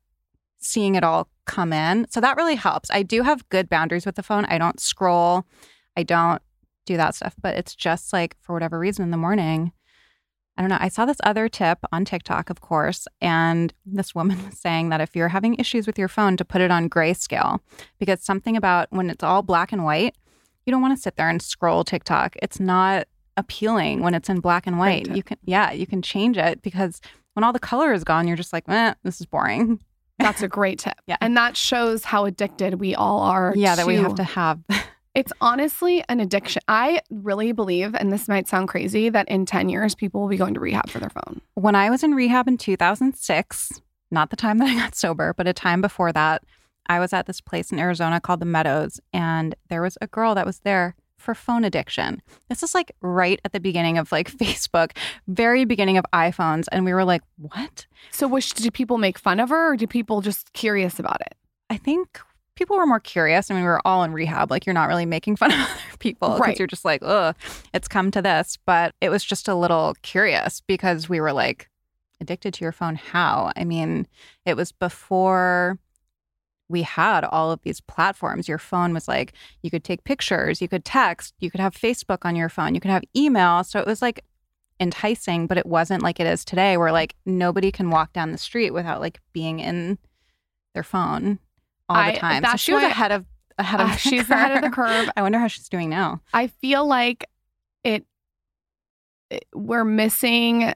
seeing 0.59 0.95
it 0.97 1.05
all 1.05 1.29
come 1.49 1.73
in. 1.73 2.07
So 2.11 2.21
that 2.21 2.37
really 2.37 2.55
helps. 2.55 2.91
I 2.93 3.03
do 3.03 3.23
have 3.23 3.49
good 3.49 3.69
boundaries 3.69 4.07
with 4.07 4.15
the 4.15 4.23
phone. 4.23 4.45
I 4.45 4.59
don't 4.59 4.79
scroll, 4.79 5.45
I 5.97 6.05
don't 6.05 6.41
do 6.87 6.97
that 6.97 7.17
stuff, 7.17 7.35
but 7.43 7.57
it's 7.57 7.75
just 7.75 8.13
like 8.13 8.37
for 8.41 8.53
whatever 8.53 8.79
reason 8.79 9.03
in 9.03 9.11
the 9.11 9.17
morning. 9.17 9.73
I 10.57 10.63
don't 10.63 10.71
know. 10.71 10.79
I 10.81 10.89
saw 10.89 11.07
this 11.07 11.21
other 11.23 11.49
tip 11.49 11.79
on 11.93 12.05
TikTok, 12.05 12.51
of 12.51 12.61
course, 12.61 13.07
and 13.21 13.73
this 13.87 14.15
woman 14.15 14.45
was 14.47 14.59
saying 14.59 14.89
that 14.91 15.01
if 15.01 15.17
you're 15.17 15.29
having 15.29 15.55
issues 15.55 15.87
with 15.87 15.99
your 15.99 16.09
phone, 16.09 16.37
to 16.37 16.45
put 16.45 16.61
it 16.61 16.71
on 16.71 16.91
grayscale 16.91 17.61
because 17.99 18.23
something 18.23 18.57
about 18.57 18.89
when 18.91 19.09
it's 19.09 19.25
all 19.25 19.43
black 19.43 19.73
and 19.73 19.85
white, 19.85 20.17
you 20.67 20.73
don't 20.73 20.83
want 20.83 20.97
to 20.97 21.03
sit 21.03 21.17
there 21.17 21.31
and 21.31 21.41
scroll 21.41 21.85
TikTok. 21.85 22.37
It's 22.43 22.61
not 22.61 23.07
appealing 23.37 24.03
when 24.03 24.15
it's 24.15 24.29
in 24.29 24.41
black 24.41 24.67
and 24.67 24.79
white. 24.79 25.09
You 25.15 25.23
can, 25.23 25.39
yeah, 25.45 25.73
you 25.73 25.87
can 25.87 26.03
change 26.03 26.37
it 26.37 26.61
because 26.61 27.01
when 27.35 27.45
all 27.45 27.53
the 27.53 27.61
color 27.61 27.93
is 27.93 28.03
gone, 28.03 28.27
you're 28.27 28.37
just 28.37 28.53
like, 28.53 28.65
eh, 28.69 28.95
this 29.05 29.21
is 29.21 29.27
boring. 29.27 29.81
That's 30.19 30.43
a 30.43 30.49
great 30.49 30.79
tip. 30.81 30.95
Yeah. 31.07 31.17
And 31.21 31.37
that 31.37 31.57
shows 31.57 32.05
how 32.05 32.25
addicted 32.25 32.75
we 32.81 32.95
all 32.95 33.21
are. 33.21 33.53
yeah, 33.57 33.77
that 33.77 33.87
we 33.87 33.97
have 33.97 34.15
to 34.17 34.25
have. 34.25 34.61
It's 35.15 35.33
honestly 35.41 36.05
an 36.09 36.21
addiction. 36.21 36.63
I 36.69 37.01
really 37.11 37.51
believe, 37.51 37.97
and 37.97 38.13
this 38.13 38.29
might 38.29 38.47
sound 38.47 38.69
crazy, 38.69 39.09
that 39.09 39.27
in 39.29 39.47
10 39.47 39.69
years, 39.69 39.97
people 39.97 40.21
will 40.21 40.29
be 40.29 40.37
going 40.37 40.55
to 40.55 40.61
rehab 40.61 40.89
for 40.91 41.01
their 41.01 41.11
phone. 41.11 41.41
when 41.55 41.75
I 41.75 41.91
was 41.91 42.05
in 42.05 42.15
rehab 42.15 42.47
in 42.47 42.57
2006, 42.57 43.81
not 44.13 44.31
the 44.31 44.37
time 44.37 44.59
that 44.59 44.69
I 44.69 44.75
got 44.77 44.95
sober, 44.95 45.35
but 45.35 45.49
a 45.49 45.53
time 45.53 45.81
before 45.81 46.13
that, 46.13 46.45
I 46.87 47.01
was 47.01 47.13
at 47.13 47.27
this 47.27 47.41
place 47.41 47.73
in 47.73 47.81
Arizona 47.81 48.21
called 48.21 48.39
the 48.39 48.47
Meadows, 48.47 49.01
and 49.13 49.57
there 49.69 49.83
was 49.83 49.99
a 50.01 50.07
girl 50.07 50.37
that 50.37 50.47
was 50.47 50.61
there 50.61 50.95
for 51.19 51.35
phone 51.35 51.65
addiction. 51.65 52.23
This 52.49 52.63
is 52.63 52.75
like 52.75 52.93
right 53.03 53.41
at 53.45 53.53
the 53.53 53.61
beginning 53.61 53.99
of 53.99 54.11
like 54.13 54.31
Facebook, 54.37 54.93
very 55.27 55.65
beginning 55.65 55.99
of 55.99 56.05
iPhones. 56.13 56.65
And 56.73 56.85
we 56.85 56.95
were 56.95 57.05
like, 57.05 57.23
what? 57.37 57.87
So, 58.11 58.27
was, 58.29 58.51
did 58.53 58.73
people 58.73 58.99
make 58.99 59.19
fun 59.19 59.41
of 59.41 59.51
her 59.51 59.73
or 59.73 59.77
did 59.77 59.91
people 59.91 60.21
just 60.21 60.53
curious 60.53 60.99
about 60.99 61.21
it? 61.21 61.35
I 61.71 61.77
think 61.77 62.21
people 62.55 62.77
were 62.77 62.87
more 62.87 63.01
curious. 63.01 63.51
I 63.51 63.55
mean, 63.55 63.63
we 63.63 63.69
were 63.69 63.83
all 63.87 64.03
in 64.05 64.13
rehab. 64.13 64.51
Like, 64.51 64.65
you're 64.67 64.75
not 64.75 64.89
really 64.89 65.07
making 65.07 65.37
fun 65.43 65.53
of 65.53 65.59
other 65.59 65.97
people 65.99 66.29
because 66.31 66.41
Right. 66.41 66.59
you're 66.59 66.67
just 66.67 66.85
like, 66.85 67.03
ugh, 67.05 67.37
it's 67.75 67.89
come 67.89 68.11
to 68.13 68.23
this. 68.23 68.57
But 68.65 68.95
it 69.01 69.11
was 69.11 69.23
just 69.25 69.49
a 69.49 69.55
little 69.55 69.95
curious 70.03 70.61
because 70.67 71.09
we 71.09 71.21
were 71.21 71.33
like, 71.33 71.69
addicted 72.21 72.53
to 72.55 72.65
your 72.65 72.73
phone. 72.73 72.97
How? 72.97 73.53
I 73.57 73.63
mean, 73.65 74.09
it 74.45 74.57
was 74.57 74.73
before 74.73 75.79
we 76.69 76.83
had 76.83 77.25
all 77.25 77.51
of 77.51 77.61
these 77.63 77.81
platforms. 77.81 78.47
Your 78.49 78.59
phone 78.59 78.93
was 78.95 79.09
like, 79.09 79.33
you 79.63 79.71
could 79.71 79.85
take 79.85 80.05
pictures, 80.05 80.61
you 80.61 80.69
could 80.69 80.85
text, 80.85 81.35
you 81.41 81.51
could 81.51 81.61
have 81.61 81.75
Facebook 81.75 82.19
on 82.25 82.37
your 82.37 82.49
phone, 82.49 82.75
you 82.75 82.81
could 82.81 82.91
have 82.91 83.05
email. 83.17 83.65
So 83.65 83.79
it 83.81 83.87
was 83.87 84.03
like, 84.03 84.25
enticing 84.81 85.49
but 85.49 85.59
it 85.59 85.67
wasn't 85.67 86.05
like 86.05 86.21
it 86.21 86.27
is 86.29 86.45
today 86.45 86.77
where 86.77 86.93
like 86.93 87.17
nobody 87.27 87.73
can 87.73 87.91
walk 87.91 88.13
down 88.13 88.31
the 88.31 88.39
street 88.39 88.71
without 88.71 89.01
like 89.01 89.19
being 89.33 89.59
in 89.59 89.99
their 90.73 90.85
phone 90.85 91.41
all 91.89 91.97
I- 91.97 92.13
the 92.13 92.19
time. 92.21 92.45
So 92.45 92.57
she 92.57 92.73
was 92.75 92.85
ahead 92.85 93.11
of 93.11 93.25
ahead 93.59 93.81
of 93.81 93.87
Uh, 93.89 93.93
the 93.95 93.99
she's 93.99 94.31
ahead 94.31 94.53
of 94.57 94.63
the 94.63 94.71
curve. 94.71 95.11
I 95.17 95.23
wonder 95.23 95.37
how 95.41 95.49
she's 95.49 95.69
doing 95.69 95.91
now. 95.91 96.21
I 96.33 96.47
feel 96.47 96.87
like 96.87 97.25
it, 97.83 98.07
it- 99.31 99.49
we're 99.53 99.85
missing 99.85 100.73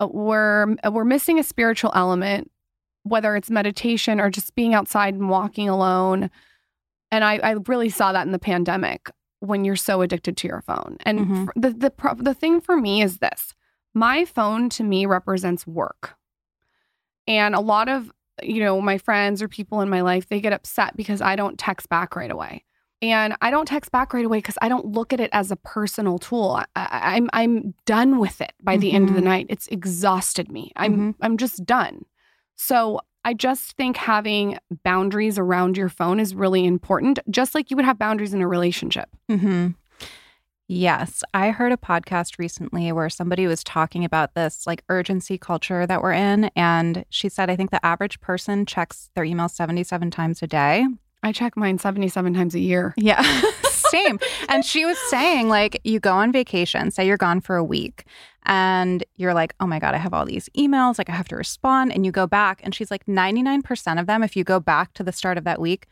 we're 0.00 0.74
we're 0.90 1.04
missing 1.04 1.38
a 1.38 1.42
spiritual 1.44 1.92
element 1.94 2.50
whether 3.04 3.36
it's 3.36 3.50
meditation 3.50 4.20
or 4.20 4.28
just 4.30 4.54
being 4.56 4.74
outside 4.74 5.14
and 5.14 5.28
walking 5.30 5.68
alone 5.68 6.30
and 7.12 7.22
I, 7.22 7.34
I 7.36 7.52
really 7.68 7.90
saw 7.90 8.12
that 8.12 8.26
in 8.26 8.32
the 8.32 8.38
pandemic 8.40 9.10
when 9.40 9.64
you're 9.64 9.76
so 9.76 10.00
addicted 10.02 10.36
to 10.38 10.48
your 10.48 10.62
phone 10.62 10.96
and 11.06 11.20
Mhm. 11.20 11.42
f- 11.48 11.54
the 11.56 11.70
the 11.70 11.90
pro- 11.90 12.14
the 12.14 12.34
thing 12.34 12.60
for 12.60 12.76
me 12.76 13.02
is 13.02 13.18
this 13.18 13.54
my 13.94 14.24
phone 14.24 14.68
to 14.70 14.82
me 14.82 15.06
represents 15.06 15.66
work 15.66 16.16
and 17.26 17.54
a 17.54 17.60
lot 17.60 17.88
of 17.88 18.10
you 18.42 18.60
know 18.60 18.80
my 18.80 18.98
friends 18.98 19.42
or 19.42 19.48
people 19.48 19.80
in 19.80 19.88
my 19.88 20.00
life 20.00 20.28
they 20.28 20.40
get 20.40 20.52
upset 20.52 20.96
because 20.96 21.20
i 21.20 21.36
don't 21.36 21.58
text 21.58 21.88
back 21.88 22.16
right 22.16 22.30
away 22.32 22.64
and 23.02 23.34
I 23.42 23.50
don't 23.50 23.66
text 23.66 23.92
back 23.92 24.14
right 24.14 24.24
away 24.24 24.38
because 24.38 24.56
I 24.62 24.70
don't 24.70 24.86
look 24.86 25.12
at 25.12 25.20
it 25.20 25.28
as 25.34 25.50
a 25.50 25.56
personal 25.56 26.18
tool. 26.18 26.52
I, 26.52 26.64
I, 26.74 27.16
I'm 27.16 27.28
I'm 27.34 27.74
done 27.84 28.18
with 28.18 28.40
it 28.40 28.52
by 28.62 28.78
the 28.78 28.92
end 28.92 29.10
of 29.10 29.14
the 29.14 29.20
Mhm. 29.20 29.24
night. 29.24 29.46
It's 29.50 29.66
exhausted 29.66 30.50
me. 30.50 30.72
I'm 30.76 30.96
Mhm. 30.96 31.14
I'm 31.20 31.36
just 31.36 31.66
done. 31.66 32.06
So 32.56 33.00
I 33.24 33.34
just 33.34 33.72
think 33.76 33.96
having 33.96 34.58
boundaries 34.82 35.38
around 35.38 35.76
your 35.76 35.88
phone 35.88 36.20
is 36.20 36.34
really 36.34 36.64
important, 36.64 37.18
just 37.30 37.54
like 37.54 37.70
you 37.70 37.76
would 37.76 37.86
have 37.86 37.98
boundaries 37.98 38.34
in 38.34 38.42
a 38.42 38.48
relationship. 38.48 39.08
Mm-hmm. 39.30 39.68
Yes, 40.66 41.22
I 41.34 41.50
heard 41.50 41.72
a 41.72 41.76
podcast 41.76 42.38
recently 42.38 42.90
where 42.90 43.10
somebody 43.10 43.46
was 43.46 43.62
talking 43.62 44.04
about 44.04 44.34
this 44.34 44.66
like 44.66 44.82
urgency 44.88 45.36
culture 45.36 45.86
that 45.86 46.02
we're 46.02 46.12
in, 46.12 46.44
and 46.56 47.04
she 47.10 47.28
said, 47.28 47.50
I 47.50 47.56
think 47.56 47.70
the 47.70 47.84
average 47.84 48.18
person 48.20 48.64
checks 48.64 49.10
their 49.14 49.24
email 49.24 49.48
seventy-seven 49.48 50.10
times 50.10 50.42
a 50.42 50.46
day. 50.46 50.86
I 51.24 51.32
check 51.32 51.56
mine 51.56 51.78
77 51.78 52.34
times 52.34 52.54
a 52.54 52.60
year. 52.60 52.92
Yeah. 52.98 53.22
Same. 53.94 54.18
And 54.48 54.64
she 54.64 54.84
was 54.84 54.98
saying, 55.08 55.48
like, 55.48 55.80
you 55.84 56.00
go 56.00 56.12
on 56.12 56.32
vacation, 56.32 56.90
say 56.90 57.06
you're 57.06 57.16
gone 57.16 57.40
for 57.40 57.56
a 57.56 57.64
week, 57.64 58.04
and 58.44 59.04
you're 59.16 59.34
like, 59.34 59.54
oh 59.60 59.66
my 59.66 59.78
God, 59.78 59.94
I 59.94 59.98
have 59.98 60.12
all 60.12 60.26
these 60.26 60.48
emails, 60.56 60.98
like, 60.98 61.08
I 61.08 61.12
have 61.12 61.28
to 61.28 61.36
respond. 61.36 61.92
And 61.92 62.04
you 62.04 62.12
go 62.12 62.26
back, 62.26 62.60
and 62.62 62.74
she's 62.74 62.90
like, 62.90 63.06
99% 63.06 64.00
of 64.00 64.06
them, 64.06 64.22
if 64.22 64.36
you 64.36 64.44
go 64.44 64.60
back 64.60 64.92
to 64.94 65.02
the 65.02 65.12
start 65.12 65.38
of 65.38 65.44
that 65.44 65.60
week, 65.60 65.86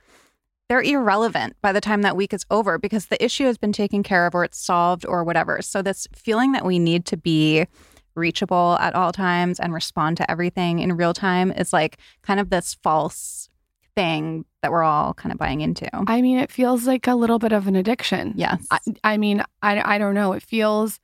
they're 0.69 0.83
irrelevant 0.83 1.57
by 1.61 1.73
the 1.73 1.81
time 1.81 2.03
that 2.03 2.17
week 2.17 2.33
is 2.33 2.47
over 2.51 2.79
because 2.79 3.07
the 3.07 3.23
issue 3.23 3.45
has 3.45 3.59
been 3.59 3.73
taken 3.73 4.03
care 4.03 4.27
of 4.27 4.35
or 4.35 4.45
it's 4.45 4.59
solved 4.59 5.05
or 5.07 5.23
whatever. 5.23 5.61
So, 5.61 5.83
this 5.83 6.07
feeling 6.15 6.53
that 6.53 6.65
we 6.65 6.79
need 6.79 7.05
to 7.07 7.17
be 7.17 7.67
reachable 8.15 8.77
at 8.81 8.95
all 8.95 9.13
times 9.13 9.59
and 9.59 9.73
respond 9.73 10.17
to 10.19 10.31
everything 10.31 10.79
in 10.79 10.97
real 10.97 11.15
time 11.15 11.51
is 11.51 11.73
like 11.73 11.99
kind 12.23 12.41
of 12.41 12.51
this 12.51 12.75
false 12.83 13.49
thing 13.95 14.45
that 14.63 14.71
we're 14.71 14.83
all 14.83 15.13
kind 15.15 15.33
of 15.33 15.39
buying 15.39 15.61
into. 15.61 15.89
I 16.07 16.23
mean, 16.23 16.39
it 16.39 16.51
feels 16.51 16.87
like 16.87 17.07
a 17.07 17.15
little 17.15 17.39
bit 17.39 17.53
of 17.53 17.67
an 17.67 17.77
addiction. 17.77 18.35
Yes. 18.37 18.67
I, 18.71 18.79
I 19.05 19.17
mean, 19.17 19.43
I, 19.63 19.97
I 19.97 19.99
don't 19.99 20.15
know. 20.15 20.33
It 20.33 20.43
feels, 20.43 21.01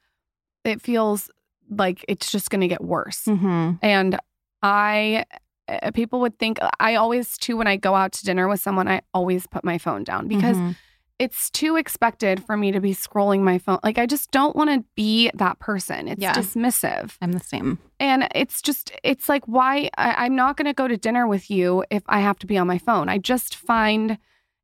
it 0.64 0.80
feels 0.80 1.30
like 1.68 2.04
it's 2.08 2.30
just 2.30 2.50
going 2.50 2.60
to 2.62 2.68
get 2.68 2.82
worse. 2.82 3.24
mm-hmm. 3.24 3.72
And 3.82 4.18
I, 4.62 5.24
uh, 5.68 5.90
people 5.90 6.20
would 6.20 6.38
think, 6.38 6.58
I 6.80 6.94
always, 6.94 7.36
too, 7.36 7.56
when 7.56 7.66
I 7.66 7.76
go 7.76 7.94
out 7.94 8.12
to 8.12 8.24
dinner 8.24 8.48
with 8.48 8.60
someone, 8.60 8.88
I 8.88 9.02
always 9.12 9.46
put 9.46 9.64
my 9.64 9.76
phone 9.76 10.04
down 10.04 10.28
because 10.28 10.56
Mm-hmm. 10.56 10.72
It's 11.18 11.50
too 11.50 11.76
expected 11.76 12.44
for 12.44 12.56
me 12.56 12.70
to 12.70 12.80
be 12.80 12.94
scrolling 12.94 13.40
my 13.40 13.58
phone. 13.58 13.80
Like, 13.82 13.98
I 13.98 14.06
just 14.06 14.30
don't 14.30 14.54
want 14.54 14.70
to 14.70 14.84
be 14.94 15.30
that 15.34 15.58
person. 15.58 16.06
It's 16.06 16.20
Yeah. 16.22 16.34
dismissive. 16.34 17.16
I'm 17.20 17.32
the 17.32 17.40
same. 17.40 17.78
And 17.98 18.28
it's 18.34 18.62
just, 18.62 18.92
it's 19.02 19.28
like, 19.28 19.44
why? 19.46 19.90
I, 19.98 20.24
I'm 20.24 20.36
not 20.36 20.56
going 20.56 20.66
to 20.66 20.72
go 20.74 20.86
to 20.86 20.96
dinner 20.96 21.26
with 21.26 21.50
you 21.50 21.84
if 21.90 22.04
I 22.06 22.20
have 22.20 22.38
to 22.40 22.46
be 22.46 22.56
on 22.56 22.66
my 22.68 22.78
phone. 22.78 23.08
I 23.08 23.18
just 23.18 23.56
find 23.56 24.18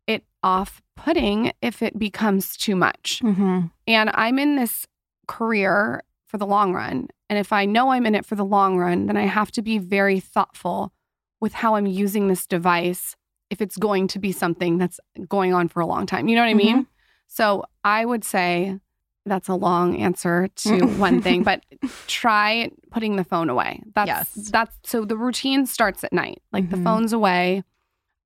it 0.07 0.25
off 0.43 0.81
putting 0.97 1.53
if 1.61 1.83
it 1.83 1.99
becomes 1.99 2.57
too 2.57 2.77
much. 2.77 3.21
Mm-hmm. 3.25 3.63
And 3.89 4.11
I'm 4.15 4.39
in 4.39 4.55
this 4.55 4.87
career 5.27 6.03
for 6.27 6.39
the 6.39 6.47
long 6.47 6.73
run. 6.73 7.09
And 7.29 7.39
if 7.39 7.53
I 7.53 7.65
know 7.65 7.91
I'm 7.91 8.07
in 8.07 8.15
it 8.15 8.27
for 8.27 8.37
the 8.37 8.45
long 8.45 8.77
run, 8.79 9.07
then 9.07 9.17
I 9.17 9.27
have 9.27 9.51
to 9.53 9.63
be 9.63 9.79
very 9.79 10.21
thoughtful 10.21 10.93
with 11.41 11.55
how 11.55 11.75
I'm 11.75 11.87
using 11.87 12.29
this 12.29 12.47
device 12.47 13.17
if 13.55 13.63
it's 13.63 13.77
going 13.77 14.09
to 14.09 14.19
be 14.19 14.33
something 14.33 14.79
that's 14.79 14.99
going 15.29 15.55
on 15.55 15.69
for 15.69 15.79
a 15.81 15.87
long 15.87 16.07
time. 16.07 16.27
You 16.27 16.35
know 16.35 16.43
what 16.43 16.49
I 16.51 16.55
mean? 16.55 16.87
So 17.29 17.65
I 17.85 18.05
would 18.05 18.25
say 18.25 18.79
that's 19.25 19.49
a 19.49 19.55
long 19.55 19.97
answer 19.97 20.49
to 20.57 20.87
one 20.99 21.23
thing, 21.23 21.45
but 21.45 21.63
try 22.09 22.69
putting 22.91 23.15
the 23.15 23.23
phone 23.25 23.49
away. 23.49 23.81
That's 23.95 24.09
Yes. 24.09 24.51
that's 24.51 24.77
so 24.83 25.05
the 25.05 25.17
routine 25.17 25.67
starts 25.67 26.03
at 26.03 26.13
night. 26.13 26.43
Like 26.53 26.69
the 26.71 26.77
Mhm. 26.77 26.85
phone's 26.85 27.13
away. 27.13 27.63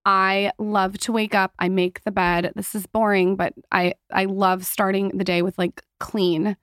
I 0.06 0.52
love 0.58 0.96
to 1.00 1.12
wake 1.12 1.34
up. 1.34 1.52
I 1.58 1.68
make 1.68 2.02
the 2.04 2.10
bed. 2.10 2.52
This 2.56 2.74
is 2.74 2.86
boring, 2.86 3.36
but 3.36 3.52
I 3.70 3.92
I 4.10 4.24
love 4.24 4.64
starting 4.64 5.10
the 5.18 5.24
day 5.24 5.42
with 5.42 5.58
like 5.58 5.82
clean. 6.00 6.56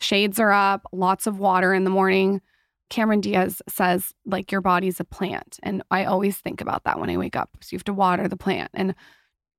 Shades 0.00 0.40
are 0.40 0.50
up, 0.50 0.82
lots 0.92 1.28
of 1.28 1.38
water 1.38 1.72
in 1.72 1.84
the 1.84 1.90
morning. 1.90 2.40
Cameron 2.92 3.22
Diaz 3.22 3.62
says 3.70 4.12
like 4.26 4.52
your 4.52 4.60
body's 4.60 5.00
a 5.00 5.04
plant, 5.04 5.58
and 5.62 5.82
I 5.90 6.04
always 6.04 6.36
think 6.36 6.60
about 6.60 6.84
that 6.84 7.00
when 7.00 7.08
I 7.08 7.16
wake 7.16 7.36
up. 7.36 7.48
So 7.62 7.68
you 7.72 7.78
have 7.78 7.84
to 7.84 7.94
water 7.94 8.28
the 8.28 8.36
plant, 8.36 8.70
and 8.74 8.94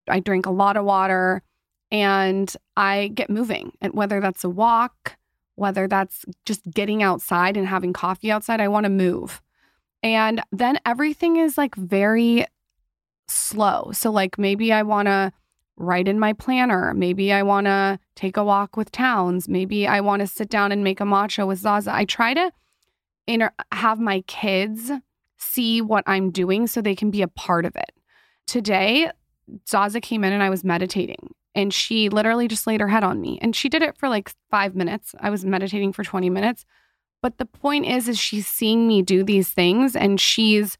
I 0.07 0.19
drink 0.19 0.45
a 0.45 0.51
lot 0.51 0.77
of 0.77 0.85
water, 0.85 1.41
and 1.89 2.55
I 2.77 3.09
get 3.15 3.31
moving. 3.31 3.71
And 3.81 3.91
whether 3.95 4.21
that's 4.21 4.43
a 4.43 4.49
walk, 4.49 5.17
whether 5.55 5.87
that's 5.87 6.25
just 6.45 6.69
getting 6.69 7.01
outside 7.01 7.57
and 7.57 7.67
having 7.67 7.91
coffee 7.91 8.31
outside, 8.31 8.61
I 8.61 8.67
want 8.67 8.83
to 8.83 8.91
move. 8.91 9.41
And 10.03 10.43
then 10.51 10.77
everything 10.85 11.37
is 11.37 11.57
like 11.57 11.73
very 11.73 12.45
slow. 13.27 13.89
So, 13.93 14.11
like, 14.11 14.37
maybe 14.37 14.71
I 14.71 14.83
want 14.83 15.07
to 15.07 15.31
write 15.75 16.07
in 16.07 16.19
my 16.19 16.33
planner. 16.33 16.93
Maybe 16.93 17.33
I 17.33 17.41
want 17.41 17.65
to 17.65 17.97
take 18.15 18.37
a 18.37 18.43
walk 18.43 18.77
with 18.77 18.91
Towns. 18.91 19.49
Maybe 19.49 19.87
I 19.87 20.01
want 20.01 20.19
to 20.19 20.27
sit 20.27 20.49
down 20.49 20.71
and 20.71 20.83
make 20.83 21.01
a 21.01 21.03
matcha 21.03 21.47
with 21.47 21.57
Zaza. 21.57 21.95
I 21.95 22.05
try 22.05 22.35
to 22.35 22.51
inter- 23.27 23.53
have 23.71 23.99
my 23.99 24.21
kids 24.21 24.91
see 25.37 25.81
what 25.81 26.03
I'm 26.07 26.31
doing 26.31 26.67
so 26.67 26.81
they 26.81 26.95
can 26.95 27.11
be 27.11 27.21
a 27.21 27.27
part 27.27 27.65
of 27.65 27.75
it. 27.75 27.91
Today, 28.47 29.11
Zaza 29.67 30.01
came 30.01 30.23
in 30.23 30.33
and 30.33 30.41
I 30.43 30.49
was 30.49 30.63
meditating 30.63 31.33
and 31.55 31.73
she 31.73 32.09
literally 32.09 32.47
just 32.47 32.65
laid 32.65 32.81
her 32.81 32.87
head 32.87 33.03
on 33.03 33.21
me 33.21 33.39
and 33.41 33.55
she 33.55 33.69
did 33.69 33.81
it 33.81 33.97
for 33.97 34.09
like 34.09 34.33
5 34.51 34.75
minutes. 34.75 35.13
I 35.19 35.29
was 35.29 35.45
meditating 35.45 35.93
for 35.93 36.03
20 36.03 36.29
minutes. 36.29 36.65
But 37.21 37.37
the 37.37 37.45
point 37.45 37.85
is 37.85 38.07
is 38.09 38.19
she's 38.19 38.47
seeing 38.47 38.87
me 38.87 39.01
do 39.01 39.23
these 39.23 39.49
things 39.49 39.95
and 39.95 40.19
she's 40.19 40.77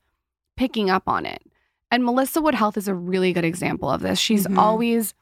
picking 0.57 0.89
up 0.89 1.07
on 1.07 1.25
it. 1.25 1.41
And 1.91 2.03
Melissa 2.03 2.41
Wood 2.41 2.55
Health 2.55 2.75
is 2.77 2.87
a 2.87 2.93
really 2.95 3.33
good 3.33 3.45
example 3.45 3.89
of 3.89 4.01
this. 4.01 4.19
She's 4.19 4.47
Mhm. 4.47 4.57
always 4.57 5.13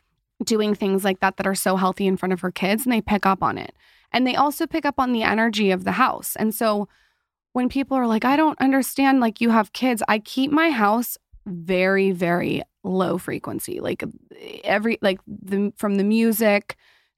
doing 0.43 0.73
things 0.73 1.03
like 1.03 1.19
that 1.19 1.37
that 1.37 1.45
are 1.45 1.53
so 1.53 1.75
healthy 1.75 2.07
in 2.07 2.17
front 2.17 2.33
of 2.33 2.39
her 2.41 2.51
kids 2.51 2.85
and 2.85 2.93
they 2.93 3.01
pick 3.01 3.25
up 3.25 3.43
on 3.43 3.57
it. 3.57 3.75
And 4.11 4.25
they 4.25 4.35
also 4.35 4.65
pick 4.65 4.85
up 4.85 4.95
on 4.99 5.11
the 5.13 5.21
energy 5.23 5.69
of 5.69 5.83
the 5.83 5.91
house. 5.93 6.35
And 6.37 6.55
so 6.55 6.87
when 7.53 7.69
people 7.69 7.97
are 7.97 8.07
like, 8.07 8.25
I 8.25 8.35
don't 8.37 8.59
understand, 8.61 9.19
like 9.19 9.41
you 9.41 9.49
have 9.49 9.73
kids, 9.73 10.01
I 10.07 10.19
keep 10.19 10.51
my 10.51 10.69
house 10.69 11.17
very, 11.45 12.11
very 12.11 12.61
low 12.83 13.17
frequency. 13.17 13.79
Like 13.79 14.03
every, 14.63 14.97
like 15.01 15.19
the, 15.27 15.73
from 15.77 15.95
the 15.95 16.03
music 16.03 16.75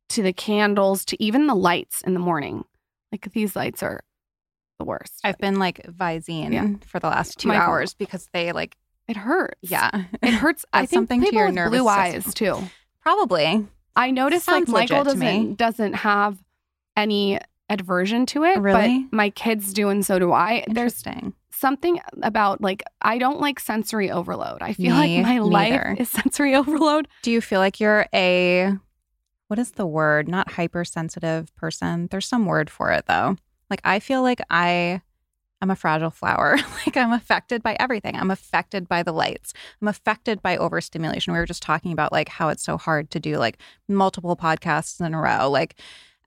to 0.10 0.22
the 0.24 0.34
candles 0.34 1.06
to 1.06 1.24
even 1.24 1.48
the 1.48 1.56
lights 1.56 2.02
in 2.02 2.14
the 2.14 2.20
morning. 2.20 2.64
Like 3.12 3.32
these 3.34 3.56
lights 3.56 3.84
are 3.84 4.02
the 4.80 4.86
worst. 4.86 5.20
I've 5.24 5.38
been 5.38 5.60
like 5.60 5.84
Visine 5.86 6.52
Yeah. 6.54 6.68
for 6.88 7.00
the 7.00 7.08
last 7.08 7.38
two 7.40 7.48
My 7.50 7.58
hours 7.58 7.94
because 7.94 8.28
they 8.34 8.52
like, 8.52 8.76
it 9.08 9.18
hurts. 9.18 9.60
yeah, 9.62 10.06
It 10.22 10.34
hurts. 10.34 10.66
I 10.74 10.86
think 10.86 10.98
something 10.98 11.20
to 11.22 11.26
people 11.26 11.38
your 11.38 11.48
with 11.48 11.56
nervous 11.56 11.80
blue 11.82 11.90
system. 11.90 12.26
eyes 12.26 12.34
too. 12.34 12.58
probably. 13.02 13.68
I 13.96 14.10
noticed 14.12 14.48
like 14.48 14.66
Sounds 14.66 14.70
legit 14.70 14.90
Michael 14.92 15.04
doesn't 15.04 15.56
doesn't 15.56 15.94
have 15.94 16.38
any 16.98 17.40
aversion 17.82 18.26
to 18.28 18.44
it. 18.44 18.60
Really? 18.60 19.08
But 19.10 19.16
my 19.16 19.30
kids 19.30 19.74
do 19.74 19.90
and 19.90 20.06
so 20.06 20.20
do 20.20 20.32
I. 20.32 20.64
There's 20.68 20.94
Interesting. 21.04 21.34
something 21.52 22.00
about 22.22 22.62
like 22.62 22.84
I 23.02 23.18
don't 23.18 23.40
like 23.40 23.60
sensory 23.60 24.12
overload. 24.12 24.62
I 24.62 24.74
feel 24.74 24.96
Me 24.96 25.18
like 25.18 25.26
my 25.26 25.40
life 25.40 26.00
is 26.00 26.10
sensory 26.22 26.56
overload. 26.56 27.08
Do 27.22 27.32
you 27.32 27.42
feel 27.42 27.60
like 27.60 27.80
you're 27.80 28.08
a 28.14 28.78
what 29.48 29.60
is 29.60 29.72
the 29.72 29.86
word? 29.86 30.28
Not 30.28 30.52
hypersensitive 30.54 31.56
person. 31.56 32.08
There's 32.10 32.28
some 32.28 32.46
word 32.46 32.70
for 32.70 32.92
it 32.92 33.06
though. 33.08 33.38
Like 33.70 33.82
I 33.84 34.00
feel 34.00 34.22
like 34.22 34.42
I 34.50 35.02
I'm 35.62 35.72
a 35.72 35.76
fragile 35.78 36.10
flower. 36.10 36.58
like 36.86 36.98
I'm 36.98 37.14
affected 37.14 37.64
by 37.64 37.78
everything. 37.80 38.18
I'm 38.18 38.32
affected 38.32 38.90
by 38.90 39.02
the 39.02 39.14
lights. 39.14 39.54
I'm 39.82 39.88
affected 39.88 40.42
by 40.42 40.58
overstimulation. 40.58 41.32
We 41.32 41.40
were 41.40 41.46
just 41.46 41.64
talking 41.64 41.94
about 41.94 42.12
like 42.12 42.28
how 42.28 42.50
it's 42.50 42.64
so 42.64 42.78
hard 42.78 43.10
to 43.12 43.20
do 43.20 43.38
like 43.38 43.58
multiple 43.88 44.36
podcasts 44.36 45.00
in 45.00 45.14
a 45.14 45.22
row. 45.22 45.50
Like 45.50 45.80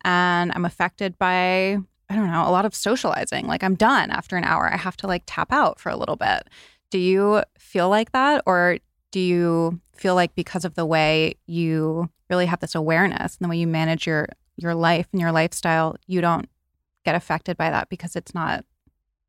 and 0.07 0.53
I'm 0.55 0.65
affected 0.65 1.19
by 1.19 1.79
I 2.09 2.15
don't 2.15 2.31
know, 2.31 2.49
a 2.49 2.53
lot 2.53 2.65
of 2.65 2.73
socializing. 2.73 3.49
Like 3.49 3.65
I'm 3.65 3.75
done 3.75 4.13
after 4.13 4.37
an 4.37 4.45
hour. 4.45 4.73
I 4.73 4.77
have 4.77 4.97
to 4.99 5.09
like 5.09 5.25
tap 5.27 5.53
out 5.53 5.81
for 5.81 5.91
a 5.91 5.97
little 5.97 6.15
bit. 6.15 6.45
Do 6.91 6.99
you 6.99 7.43
feel 7.59 7.89
like 7.89 8.13
that 8.13 8.45
or 8.47 8.79
do 9.11 9.19
you 9.19 9.81
feel 9.93 10.15
like 10.15 10.33
because 10.37 10.65
of 10.65 10.77
the 10.77 10.87
way 10.87 11.35
you 11.47 12.09
really 12.31 12.47
have 12.47 12.61
this 12.61 12.77
awareness 12.77 13.37
and 13.37 13.45
the 13.45 13.49
way 13.49 13.57
you 13.57 13.67
manage 13.67 14.07
your 14.07 14.29
your 14.57 14.75
life 14.75 15.09
and 15.13 15.21
your 15.21 15.33
lifestyle, 15.33 15.97
you 16.07 16.21
don't 16.21 16.49
get 17.05 17.17
affected 17.17 17.57
by 17.57 17.71
that 17.71 17.89
because 17.89 18.15
it's 18.15 18.35
not 18.35 18.65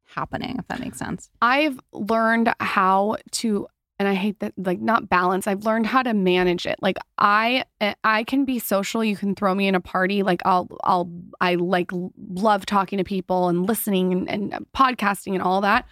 happening, 0.06 0.58
if 0.60 0.68
that 0.68 0.80
makes 0.80 1.00
sense. 1.00 1.30
I've 1.42 1.80
learned 1.92 2.54
how 2.60 3.18
to 3.32 3.68
and 4.00 4.08
I 4.08 4.14
hate 4.14 4.40
that 4.40 4.54
like 4.58 4.80
not 4.80 5.10
balance. 5.10 5.48
I've 5.48 5.66
learned 5.66 5.88
how 5.88 6.04
to 6.04 6.14
manage 6.14 6.66
it. 6.66 6.76
Like 6.82 6.98
I 7.18 7.66
I 8.04 8.24
can 8.24 8.46
be 8.46 8.60
social. 8.60 9.04
You 9.04 9.18
can 9.18 9.36
throw 9.36 9.56
me 9.56 9.68
in 9.68 9.76
a 9.76 9.82
party. 9.82 10.24
Like 10.24 10.42
I'll 10.46 10.68
I'll 10.84 11.12
I 11.42 11.56
like 11.56 11.92
love 11.92 12.66
talking 12.66 12.98
to 12.98 13.04
people 13.04 13.50
and 13.50 13.66
listening 13.66 14.14
and, 14.14 14.30
and 14.30 14.66
podcasting 14.76 15.34
and 15.34 15.42
all 15.42 15.62
that. 15.62 15.86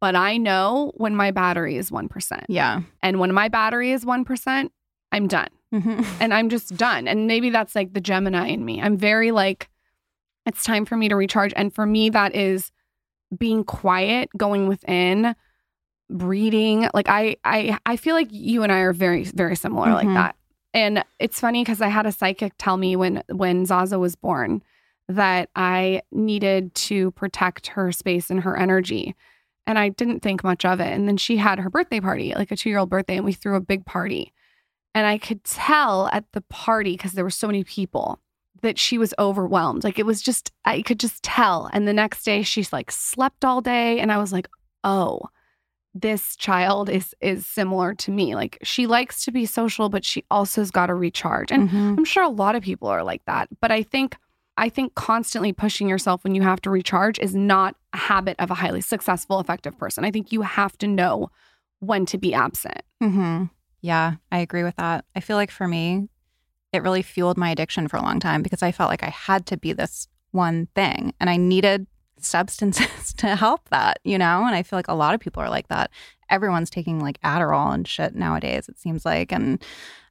But 0.00 0.14
I 0.14 0.36
know 0.36 0.92
when 0.96 1.16
my 1.16 1.30
battery 1.30 1.76
is 1.76 1.90
1%. 1.90 2.44
Yeah. 2.48 2.82
And 3.02 3.18
when 3.18 3.32
my 3.32 3.48
battery 3.48 3.92
is 3.92 4.04
1%, 4.04 4.70
I'm 5.10 5.26
done. 5.26 5.48
Mm-hmm. 5.72 6.02
and 6.20 6.34
I'm 6.34 6.48
just 6.48 6.76
done. 6.76 7.08
And 7.08 7.26
maybe 7.26 7.50
that's 7.50 7.74
like 7.74 7.94
the 7.94 8.00
Gemini 8.00 8.48
in 8.48 8.64
me. 8.64 8.80
I'm 8.80 8.98
very 8.98 9.30
like, 9.30 9.70
it's 10.44 10.64
time 10.64 10.84
for 10.84 10.96
me 10.96 11.08
to 11.08 11.16
recharge. 11.16 11.52
And 11.56 11.74
for 11.74 11.86
me, 11.86 12.10
that 12.10 12.34
is 12.34 12.70
being 13.36 13.64
quiet, 13.64 14.28
going 14.36 14.68
within, 14.68 15.34
breathing. 16.10 16.88
Like 16.94 17.08
I, 17.08 17.36
I, 17.44 17.78
I 17.86 17.96
feel 17.96 18.14
like 18.14 18.28
you 18.30 18.62
and 18.62 18.72
I 18.72 18.78
are 18.78 18.92
very, 18.92 19.24
very 19.24 19.56
similar 19.56 19.92
like 19.92 20.06
Mhm. 20.06 20.14
that. 20.14 20.36
And 20.74 21.04
it's 21.18 21.40
funny 21.40 21.62
because 21.64 21.80
I 21.80 21.88
had 21.88 22.06
a 22.06 22.12
psychic 22.12 22.52
tell 22.58 22.76
me 22.76 22.96
when 22.96 23.22
when 23.30 23.64
Zaza 23.66 23.98
was 23.98 24.14
born 24.14 24.62
that 25.08 25.48
I 25.56 26.02
needed 26.12 26.74
to 26.74 27.12
protect 27.12 27.68
her 27.68 27.92
space 27.92 28.28
and 28.30 28.40
her 28.42 28.56
energy. 28.56 29.14
And 29.66 29.78
I 29.78 29.88
didn't 29.88 30.20
think 30.20 30.44
much 30.44 30.64
of 30.64 30.80
it. 30.80 30.92
And 30.92 31.08
then 31.08 31.16
she 31.16 31.38
had 31.38 31.58
her 31.60 31.70
birthday 31.70 32.00
party, 32.00 32.34
like 32.34 32.50
a 32.50 32.56
two 32.56 32.68
year 32.68 32.78
old 32.78 32.90
birthday, 32.90 33.16
and 33.16 33.24
we 33.24 33.32
threw 33.32 33.56
a 33.56 33.60
big 33.60 33.84
party. 33.86 34.32
And 34.94 35.06
I 35.06 35.18
could 35.18 35.44
tell 35.44 36.08
at 36.12 36.24
the 36.32 36.40
party, 36.42 36.92
because 36.92 37.12
there 37.12 37.24
were 37.24 37.30
so 37.30 37.46
many 37.46 37.64
people, 37.64 38.18
that 38.62 38.78
she 38.78 38.96
was 38.96 39.12
overwhelmed. 39.18 39.84
Like 39.84 39.98
it 39.98 40.06
was 40.06 40.22
just, 40.22 40.50
I 40.64 40.82
could 40.82 40.98
just 40.98 41.22
tell. 41.22 41.68
And 41.72 41.86
the 41.86 41.92
next 41.92 42.24
day 42.24 42.42
she's 42.42 42.72
like 42.72 42.90
slept 42.90 43.44
all 43.44 43.60
day. 43.60 44.00
And 44.00 44.10
I 44.10 44.18
was 44.18 44.32
like, 44.32 44.48
oh, 44.84 45.20
this 46.00 46.36
child 46.36 46.88
is 46.88 47.14
is 47.20 47.46
similar 47.46 47.94
to 47.94 48.10
me. 48.10 48.34
Like 48.34 48.58
she 48.62 48.86
likes 48.86 49.24
to 49.24 49.32
be 49.32 49.46
social, 49.46 49.88
but 49.88 50.04
she 50.04 50.24
also 50.30 50.60
has 50.60 50.70
got 50.70 50.86
to 50.86 50.94
recharge. 50.94 51.50
And 51.50 51.68
Mhm. 51.70 51.98
I'm 51.98 52.04
sure 52.04 52.22
a 52.22 52.28
lot 52.28 52.54
of 52.54 52.62
people 52.62 52.88
are 52.88 53.02
like 53.02 53.24
that. 53.26 53.48
But 53.60 53.70
I 53.72 53.82
think 53.82 54.16
I 54.58 54.68
think 54.70 54.94
constantly 54.94 55.52
pushing 55.52 55.88
yourself 55.88 56.24
when 56.24 56.34
you 56.34 56.42
have 56.42 56.60
to 56.62 56.70
recharge 56.70 57.18
is 57.18 57.34
not 57.34 57.76
a 57.92 57.98
habit 57.98 58.36
of 58.38 58.50
a 58.50 58.54
highly 58.54 58.80
successful, 58.80 59.38
effective 59.38 59.76
person. 59.78 60.04
I 60.04 60.10
think 60.10 60.32
you 60.32 60.42
have 60.42 60.78
to 60.78 60.86
know 60.86 61.30
when 61.80 62.06
to 62.06 62.18
be 62.18 62.32
absent. 62.32 62.80
hmm 63.00 63.44
Yeah, 63.82 64.14
I 64.32 64.38
agree 64.38 64.62
with 64.62 64.76
that. 64.76 65.04
I 65.14 65.20
feel 65.20 65.36
like 65.36 65.50
for 65.50 65.68
me, 65.68 66.08
it 66.72 66.82
really 66.82 67.02
fueled 67.02 67.36
my 67.36 67.50
addiction 67.50 67.86
for 67.86 67.98
a 67.98 68.02
long 68.02 68.18
time 68.18 68.42
because 68.42 68.62
I 68.62 68.72
felt 68.72 68.90
like 68.90 69.02
I 69.02 69.10
had 69.10 69.46
to 69.46 69.56
be 69.56 69.72
this 69.72 70.08
one 70.32 70.68
thing 70.74 71.12
and 71.20 71.28
I 71.30 71.36
needed 71.36 71.86
substances 72.18 73.12
to 73.18 73.36
help 73.36 73.68
that, 73.70 73.98
you 74.04 74.18
know? 74.18 74.44
And 74.44 74.54
I 74.54 74.62
feel 74.62 74.78
like 74.78 74.88
a 74.88 74.94
lot 74.94 75.14
of 75.14 75.20
people 75.20 75.42
are 75.42 75.50
like 75.50 75.68
that. 75.68 75.90
Everyone's 76.30 76.70
taking 76.70 77.00
like 77.00 77.20
Adderall 77.20 77.72
and 77.72 77.86
shit 77.86 78.14
nowadays, 78.14 78.68
it 78.68 78.78
seems 78.78 79.04
like. 79.04 79.32
And 79.32 79.62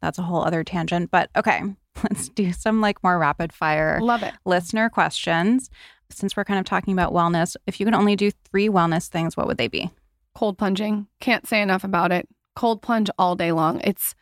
that's 0.01 0.17
a 0.17 0.23
whole 0.23 0.43
other 0.43 0.63
tangent. 0.63 1.11
But 1.11 1.29
okay, 1.35 1.61
let's 2.03 2.29
do 2.29 2.51
some 2.53 2.81
like 2.81 3.03
more 3.03 3.17
rapid 3.17 3.51
fire 3.51 3.99
Love 4.01 4.23
it. 4.23 4.33
listener 4.45 4.89
questions. 4.89 5.69
Since 6.11 6.37
we're 6.37 6.45
kind 6.45 6.59
of 6.59 6.65
talking 6.65 6.93
about 6.93 7.13
wellness, 7.13 7.55
if 7.65 7.79
you 7.79 7.85
could 7.85 7.95
only 7.95 8.15
do 8.15 8.31
three 8.31 8.69
wellness 8.69 9.07
things, 9.07 9.35
what 9.35 9.47
would 9.47 9.57
they 9.57 9.67
be? 9.67 9.89
Cold 10.35 10.57
plunging. 10.57 11.07
Can't 11.19 11.47
say 11.47 11.61
enough 11.61 11.83
about 11.83 12.11
it. 12.11 12.27
Cold 12.55 12.81
plunge 12.81 13.09
all 13.17 13.35
day 13.35 13.51
long. 13.51 13.81
It's 13.83 14.13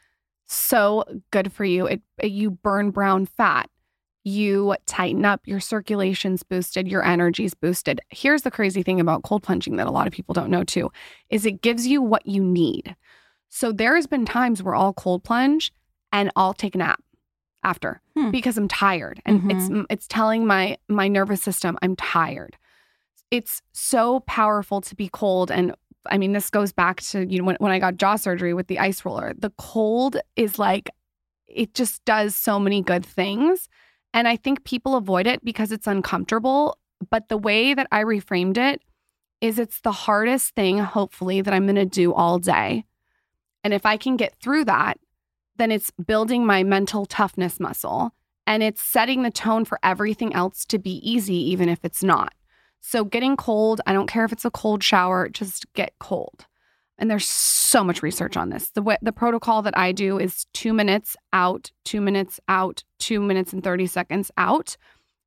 so 0.45 1.03
good 1.31 1.51
for 1.51 1.65
you. 1.65 1.85
It 1.87 2.01
you 2.21 2.51
burn 2.51 2.91
brown 2.91 3.25
fat. 3.25 3.69
You 4.23 4.75
tighten 4.85 5.25
up, 5.25 5.41
your 5.45 5.59
circulation's 5.59 6.43
boosted, 6.43 6.87
your 6.87 7.03
energy's 7.03 7.53
boosted. 7.53 7.99
Here's 8.09 8.43
the 8.43 8.51
crazy 8.51 8.81
thing 8.81 8.99
about 8.99 9.23
cold 9.23 9.43
plunging 9.43 9.75
that 9.75 9.87
a 9.87 9.91
lot 9.91 10.07
of 10.07 10.13
people 10.13 10.33
don't 10.33 10.49
know 10.49 10.63
too 10.63 10.91
is 11.29 11.45
it 11.45 11.61
gives 11.61 11.85
you 11.87 12.01
what 12.01 12.25
you 12.25 12.41
need. 12.43 12.95
So 13.49 13.71
there's 13.71 14.07
been 14.07 14.25
times 14.25 14.63
where 14.63 14.75
I'll 14.75 14.93
cold 14.93 15.23
plunge 15.23 15.73
and 16.11 16.31
I'll 16.35 16.53
take 16.53 16.75
a 16.75 16.77
nap 16.77 17.01
after 17.63 18.01
Hmm. 18.15 18.29
because 18.31 18.57
I'm 18.57 18.67
tired 18.67 19.21
and 19.25 19.51
it's 19.51 19.69
it's 19.89 20.07
telling 20.07 20.45
my 20.45 20.77
my 20.87 21.07
nervous 21.07 21.41
system 21.41 21.77
I'm 21.81 21.95
tired. 21.95 22.55
It's 23.31 23.61
so 23.71 24.21
powerful 24.21 24.81
to 24.81 24.95
be 24.95 25.09
cold 25.09 25.49
and 25.51 25.73
I 26.05 26.17
mean 26.17 26.33
this 26.33 26.49
goes 26.49 26.71
back 26.71 27.01
to 27.01 27.25
you 27.25 27.39
know 27.39 27.45
when, 27.45 27.55
when 27.59 27.71
I 27.71 27.79
got 27.79 27.97
jaw 27.97 28.15
surgery 28.15 28.53
with 28.53 28.67
the 28.67 28.79
ice 28.79 29.03
roller. 29.03 29.33
The 29.37 29.51
cold 29.57 30.17
is 30.35 30.59
like 30.59 30.89
it 31.47 31.73
just 31.73 32.03
does 32.05 32.35
so 32.35 32.59
many 32.59 32.81
good 32.81 33.05
things 33.05 33.67
and 34.13 34.27
I 34.27 34.35
think 34.35 34.63
people 34.63 34.95
avoid 34.95 35.27
it 35.27 35.43
because 35.43 35.71
it's 35.71 35.87
uncomfortable, 35.87 36.77
but 37.09 37.29
the 37.29 37.37
way 37.37 37.73
that 37.73 37.87
I 37.91 38.03
reframed 38.03 38.57
it 38.57 38.81
is 39.41 39.59
it's 39.59 39.81
the 39.81 39.91
hardest 39.91 40.55
thing 40.55 40.77
hopefully 40.77 41.41
that 41.41 41.53
I'm 41.53 41.65
going 41.65 41.75
to 41.75 41.85
do 41.85 42.13
all 42.13 42.39
day. 42.39 42.85
And 43.63 43.73
if 43.73 43.85
I 43.85 43.97
can 43.97 44.15
get 44.15 44.35
through 44.39 44.65
that, 44.65 44.99
then 45.57 45.71
it's 45.71 45.91
building 45.91 46.45
my 46.45 46.63
mental 46.63 47.05
toughness 47.05 47.59
muscle 47.59 48.13
and 48.45 48.61
it's 48.61 48.81
setting 48.81 49.23
the 49.23 49.31
tone 49.31 49.65
for 49.65 49.79
everything 49.83 50.33
else 50.33 50.65
to 50.65 50.77
be 50.79 50.97
easy, 51.09 51.35
even 51.51 51.69
if 51.69 51.79
it's 51.83 52.03
not. 52.03 52.33
So, 52.81 53.05
getting 53.05 53.37
cold, 53.37 53.79
I 53.87 53.93
don't 53.93 54.07
care 54.07 54.25
if 54.25 54.33
it's 54.33 54.43
a 54.43 54.51
cold 54.51 54.83
shower, 54.83 55.29
just 55.29 55.65
get 55.73 55.93
cold. 55.99 56.45
And 56.97 57.09
there's 57.09 57.27
so 57.27 57.83
much 57.83 58.03
research 58.03 58.37
on 58.37 58.49
this. 58.49 58.69
The 58.69 58.81
way, 58.81 58.97
the 59.01 59.11
protocol 59.11 59.61
that 59.63 59.77
I 59.77 59.91
do 59.91 60.19
is 60.19 60.45
two 60.53 60.73
minutes 60.73 61.15
out, 61.33 61.71
two 61.85 62.01
minutes 62.01 62.39
out, 62.47 62.83
two 62.99 63.19
minutes 63.19 63.51
and 63.51 63.63
30 63.63 63.87
seconds 63.87 64.31
out. 64.37 64.77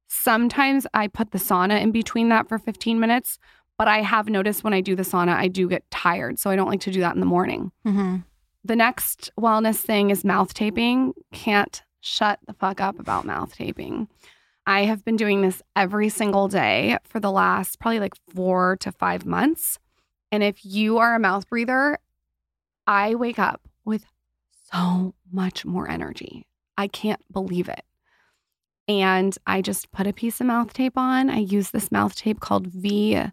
Sometimes 0.09 0.87
I 0.95 1.09
put 1.09 1.33
the 1.33 1.39
sauna 1.39 1.81
in 1.81 1.91
between 1.91 2.29
that 2.29 2.49
for 2.49 2.59
15 2.59 3.01
minutes, 3.01 3.39
but 3.77 3.89
I 3.89 4.03
have 4.03 4.29
noticed 4.29 4.63
when 4.63 4.73
I 4.73 4.81
do 4.81 4.95
the 4.95 5.03
sauna, 5.03 5.35
I 5.35 5.49
do 5.49 5.69
get 5.69 5.91
tired. 5.91 6.39
So 6.39 6.51
I 6.51 6.57
don't 6.57 6.69
like 6.69 6.81
to 6.83 6.93
do 6.93 7.01
that 7.01 7.15
in 7.15 7.21
the 7.21 7.27
morning. 7.27 7.73
Mm-hmm. 7.87 8.19
The 8.65 8.77
next 8.77 9.31
wellness 9.39 9.77
thing 9.77 10.11
is 10.11 10.25
mouth 10.25 10.55
taping. 10.55 11.15
Can't 11.33 11.83
shut 12.01 12.39
the 12.47 12.55
fuck 12.55 12.81
up 12.81 12.99
about 12.99 13.25
mouth 13.25 13.55
taping. 13.55 14.09
I 14.67 14.85
have 14.85 15.05
been 15.05 15.17
doing 15.17 15.43
this 15.43 15.63
every 15.77 16.09
single 16.09 16.49
day 16.49 16.99
for 17.05 17.21
the 17.21 17.31
last 17.31 17.79
probably 17.79 18.01
like 18.01 18.15
four 18.35 18.77
to 18.81 18.91
five 18.91 19.25
months. 19.25 19.79
And 20.37 20.45
if 20.45 20.67
you 20.67 20.99
are 20.99 21.15
a 21.15 21.19
mouth 21.19 21.49
breather, 21.49 21.99
I 22.87 23.15
wake 23.15 23.39
up 23.39 23.63
with 23.87 24.05
so 24.71 25.15
much 25.33 25.65
more 25.65 25.91
energy. 25.91 26.47
I 26.77 26.89
can't 26.89 27.23
believe 27.33 27.71
it. 27.71 27.81
And 28.87 29.35
I 29.47 29.63
just 29.63 29.91
put 29.93 30.07
a 30.07 30.13
piece 30.13 30.39
of 30.39 30.47
mouth 30.47 30.75
tape 30.75 30.99
on. 30.99 31.31
I 31.31 31.39
use 31.39 31.71
this 31.71 31.91
mouth 31.91 32.15
tape 32.15 32.41
called 32.41 32.67
VIO, 32.67 33.33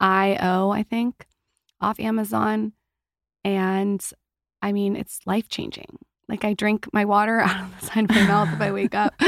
I 0.00 0.86
think, 0.88 1.26
off 1.80 1.98
Amazon. 1.98 2.74
And 3.42 4.08
I 4.62 4.70
mean, 4.70 4.94
it's 4.94 5.18
life 5.26 5.48
changing. 5.48 5.98
Like 6.28 6.44
I 6.44 6.54
drink 6.54 6.86
my 6.92 7.04
water 7.04 7.40
out 7.44 7.64
of 7.64 7.80
the 7.80 7.86
side 7.86 8.04
of 8.04 8.10
my 8.10 8.24
mouth 8.24 8.52
if 8.52 8.60
I 8.60 8.70
wake 8.70 8.94
up. 8.94 9.14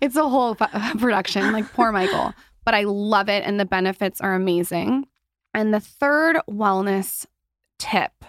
It's 0.00 0.16
a 0.16 0.26
whole 0.26 0.54
production, 0.54 1.52
like 1.52 1.70
poor 1.74 1.92
Michael. 1.92 2.32
But 2.64 2.74
I 2.74 2.84
love 2.84 3.28
it 3.28 3.44
and 3.44 3.60
the 3.60 3.66
benefits 3.66 4.22
are 4.22 4.34
amazing. 4.34 5.06
And 5.54 5.72
the 5.72 5.80
third 5.80 6.36
wellness 6.48 7.26
tip 7.78 8.24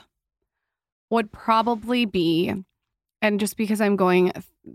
would 1.10 1.32
probably 1.32 2.06
be, 2.06 2.54
and 3.22 3.40
just 3.40 3.58
because 3.58 3.82
I'm 3.82 3.96
going 3.96 4.32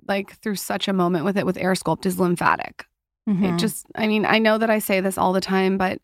like 0.08 0.36
through 0.38 0.56
such 0.56 0.88
a 0.88 0.92
moment 0.92 1.24
with 1.24 1.36
it 1.36 1.46
with 1.46 1.56
AirSculpt 1.56 2.06
is 2.06 2.18
lymphatic. 2.18 2.86
Mm-hmm. 3.28 3.44
It 3.44 3.58
just, 3.58 3.86
I 3.94 4.06
mean, 4.06 4.26
I 4.26 4.38
know 4.38 4.58
that 4.58 4.70
I 4.70 4.78
say 4.78 5.00
this 5.00 5.16
all 5.16 5.32
the 5.32 5.40
time, 5.40 5.78
but 5.78 6.00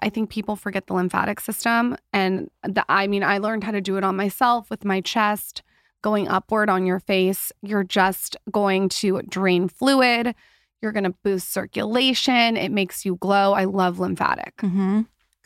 I 0.00 0.08
think 0.08 0.30
people 0.30 0.56
forget 0.56 0.86
the 0.86 0.94
lymphatic 0.94 1.38
system. 1.38 1.96
And 2.12 2.50
the, 2.64 2.84
I 2.88 3.06
mean, 3.06 3.22
I 3.22 3.38
learned 3.38 3.64
how 3.64 3.72
to 3.72 3.80
do 3.80 3.96
it 3.96 4.04
on 4.04 4.16
myself 4.16 4.70
with 4.70 4.84
my 4.84 5.00
chest 5.00 5.62
going 6.02 6.26
upward 6.28 6.68
on 6.68 6.86
your 6.86 6.98
face. 6.98 7.52
You're 7.62 7.84
just 7.84 8.36
going 8.50 8.88
to 8.88 9.22
drain 9.22 9.68
fluid. 9.68 10.34
You're 10.80 10.92
going 10.92 11.04
to 11.04 11.14
boost 11.22 11.52
circulation. 11.52 12.56
It 12.56 12.72
makes 12.72 13.04
you 13.04 13.16
glow. 13.16 13.52
I 13.52 13.64
love 13.64 14.00
lymphatic. 14.00 14.56
Mm-hmm. 14.56 15.02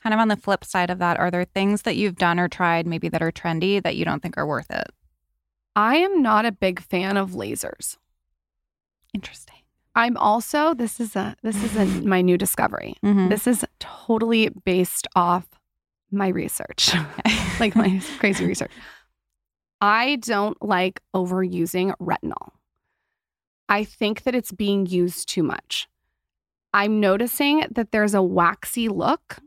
Kind 0.07 0.15
of 0.15 0.21
on 0.21 0.29
the 0.29 0.37
flip 0.37 0.65
side 0.65 0.89
of 0.89 1.01
that, 1.01 1.19
are 1.19 1.33
there 1.33 1.45
things 1.45 1.83
that 1.83 1.97
you've 1.97 2.15
done 2.15 2.39
or 2.39 2.47
tried 2.47 2.87
maybe 2.87 3.09
that 3.09 3.23
are 3.23 3.33
trendy 3.33 3.83
that 3.83 3.97
you 3.97 4.05
don't 4.05 4.23
think 4.23 4.39
are 4.39 4.47
worth 4.47 4.71
it? 4.71 4.87
I 5.75 5.97
am 5.97 6.23
not 6.23 6.47
a 6.47 6.53
big 6.53 6.79
fan 6.79 7.17
of 7.17 7.31
lasers. 7.33 7.97
Interesting. 9.13 9.57
I'm 9.97 10.17
also 10.17 10.75
this 10.75 11.01
is 11.01 11.17
a 11.17 11.35
this 11.43 11.61
is 11.61 11.75
a, 11.75 11.85
my 12.07 12.23
new 12.23 12.39
discovery. 12.39 12.95
Mhm. 13.05 13.31
This 13.31 13.49
is 13.49 13.65
totally 13.81 14.51
based 14.65 15.09
off 15.17 15.49
my 16.13 16.29
research, 16.29 16.95
like 17.59 17.75
my 17.75 18.01
crazy 18.21 18.47
research. 18.47 18.71
I 19.81 20.19
don't 20.21 20.57
like 20.63 21.01
overusing 21.17 21.93
retinol. 21.99 22.53
I 23.69 23.83
think 23.83 24.23
that 24.23 24.37
it's 24.37 24.53
being 24.53 24.87
used 24.87 25.29
too 25.29 25.43
much. 25.43 25.89
I'm 26.73 27.01
noticing 27.01 27.65
that 27.73 27.91
there's 27.91 28.15
a 28.15 28.23
waxy 28.23 28.89
look 28.89 29.39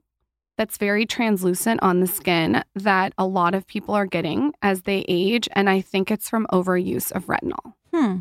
that's 0.60 0.78
very 0.78 1.06
translucent 1.06 1.82
on 1.82 2.02
the 2.02 2.06
skin 2.08 2.62
that 2.76 3.14
a 3.18 3.26
lot 3.26 3.56
of 3.56 3.66
people 3.66 3.96
are 3.96 4.06
getting 4.06 4.52
as 4.62 4.82
they 4.82 5.06
age. 5.08 5.48
And 5.54 5.70
I 5.70 5.80
think 5.80 6.12
it's 6.12 6.30
from 6.30 6.46
overuse 6.52 7.12
of 7.14 7.28
retinol. 7.28 7.74
Hmm. 7.94 8.18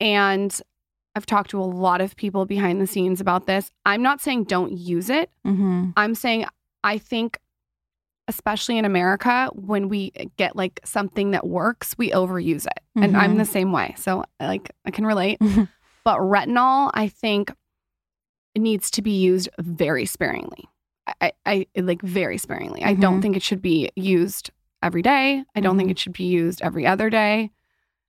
And 0.00 0.60
I've 1.14 1.26
talked 1.26 1.50
to 1.50 1.60
a 1.60 1.64
lot 1.64 2.00
of 2.00 2.16
people 2.16 2.44
behind 2.44 2.80
the 2.80 2.88
scenes 2.88 3.20
about 3.20 3.46
this. 3.46 3.70
I'm 3.86 4.02
not 4.02 4.20
saying 4.20 4.44
don't 4.44 4.72
use 4.72 5.08
it. 5.08 5.30
Mm-hmm. 5.46 5.90
I'm 5.96 6.16
saying 6.16 6.44
I 6.82 6.98
think, 6.98 7.38
especially 8.26 8.78
in 8.78 8.84
America, 8.84 9.48
when 9.54 9.88
we 9.88 10.10
get 10.36 10.56
like 10.56 10.80
something 10.84 11.30
that 11.30 11.46
works, 11.46 11.94
we 11.96 12.10
overuse 12.10 12.66
it. 12.66 12.80
And 12.96 13.16
I'm 13.16 13.34
Mhm. 13.34 13.38
the 13.38 13.44
same 13.44 13.70
way. 13.70 13.94
So, 13.96 14.24
like, 14.40 14.72
I 14.84 14.90
can 14.90 15.06
relate. 15.06 15.38
But 16.04 16.18
retinol, 16.18 16.90
I 16.94 17.08
think, 17.08 17.52
needs 18.56 18.90
to 18.92 19.02
be 19.02 19.10
used 19.10 19.48
very 19.58 20.06
sparingly. 20.06 20.68
I, 21.20 21.32
I, 21.44 21.66
like 21.76 22.02
very 22.02 22.38
sparingly. 22.38 22.82
I 22.82 22.94
don't 22.94 23.18
Mhm. 23.18 23.22
think 23.22 23.36
it 23.36 23.42
should 23.42 23.62
be 23.62 23.90
used 23.96 24.50
every 24.82 25.02
day. 25.02 25.44
I 25.54 25.60
don't 25.60 25.76
think 25.76 25.88
Mhm. 25.88 25.92
it 25.92 25.98
should 25.98 26.12
be 26.12 26.24
used 26.24 26.60
every 26.62 26.86
other 26.86 27.10
day. 27.10 27.50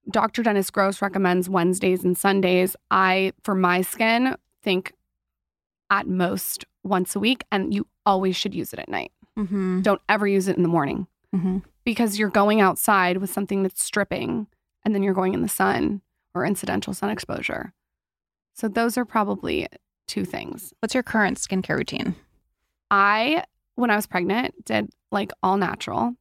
Dr. 0.09 0.41
Dennis 0.41 0.69
Gross 0.71 1.01
recommends 1.01 1.49
Wednesdays 1.49 2.03
and 2.03 2.17
Sundays. 2.17 2.75
I, 2.89 3.33
for 3.43 3.53
my 3.55 3.81
skin, 3.81 4.35
think 4.63 4.93
at 5.89 6.07
most 6.07 6.65
once 6.83 7.15
a 7.15 7.19
week, 7.19 7.43
and 7.51 7.73
you 7.73 7.85
always 8.05 8.35
should 8.35 8.55
use 8.55 8.73
it 8.73 8.79
at 8.79 8.89
night. 8.89 9.11
Mm-hmm. 9.37 9.81
Don't 9.81 10.01
ever 10.09 10.27
use 10.27 10.47
it 10.47 10.57
in 10.57 10.63
the 10.63 10.69
morning 10.69 11.07
Mm-hmm. 11.35 11.57
because 11.83 12.17
you're 12.17 12.29
going 12.29 12.61
outside 12.61 13.17
with 13.17 13.29
something 13.29 13.61
that's 13.63 13.83
stripping 13.83 14.47
and 14.83 14.95
then 14.95 15.03
you're 15.03 15.13
going 15.13 15.33
in 15.33 15.41
the 15.41 15.47
sun 15.49 16.01
or 16.33 16.45
incidental 16.45 16.93
sun 16.93 17.09
exposure. 17.09 17.73
So, 18.53 18.67
those 18.69 18.97
are 18.97 19.05
probably 19.05 19.67
two 20.07 20.23
things. 20.25 20.73
What's 20.79 20.93
your 20.93 21.03
current 21.03 21.37
skincare 21.37 21.77
routine? 21.77 22.15
I, 22.91 23.43
when 23.75 23.89
I 23.89 23.95
was 23.95 24.07
pregnant, 24.07 24.65
did 24.65 24.89
like 25.11 25.31
all 25.43 25.57
natural. 25.57 26.13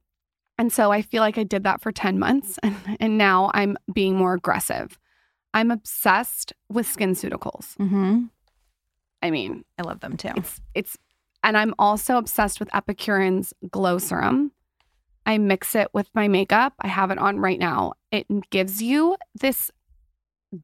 And 0.57 0.73
so 0.73 0.91
I 0.91 1.01
feel 1.01 1.21
like 1.21 1.37
I 1.37 1.43
did 1.43 1.63
that 1.63 1.81
for 1.81 1.91
10 1.91 2.17
months 2.19 2.57
and, 2.63 2.75
and 2.99 3.17
now 3.17 3.51
I'm 3.53 3.77
being 3.91 4.15
more 4.15 4.33
aggressive. 4.33 4.97
I'm 5.53 5.71
obsessed 5.71 6.53
with 6.69 6.87
SkinCeuticals. 6.87 7.77
Mm-hmm. 7.77 8.25
I 9.21 9.31
mean, 9.31 9.65
I 9.79 9.83
love 9.83 9.99
them 9.99 10.17
too. 10.17 10.31
it's 10.35 10.61
it's 10.75 10.97
and 11.43 11.57
I'm 11.57 11.73
also 11.79 12.17
obsessed 12.17 12.59
with 12.59 12.73
Epicurean's 12.75 13.53
glow 13.71 13.97
serum. 13.97 14.51
I 15.25 15.37
mix 15.37 15.75
it 15.75 15.89
with 15.93 16.09
my 16.13 16.27
makeup. 16.27 16.73
I 16.79 16.87
have 16.87 17.11
it 17.11 17.17
on 17.17 17.39
right 17.39 17.59
now. 17.59 17.93
It 18.11 18.27
gives 18.49 18.81
you 18.81 19.17
this 19.39 19.71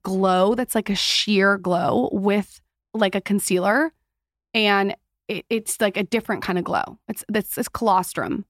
glow 0.03 0.55
that's 0.55 0.75
like 0.75 0.89
a 0.89 0.95
sheer 0.95 1.57
glow 1.57 2.09
with 2.11 2.61
like 2.93 3.15
a 3.15 3.21
concealer 3.21 3.93
and 4.53 4.95
it, 5.27 5.45
it's 5.49 5.79
like 5.81 5.97
a 5.97 6.03
different 6.03 6.41
kind 6.43 6.57
of 6.59 6.63
glow. 6.65 6.99
It's 7.07 7.23
this 7.29 7.57
it's 7.57 7.69
colostrum. 7.69 8.45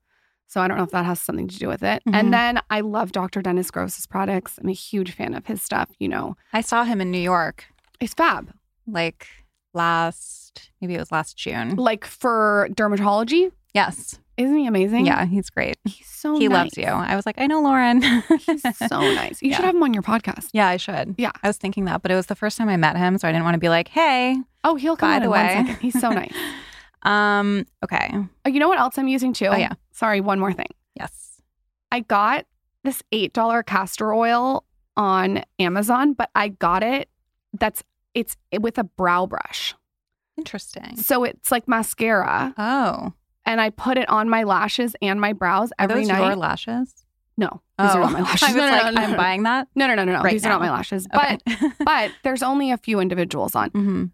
So 0.48 0.62
I 0.62 0.68
don't 0.68 0.78
know 0.78 0.84
if 0.84 0.92
that 0.92 1.06
has 1.06 1.20
something 1.22 1.48
to 1.48 1.58
do 1.58 1.68
with 1.68 1.82
it. 1.84 2.04
Mhm. 2.08 2.14
And 2.14 2.34
then 2.34 2.60
I 2.70 2.82
love 2.82 3.12
Dr. 3.12 3.42
Dennis 3.42 3.72
Gross's 3.72 4.06
products. 4.06 4.60
I'm 4.62 4.70
a 4.70 4.74
huge 4.74 5.12
fan 5.12 5.34
of 5.34 5.48
his 5.48 5.62
stuff, 5.64 5.90
you 6.00 6.08
know. 6.08 6.36
I 6.52 6.62
saw 6.62 6.84
him 6.84 7.02
in 7.02 7.10
New 7.10 7.18
York 7.18 7.66
It's 8.00 8.14
fab. 8.14 8.52
like 8.86 9.28
last, 9.74 10.72
maybe 10.82 10.94
it 10.96 11.00
was 11.00 11.12
last 11.12 11.38
June. 11.38 11.76
Like 11.76 12.06
for 12.06 12.68
dermatology, 12.74 13.52
Yes. 13.74 14.20
Isn't 14.38 14.58
he 14.58 14.66
amazing? 14.68 15.06
Yeah, 15.06 15.26
he's 15.26 15.50
great. 15.50 15.78
He's 15.86 16.08
so 16.08 16.38
he 16.40 16.48
nice. 16.48 16.58
loves 16.58 16.78
you. 16.78 16.86
I 16.86 17.16
was 17.16 17.26
like, 17.26 17.40
I 17.40 17.46
know 17.48 17.62
Lauryn. 17.62 18.02
He's 18.46 18.62
so 18.88 19.00
nice. 19.14 19.42
You 19.42 19.50
Yeah. 19.52 19.58
should 19.58 19.66
have 19.66 19.76
him 19.76 19.84
on 19.84 19.94
your 19.94 20.02
podcast. 20.04 20.50
Yeah, 20.54 20.68
I 20.68 20.78
should. 20.78 21.16
Yeah. 21.18 21.32
I 21.44 21.48
was 21.48 21.58
thinking 21.58 21.86
that, 21.86 22.02
but 22.02 22.12
it 22.12 22.16
was 22.16 22.26
the 22.26 22.36
first 22.36 22.58
time 22.58 22.68
I 22.70 22.78
met 22.78 22.98
him, 22.98 23.18
so 23.18 23.28
I 23.28 23.32
didn't 23.32 23.44
want 23.44 23.56
to 23.56 23.60
be 23.60 23.70
like, 23.70 23.90
hey. 23.90 24.38
Oh, 24.64 24.76
he'll 24.76 24.96
come 24.98 25.12
By 25.12 25.20
the 25.20 25.30
way. 25.30 25.76
He's 25.82 26.00
so 26.00 26.10
nice. 26.12 26.34
Um, 27.04 27.66
okay. 27.84 28.10
Oh, 28.46 28.50
you 28.50 28.60
know 28.60 28.68
what 28.70 28.80
else 28.80 28.98
I'm 28.98 29.08
using 29.08 29.34
too? 29.34 29.48
Oh, 29.48 29.56
yeah. 29.56 29.74
Sorry, 29.92 30.22
one 30.22 30.40
more 30.40 30.54
thing. 30.54 30.70
Yes. 30.98 31.42
I 31.92 32.00
got 32.00 32.46
this 32.84 33.04
$8 33.12 33.66
castor 33.66 34.14
oil 34.14 34.64
on 34.98 35.44
Amazon, 35.60 36.14
but 36.14 36.30
I 36.36 36.48
got 36.50 36.82
it 36.84 37.10
that's 37.60 37.84
it's 38.16 38.36
with 38.60 38.78
a 38.78 38.84
brow 38.84 39.26
brush. 39.28 39.76
Interesting. 40.38 40.98
So 40.98 41.24
it's 41.24 41.52
like 41.52 41.68
mascara 41.68 42.54
Oh. 42.58 43.14
And 43.46 43.60
I 43.62 43.70
put 43.70 43.98
it 43.98 44.08
on 44.10 44.30
my 44.30 44.44
lashes 44.44 44.96
and 45.02 45.20
my 45.20 45.34
brows 45.34 45.72
Are 45.80 45.84
every 45.86 46.02
those 46.02 46.08
night. 46.10 46.26
your 46.26 46.36
lashes? 46.36 46.94
No, 47.36 47.62
these 47.80 47.90
are 47.96 48.00
not 48.02 48.12
my 48.12 48.22
lashes. 48.24 48.44
Oh, 48.44 48.46
I 48.46 48.50
was 48.50 48.56
no, 48.56 48.66
no, 48.66 48.72
like, 48.72 48.86
no, 48.86 48.92
no, 48.92 49.02
I'm 49.02 49.12
no. 49.12 49.18
buying 49.18 49.44
that. 49.44 49.68
No, 49.76 49.88
no, 49.88 49.96
no, 49.96 50.04
no, 50.06 50.14
no. 50.14 50.22
right 50.22 50.32
These 50.32 50.46
are 50.46 50.50
not 50.50 50.62
my 50.62 50.70
lashes. 50.72 51.08
Okay. 51.14 51.38
But 51.46 51.72
but 51.86 52.12
there's 52.24 52.44
only 52.44 52.72
a 52.72 52.78
few 52.78 53.00
individuals 53.00 53.56
on. 53.56 53.70
hmm 53.72 54.06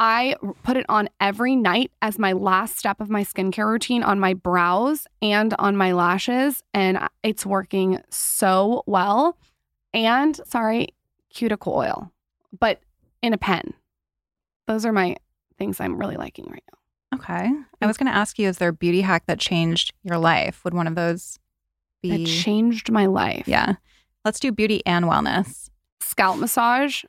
I 0.00 0.34
put 0.64 0.76
it 0.76 0.86
on 0.88 1.08
every 1.20 1.54
night 1.54 1.92
as 2.00 2.18
my 2.18 2.32
last 2.32 2.76
step 2.76 3.00
of 3.00 3.08
my 3.08 3.22
skincare 3.22 3.66
routine 3.66 4.02
on 4.02 4.18
my 4.18 4.34
brows 4.34 5.06
and 5.20 5.54
on 5.60 5.76
my 5.76 5.92
lashes. 5.92 6.64
And 6.74 6.98
it's 7.22 7.46
working 7.46 8.00
so 8.10 8.82
well. 8.86 9.38
And 9.94 10.40
sorry, 10.44 10.88
cuticle 11.30 11.74
oil, 11.74 12.10
but 12.58 12.80
in 13.20 13.32
a 13.32 13.38
pen. 13.38 13.74
Those 14.66 14.84
are 14.84 14.92
my 14.92 15.14
things 15.56 15.78
I'm 15.78 15.96
really 15.96 16.16
liking 16.16 16.46
right 16.50 16.64
now. 16.72 16.78
Okay. 17.14 17.50
I 17.80 17.86
was 17.86 17.96
going 17.96 18.10
to 18.10 18.16
ask 18.16 18.38
you, 18.38 18.48
is 18.48 18.58
there 18.58 18.70
a 18.70 18.72
beauty 18.72 19.02
hack 19.02 19.24
that 19.26 19.38
changed 19.38 19.92
your 20.02 20.18
life? 20.18 20.64
Would 20.64 20.74
one 20.74 20.86
of 20.86 20.94
those 20.94 21.38
be? 22.02 22.22
It 22.22 22.26
changed 22.26 22.90
my 22.90 23.06
life. 23.06 23.46
yeah. 23.46 23.74
Let's 24.24 24.38
do 24.38 24.52
beauty 24.52 24.82
and 24.86 25.06
wellness. 25.06 25.68
Scalp 26.00 26.38
massage 26.38 27.04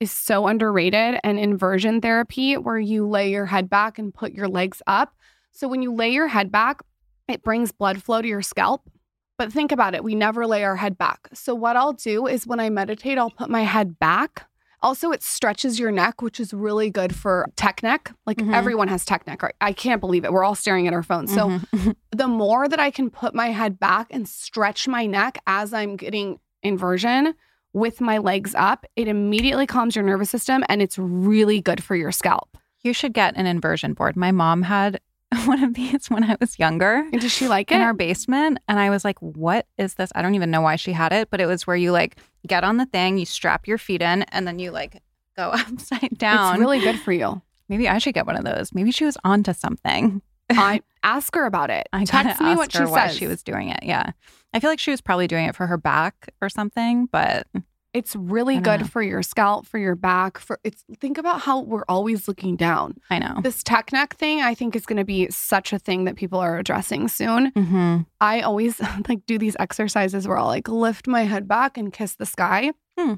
is 0.00 0.12
so 0.12 0.46
underrated 0.46 1.18
and 1.24 1.38
inversion 1.38 2.00
therapy 2.00 2.56
where 2.56 2.78
you 2.78 3.08
lay 3.08 3.30
your 3.30 3.46
head 3.46 3.68
back 3.68 3.98
and 3.98 4.14
put 4.14 4.32
your 4.32 4.48
legs 4.48 4.80
up. 4.86 5.14
So 5.50 5.66
when 5.66 5.82
you 5.82 5.92
lay 5.92 6.10
your 6.10 6.28
head 6.28 6.52
back, 6.52 6.82
it 7.26 7.42
brings 7.42 7.72
blood 7.72 8.02
flow 8.02 8.22
to 8.22 8.28
your 8.28 8.42
scalp. 8.42 8.88
But 9.36 9.52
think 9.52 9.72
about 9.72 9.94
it, 9.94 10.04
we 10.04 10.14
never 10.14 10.46
lay 10.46 10.62
our 10.62 10.76
head 10.76 10.96
back. 10.96 11.28
So 11.32 11.54
what 11.54 11.76
I'll 11.76 11.92
do 11.92 12.26
is 12.26 12.46
when 12.46 12.60
I 12.60 12.70
meditate, 12.70 13.18
I'll 13.18 13.30
put 13.30 13.50
my 13.50 13.62
head 13.62 13.98
back. 13.98 14.46
Also, 14.84 15.10
it 15.10 15.22
stretches 15.22 15.78
your 15.80 15.90
neck, 15.90 16.22
which 16.22 16.38
is 16.38 16.52
really 16.54 16.90
good 16.90 17.12
for 17.14 17.46
tech 17.56 17.82
neck. 17.82 18.12
Like 18.26 18.36
Mhm. 18.36 18.54
everyone 18.54 18.86
has 18.88 19.04
tech 19.04 19.26
neck, 19.26 19.42
right? 19.42 19.54
I 19.60 19.72
can't 19.72 20.00
believe 20.00 20.24
it. 20.24 20.32
We're 20.32 20.44
all 20.44 20.54
staring 20.54 20.86
at 20.86 20.92
our 20.92 21.02
phones. 21.02 21.32
So 21.34 21.48
Mhm. 21.48 21.96
the 22.12 22.28
more 22.28 22.68
that 22.68 22.78
I 22.78 22.90
can 22.90 23.10
put 23.10 23.34
my 23.34 23.48
head 23.48 23.80
back 23.80 24.06
and 24.10 24.28
stretch 24.28 24.86
my 24.86 25.06
neck 25.06 25.38
as 25.46 25.72
I'm 25.74 25.96
getting 25.96 26.38
inversion 26.62 27.34
with 27.72 28.00
my 28.00 28.18
legs 28.18 28.54
up, 28.54 28.86
it 28.94 29.08
immediately 29.08 29.66
calms 29.66 29.96
your 29.96 30.04
nervous 30.04 30.30
system 30.30 30.62
and 30.68 30.80
it's 30.80 30.98
really 30.98 31.60
good 31.60 31.82
for 31.82 31.96
your 31.96 32.12
scalp. 32.12 32.56
you 32.86 32.92
should 32.92 33.14
get 33.14 33.34
an 33.36 33.46
inversion 33.46 33.94
board. 33.94 34.14
My 34.14 34.30
mom 34.30 34.60
had 34.60 35.00
one 35.46 35.62
of 35.62 35.74
these 35.74 36.08
when 36.10 36.24
I 36.24 36.36
was 36.40 36.58
younger 36.58 37.06
And 37.12 37.20
does 37.20 37.32
she 37.32 37.48
like 37.48 37.70
it? 37.70 37.76
in 37.76 37.80
our 37.80 37.94
basement. 37.94 38.58
And 38.68 38.78
I 38.78 38.90
was 38.90 39.04
like, 39.04 39.18
what 39.20 39.66
is 39.78 39.94
this? 39.94 40.10
I 40.14 40.22
don't 40.22 40.34
even 40.34 40.50
know 40.50 40.60
why 40.60 40.76
she 40.76 40.92
had 40.92 41.12
it, 41.12 41.30
but 41.30 41.40
it 41.40 41.46
was 41.46 41.66
where 41.66 41.76
you 41.76 41.92
like 41.92 42.16
get 42.46 42.64
on 42.64 42.76
the 42.76 42.86
thing, 42.86 43.18
you 43.18 43.24
strap 43.26 43.66
your 43.66 43.78
feet 43.78 44.02
in, 44.02 44.22
and 44.24 44.46
then 44.46 44.58
you 44.58 44.70
like 44.70 45.02
go 45.36 45.50
upside 45.54 46.16
down. 46.18 46.54
It's 46.54 46.60
really 46.60 46.80
good 46.80 46.98
for 46.98 47.12
you. 47.12 47.40
Maybe 47.68 47.88
I 47.88 47.98
should 47.98 48.14
get 48.14 48.26
one 48.26 48.36
of 48.36 48.44
those. 48.44 48.72
Maybe 48.74 48.90
she 48.90 49.04
was 49.04 49.16
onto 49.24 49.52
something. 49.54 50.20
I 50.50 50.82
ask 51.02 51.34
her 51.34 51.46
about 51.46 51.70
it. 51.70 51.88
I 51.92 52.04
Text 52.04 52.40
me 52.40 52.54
what 52.54 52.70
she 52.72 52.84
why 52.84 53.08
says. 53.08 53.16
she 53.16 53.26
was 53.26 53.42
doing 53.42 53.70
it. 53.70 53.80
Yeah, 53.82 54.10
I 54.52 54.60
feel 54.60 54.68
like 54.70 54.78
she 54.78 54.90
was 54.90 55.00
probably 55.00 55.26
doing 55.26 55.46
it 55.46 55.54
for 55.56 55.66
her 55.66 55.78
back 55.78 56.28
or 56.42 56.48
something. 56.50 57.06
But 57.06 57.46
It's 57.94 58.16
really 58.16 58.54
don't 58.54 58.64
know. 58.64 58.78
good 58.78 58.90
for 58.90 59.02
your 59.02 59.22
scalp, 59.22 59.66
for 59.66 59.78
your 59.78 59.94
back. 59.94 60.36
For 60.36 60.58
it's 60.64 60.84
think 61.00 61.16
about 61.16 61.42
how 61.42 61.60
we're 61.60 61.84
always 61.88 62.26
looking 62.26 62.56
down. 62.56 62.96
I 63.08 63.20
know. 63.20 63.38
This 63.40 63.62
tech 63.62 63.92
neck 63.92 64.16
thing, 64.16 64.42
I 64.42 64.52
think, 64.52 64.74
is 64.74 64.84
going 64.84 64.96
to 64.96 65.04
be 65.04 65.30
such 65.30 65.72
a 65.72 65.78
thing 65.78 66.04
that 66.04 66.16
people 66.16 66.40
are 66.40 66.58
addressing 66.58 67.06
soon. 67.06 67.52
hmm 67.56 67.98
I 68.20 68.40
always 68.40 68.80
like 69.08 69.24
do 69.26 69.38
these 69.38 69.56
exercises 69.60 70.26
where 70.26 70.36
I'll 70.36 70.46
like 70.46 70.68
lift 70.68 71.06
my 71.06 71.22
head 71.22 71.46
back 71.46 71.78
and 71.78 71.92
kiss 71.92 72.16
the 72.16 72.26
sky. 72.26 72.72
Hmm. 72.98 73.14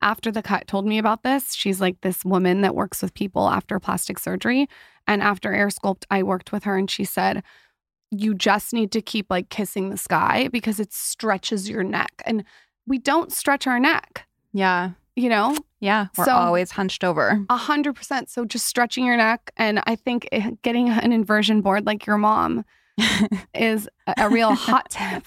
After 0.00 0.30
the 0.30 0.42
cut 0.42 0.68
told 0.68 0.86
me 0.86 0.98
about 0.98 1.22
this, 1.24 1.52
she's 1.54 1.80
like 1.80 2.00
this 2.02 2.24
woman 2.24 2.60
that 2.60 2.74
works 2.76 3.02
with 3.02 3.14
people 3.14 3.48
after 3.48 3.80
plastic 3.80 4.18
surgery. 4.18 4.68
And 5.08 5.22
after 5.22 5.50
AirSculpt, 5.50 6.04
I 6.10 6.22
worked 6.22 6.52
with 6.52 6.64
her 6.64 6.76
and 6.76 6.90
she 6.90 7.04
said, 7.04 7.42
You 8.10 8.34
just 8.34 8.72
need 8.72 8.92
to 8.92 9.02
keep 9.02 9.26
like 9.28 9.48
kissing 9.48 9.90
the 9.90 9.96
sky 9.96 10.48
because 10.52 10.78
it 10.78 10.92
stretches 10.92 11.68
your 11.68 11.82
neck. 11.82 12.22
And 12.26 12.44
we 12.86 12.98
don't 12.98 13.32
stretch 13.32 13.66
our 13.66 13.78
neck, 13.80 14.26
Yeah, 14.52 14.90
you 15.16 15.28
know? 15.28 15.56
yeah. 15.80 16.06
We're 16.16 16.24
So- 16.26 16.32
always 16.32 16.70
hunched 16.72 17.04
over. 17.04 17.44
A 17.50 17.56
hundred 17.56 17.94
percent. 17.94 18.30
So 18.30 18.44
just 18.44 18.66
stretching 18.66 19.04
your 19.06 19.16
neck. 19.16 19.50
And 19.56 19.80
I 19.86 19.96
think 19.96 20.28
eh, 20.32 20.50
getting 20.62 20.88
an 20.90 21.12
inversion 21.12 21.60
board 21.60 21.86
like 21.86 22.06
your 22.06 22.18
mom 22.18 22.64
is 23.54 23.88
a, 24.06 24.28
real 24.30 24.54
hot 24.54 24.88
tip. 24.90 25.24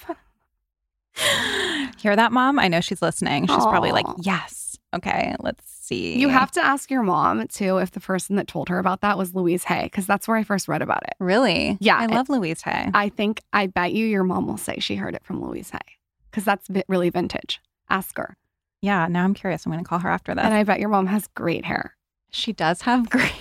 Hear 1.98 2.14
that, 2.16 2.30
mom? 2.32 2.58
I 2.58 2.68
know 2.68 2.80
she's 2.80 3.02
listening. 3.02 3.46
She's 3.46 3.56
probably 3.66 3.90
like, 3.92 4.06
yes. 4.20 4.78
Okay, 4.94 5.34
let's 5.40 5.64
see. 5.70 6.18
You 6.18 6.28
have 6.28 6.50
to 6.52 6.64
ask 6.64 6.90
your 6.90 7.02
mom 7.02 7.46
too 7.48 7.78
if 7.78 7.90
the 7.90 8.00
person 8.00 8.36
that 8.36 8.46
told 8.46 8.68
her 8.68 8.78
about 8.78 9.00
that 9.02 9.18
was 9.18 9.34
Louise 9.34 9.64
Hay, 9.64 9.82
because 9.84 10.06
that's 10.06 10.26
where 10.28 10.36
I 10.36 10.44
first 10.44 10.66
read 10.68 10.80
about 10.80 11.02
it. 11.02 11.14
really? 11.18 11.76
Yeah, 11.80 11.96
I 11.98 12.06
love 12.06 12.28
Louise 12.30 12.62
Hay. 12.62 12.88
I 12.94 13.08
think, 13.10 13.42
I 13.52 13.66
bet 13.66 13.92
you 13.92 14.06
your 14.06 14.22
mom 14.24 14.46
will 14.46 14.56
say 14.56 14.78
she 14.78 14.94
heard 14.94 15.14
it 15.14 15.24
from 15.24 15.44
Louise 15.44 15.70
Hay, 15.70 15.78
because 16.38 16.44
that's 16.68 16.84
really 16.88 17.10
vintage. 17.10 17.60
Ask 17.90 18.16
her. 18.16 18.36
yeah, 18.80 19.06
now 19.08 19.24
I'm 19.24 19.34
curious. 19.34 19.66
I'm 19.66 19.72
going 19.72 19.82
to 19.82 19.88
call 19.88 19.98
her 20.00 20.08
after 20.10 20.34
this. 20.34 20.44
And 20.44 20.54
I 20.54 20.62
bet 20.62 20.78
your 20.78 20.88
mom 20.88 21.06
has 21.06 21.26
great 21.34 21.64
hair. 21.64 21.96
she 22.30 22.52
does 22.52 22.82
have 22.82 23.10
great. 23.10 23.32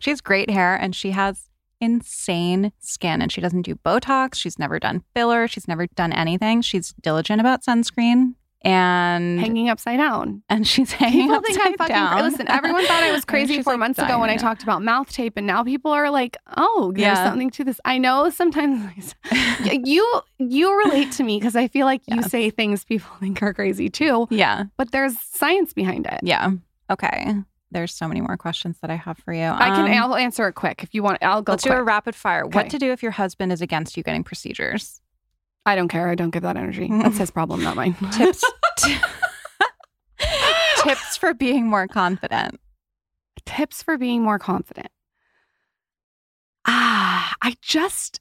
she 0.00 0.10
has 0.10 0.20
great 0.20 0.50
hair, 0.50 0.74
and 0.76 0.94
she 0.94 1.10
has 1.10 1.48
insane 1.80 2.72
skin. 2.78 3.20
And 3.20 3.30
she 3.30 3.40
doesn't 3.40 3.62
do 3.62 3.74
Botox. 3.74 4.36
She's 4.36 4.58
never 4.58 4.78
done 4.78 5.02
filler. 5.14 5.46
She's 5.48 5.68
never 5.68 5.86
done 5.88 6.12
anything. 6.12 6.62
She's 6.62 6.94
diligent 7.02 7.40
about 7.40 7.62
sunscreen, 7.64 8.34
and 8.62 9.40
Hanging 9.40 9.68
upside 9.70 9.98
down. 9.98 10.42
and 10.50 10.66
she's 10.66 10.92
hanging 10.92 11.28
People 11.28 11.40
think 11.40 11.58
I'm 11.60 11.72
upside 11.72 11.78
fucking. 11.78 11.94
down. 11.94 12.22
Listen, 12.30 12.50
everyone 12.50 12.84
thought 12.86 13.02
I 13.02 13.12
was 13.12 13.24
crazy 13.26 13.62
four 13.62 13.72
like, 13.74 13.80
months 13.80 13.98
ago 13.98 14.18
when 14.20 14.28
I 14.30 14.36
talked 14.36 14.62
about 14.62 14.82
mouth 14.82 15.10
tape, 15.10 15.34
and 15.36 15.46
now 15.46 15.64
people 15.64 15.90
are 15.92 16.10
like, 16.10 16.36
"Oh, 16.56 16.92
there's 16.94 17.02
Yeah. 17.02 17.24
something 17.24 17.50
to 17.50 17.64
this." 17.64 17.80
I 17.84 17.98
know 17.98 18.28
sometimes 18.30 19.14
you 19.64 20.20
you 20.38 20.78
relate 20.84 21.12
to 21.12 21.22
me 21.22 21.38
because 21.38 21.56
I 21.56 21.68
feel 21.68 21.86
like 21.86 22.02
you 22.06 22.22
say 22.22 22.50
things 22.50 22.84
people 22.84 23.10
think 23.20 23.42
are 23.42 23.54
crazy 23.54 23.88
too, 23.88 24.26
Yeah, 24.30 24.64
but 24.76 24.92
there's 24.92 25.18
science 25.20 25.72
behind 25.72 26.06
it. 26.06 26.20
yeah. 26.22 26.50
Okay. 26.90 27.34
There's 27.72 27.94
so 27.94 28.08
many 28.08 28.20
more 28.20 28.36
questions 28.36 28.78
that 28.82 28.90
I 28.90 28.96
have 28.96 29.16
for 29.18 29.32
you. 29.32 29.44
I 29.44 29.68
can. 29.70 29.84
Um, 29.86 29.92
I'll 30.10 30.16
answer 30.16 30.48
it 30.48 30.54
quick 30.54 30.82
if 30.82 30.92
you 30.92 31.04
want. 31.04 31.18
I'll 31.22 31.40
go. 31.40 31.52
Let's 31.52 31.62
quick. 31.62 31.72
do 31.74 31.78
a 31.78 31.84
rapid 31.84 32.16
fire. 32.16 32.44
Okay. 32.46 32.56
What 32.58 32.70
to 32.70 32.78
do 32.80 32.90
if 32.90 33.00
your 33.00 33.12
husband 33.12 33.52
is 33.52 33.62
against 33.62 33.96
you 33.96 34.02
getting 34.02 34.24
procedures? 34.24 35.00
I 35.66 35.74
don't 35.76 35.88
care. 35.88 36.08
I 36.08 36.14
don't 36.14 36.30
give 36.30 36.42
that 36.42 36.56
energy. 36.56 36.88
That's 37.02 37.18
his 37.18 37.30
problem, 37.30 37.62
not 37.62 37.76
mine. 37.76 37.94
Tips. 38.12 38.42
Tips 40.82 41.16
for 41.16 41.34
being 41.34 41.66
more 41.66 41.86
confident. 41.86 42.58
Tips 43.46 43.82
for 43.82 43.98
being 43.98 44.22
more 44.22 44.38
confident. 44.38 44.88
Ah, 46.66 47.34
I 47.42 47.56
just 47.62 48.20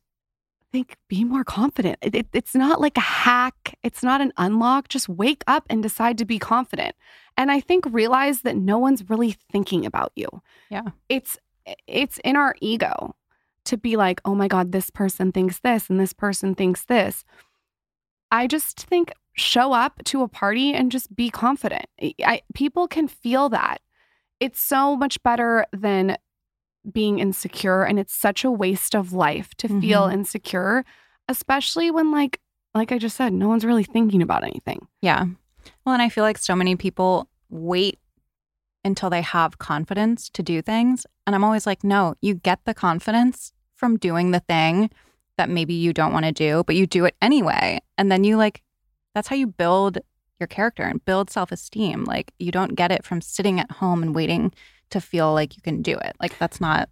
think 0.71 0.95
be 1.07 1.23
more 1.23 1.43
confident. 1.43 1.97
It, 2.01 2.15
it- 2.15 2.27
it's 2.33 2.55
not 2.55 2.79
like 2.81 2.97
a 2.97 3.01
hack. 3.01 3.77
It's 3.83 4.03
not 4.03 4.21
an 4.21 4.31
unlock. 4.37 4.87
Just 4.87 5.09
wake 5.09 5.43
up 5.47 5.65
and 5.69 5.81
decide 5.83 6.17
to 6.19 6.25
be 6.25 6.39
confident. 6.39 6.95
And 7.37 7.51
I 7.51 7.59
think 7.61 7.85
realize 7.89 8.41
that 8.41 8.55
no 8.57 8.77
one's 8.77 9.09
really 9.09 9.35
thinking 9.51 9.85
about 9.85 10.11
you. 10.15 10.27
Yeah. 10.69 10.83
It's 11.07 11.37
it's 11.87 12.17
in 12.23 12.35
our 12.35 12.55
ego 12.61 13.15
to 13.65 13.77
be 13.77 13.95
like, 13.95 14.21
oh 14.25 14.35
my 14.35 14.47
God, 14.47 14.71
this 14.71 14.89
person 14.89 15.31
thinks 15.31 15.59
this 15.59 15.89
and 15.89 15.99
this 15.99 16.13
person 16.13 16.55
thinks 16.55 16.85
this. 16.85 17.23
I 18.31 18.47
just 18.47 18.79
think 18.81 19.11
show 19.33 19.73
up 19.73 20.01
to 20.05 20.21
a 20.21 20.27
party 20.27 20.73
and 20.73 20.91
just 20.91 21.15
be 21.15 21.29
confident. 21.29 21.85
I, 22.23 22.41
people 22.53 22.87
can 22.87 23.07
feel 23.07 23.49
that. 23.49 23.79
It's 24.39 24.59
so 24.59 24.95
much 24.95 25.21
better 25.23 25.65
than 25.71 26.17
being 26.91 27.19
insecure 27.19 27.83
and 27.83 27.99
it's 27.99 28.13
such 28.13 28.43
a 28.43 28.51
waste 28.51 28.95
of 28.95 29.11
life 29.13 29.53
to 29.55 29.67
feel 29.67 30.07
Mhm. 30.07 30.13
insecure, 30.13 30.85
especially 31.27 31.91
when 31.91 32.11
like 32.11 32.39
like 32.75 32.91
I 32.91 32.99
just 32.99 33.17
said, 33.17 33.33
no 33.33 33.47
one's 33.47 33.65
really 33.65 33.83
thinking 33.83 34.21
about 34.21 34.43
anything. 34.43 34.87
Yeah. 35.01 35.25
Well, 35.83 35.93
and 35.93 36.01
I 36.03 36.09
feel 36.09 36.23
like 36.23 36.37
so 36.37 36.55
many 36.55 36.75
people 36.75 37.27
wait 37.49 37.97
until 38.83 39.09
they 39.09 39.21
have 39.21 39.57
confidence 39.57 40.29
to 40.31 40.43
do 40.43 40.61
things. 40.61 41.05
And 41.25 41.35
I'm 41.35 41.43
always 41.43 41.65
like, 41.65 41.83
no, 41.83 42.15
you 42.21 42.33
get 42.35 42.59
the 42.65 42.73
confidence 42.73 43.53
from 43.75 43.97
doing 43.97 44.31
the 44.31 44.39
thing 44.39 44.89
that 45.37 45.49
maybe 45.49 45.73
you 45.73 45.93
don't 45.93 46.13
want 46.13 46.25
to 46.25 46.31
do, 46.31 46.63
but 46.65 46.75
you 46.75 46.85
do 46.85 47.05
it 47.05 47.15
anyway. 47.21 47.79
And 47.97 48.11
then 48.11 48.23
you 48.23 48.37
like, 48.37 48.61
that's 49.13 49.27
how 49.27 49.35
you 49.35 49.47
build 49.47 49.99
your 50.39 50.47
character 50.47 50.83
and 50.83 51.03
build 51.03 51.29
self 51.29 51.51
esteem. 51.51 52.03
Like, 52.05 52.33
you 52.39 52.51
don't 52.51 52.75
get 52.75 52.91
it 52.91 53.05
from 53.05 53.21
sitting 53.21 53.59
at 53.59 53.71
home 53.71 54.03
and 54.03 54.15
waiting 54.15 54.53
to 54.89 55.01
feel 55.01 55.33
like 55.33 55.55
you 55.55 55.61
can 55.61 55.81
do 55.81 55.97
it. 55.97 56.15
Like, 56.19 56.37
that's 56.37 56.61
not. 56.61 56.89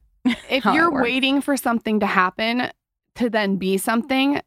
If 0.50 0.66
you're 0.66 0.92
waiting 0.92 1.42
for 1.42 1.56
something 1.56 2.02
to 2.02 2.06
happen 2.06 2.70
to 3.16 3.30
then 3.30 3.58
be 3.58 3.78
something, 3.78 4.42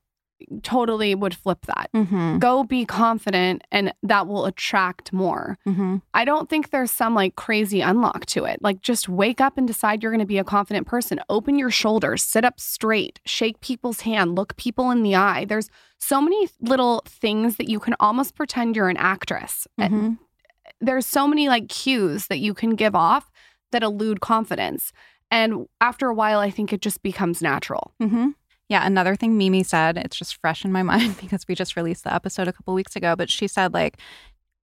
totally 0.62 1.14
would 1.14 1.34
flip 1.34 1.66
that. 1.66 1.90
Mm-hmm. 1.94 2.38
Go 2.38 2.64
be 2.64 2.84
confident 2.84 3.62
and 3.70 3.92
that 4.02 4.26
will 4.26 4.46
attract 4.46 5.12
more. 5.12 5.58
Mm-hmm. 5.66 5.96
I 6.14 6.24
don't 6.24 6.48
think 6.48 6.70
there's 6.70 6.90
some 6.90 7.14
like 7.14 7.36
crazy 7.36 7.80
unlock 7.80 8.26
to 8.26 8.44
it. 8.44 8.60
Like 8.62 8.82
just 8.82 9.08
wake 9.08 9.40
up 9.40 9.56
and 9.58 9.66
decide 9.66 10.02
you're 10.02 10.12
going 10.12 10.20
to 10.20 10.26
be 10.26 10.38
a 10.38 10.44
confident 10.44 10.86
person. 10.86 11.20
Open 11.28 11.58
your 11.58 11.70
shoulders, 11.70 12.22
sit 12.22 12.44
up 12.44 12.58
straight, 12.60 13.20
shake 13.24 13.60
people's 13.60 14.00
hand, 14.00 14.34
look 14.34 14.56
people 14.56 14.90
in 14.90 15.02
the 15.02 15.14
eye. 15.14 15.44
There's 15.44 15.70
so 15.98 16.20
many 16.20 16.48
little 16.60 17.02
things 17.06 17.56
that 17.56 17.68
you 17.68 17.78
can 17.80 17.94
almost 18.00 18.34
pretend 18.34 18.76
you're 18.76 18.88
an 18.88 18.96
actress. 18.96 19.66
Mhm. 19.78 20.18
There's 20.80 21.06
so 21.06 21.26
many 21.26 21.48
like 21.48 21.68
cues 21.68 22.28
that 22.28 22.38
you 22.38 22.54
can 22.54 22.74
give 22.74 22.94
off 22.94 23.30
that 23.72 23.82
elude 23.82 24.20
confidence. 24.20 24.92
And 25.30 25.66
after 25.80 26.08
a 26.08 26.14
while, 26.14 26.40
I 26.40 26.50
think 26.50 26.72
it 26.72 26.80
just 26.80 27.02
becomes 27.02 27.40
natural. 27.40 27.92
Mm-hmm. 28.02 28.30
Yeah, 28.70 28.86
another 28.86 29.16
thing 29.16 29.36
Mimi 29.36 29.64
said, 29.64 29.98
it's 29.98 30.16
just 30.16 30.40
fresh 30.40 30.64
in 30.64 30.72
my 30.72 30.82
mind 30.94 31.16
because 31.20 31.46
we 31.46 31.54
just 31.54 31.76
released 31.76 32.04
the 32.04 32.14
episode 32.14 32.48
a 32.48 32.52
couple 32.52 32.72
weeks 32.72 32.96
ago, 32.96 33.14
but 33.16 33.28
she 33.28 33.46
said 33.48 33.74
like 33.74 33.98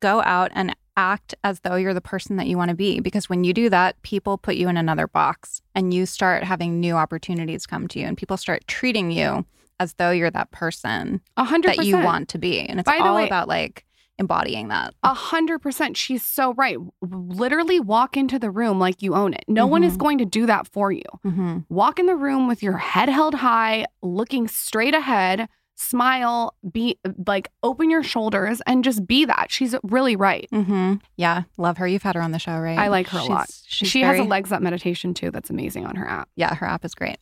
go 0.01 0.21
out 0.23 0.49
and 0.55 0.75
act 0.95 1.35
as 1.43 1.59
though 1.59 1.75
you're 1.75 1.93
the 1.93 2.01
person 2.01 2.37
that 2.37 2.47
you 2.47 2.57
want 2.57 2.69
to 2.69 2.75
be 2.75 2.99
because 2.99 3.29
when 3.29 3.43
you 3.43 3.53
do 3.53 3.69
that, 3.69 4.01
people 4.01 4.37
put 4.37 4.55
you 4.55 4.67
in 4.69 4.77
another 4.77 5.07
box 5.07 5.61
and 5.75 5.93
you 5.93 6.05
start 6.05 6.43
having 6.43 6.79
new 6.79 6.95
opportunities 6.95 7.67
come 7.67 7.87
to 7.87 7.99
you 7.99 8.05
and 8.05 8.17
people 8.17 8.37
start 8.37 8.65
treating 8.67 9.11
you 9.11 9.45
as 9.79 9.93
though 9.95 10.09
you're 10.09 10.31
that 10.31 10.49
person 10.51 11.21
A 11.35 11.43
hundred 11.43 11.77
that 11.77 11.85
you 11.85 11.97
want 11.97 12.29
to 12.29 12.39
be. 12.39 12.61
And 12.61 12.79
it's 12.79 12.87
By 12.87 12.97
all 12.97 13.15
way- 13.15 13.27
about 13.27 13.47
like 13.47 13.85
embodying 14.19 14.67
that. 14.69 14.93
A 15.03 15.13
hundred 15.13 15.59
percent. 15.59 15.97
She's 15.97 16.23
so 16.23 16.53
right. 16.53 16.77
Literally 17.01 17.79
walk 17.79 18.17
into 18.17 18.39
the 18.39 18.49
room 18.51 18.79
like 18.79 19.01
you 19.01 19.15
own 19.15 19.33
it. 19.33 19.43
No 19.47 19.67
one 19.67 19.83
is 19.83 19.93
Mhm. 19.95 19.99
going 19.99 20.17
to 20.19 20.25
do 20.25 20.45
that 20.45 20.67
for 20.67 20.91
you. 20.91 21.03
Mm-hmm. 21.25 21.59
Walk 21.69 21.99
in 21.99 22.05
the 22.05 22.15
room 22.15 22.47
with 22.47 22.61
your 22.63 22.77
head 22.77 23.09
held 23.09 23.35
high, 23.35 23.85
looking 24.01 24.47
straight 24.47 24.93
ahead, 24.93 25.47
smile, 25.79 26.55
be 26.71 26.97
like 27.27 27.49
open 27.61 27.91
your 27.91 28.01
shoulders 28.01 28.61
and 28.65 28.83
just 28.83 29.05
be 29.05 29.25
that. 29.25 29.51
She's 29.51 29.75
really 29.83 30.15
right. 30.15 30.47
Mm-hmm. 30.51 30.95
Yeah, 31.17 31.43
love 31.57 31.77
her. 31.77 31.87
You've 31.87 32.01
had 32.01 32.15
her 32.15 32.21
on 32.21 32.31
the 32.31 32.39
show, 32.39 32.57
right? 32.57 32.79
I 32.79 32.87
like 32.87 33.07
her 33.09 33.19
a 33.19 33.23
lot. 33.25 33.47
She's 33.67 33.87
she 33.87 34.01
has 34.01 34.17
a 34.19 34.23
legs 34.23 34.51
up 34.51 34.63
meditation 34.63 35.13
too 35.13 35.29
that's 35.29 35.51
amazing 35.51 35.85
on 35.85 35.95
her 35.95 36.07
app. 36.07 36.29
Yeah, 36.35 36.55
her 36.55 36.65
app 36.65 36.83
is 36.83 36.95
great. 36.95 37.17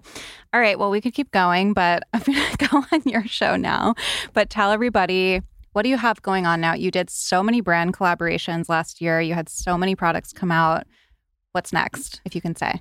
All 0.54 0.62
right. 0.62 0.80
Well, 0.80 0.90
we 0.90 1.02
could 1.02 1.14
keep 1.14 1.32
going, 1.32 1.74
but 1.74 2.04
I'm 2.14 2.22
going 2.22 2.40
to 2.58 2.68
go 2.70 2.84
on 2.94 3.02
your 3.06 3.26
show 3.28 3.58
now. 3.58 3.94
But 4.34 4.50
tell 4.50 4.72
everybody, 4.72 5.42
what 5.76 5.82
do 5.82 5.90
you 5.90 5.98
have 5.98 6.22
going 6.22 6.46
on 6.46 6.62
now? 6.62 6.74
You 6.74 6.90
did 6.90 7.10
so 7.10 7.44
many 7.44 7.60
brand 7.60 7.94
collaborations 7.94 8.70
last 8.70 9.02
year, 9.02 9.20
you 9.20 9.34
had 9.34 9.50
so 9.50 9.78
many 9.78 9.94
products 9.94 10.32
come 10.32 10.50
out. 10.50 10.86
What's 11.52 11.74
next, 11.74 12.22
if 12.24 12.34
you 12.34 12.40
can 12.40 12.56
say? 12.56 12.80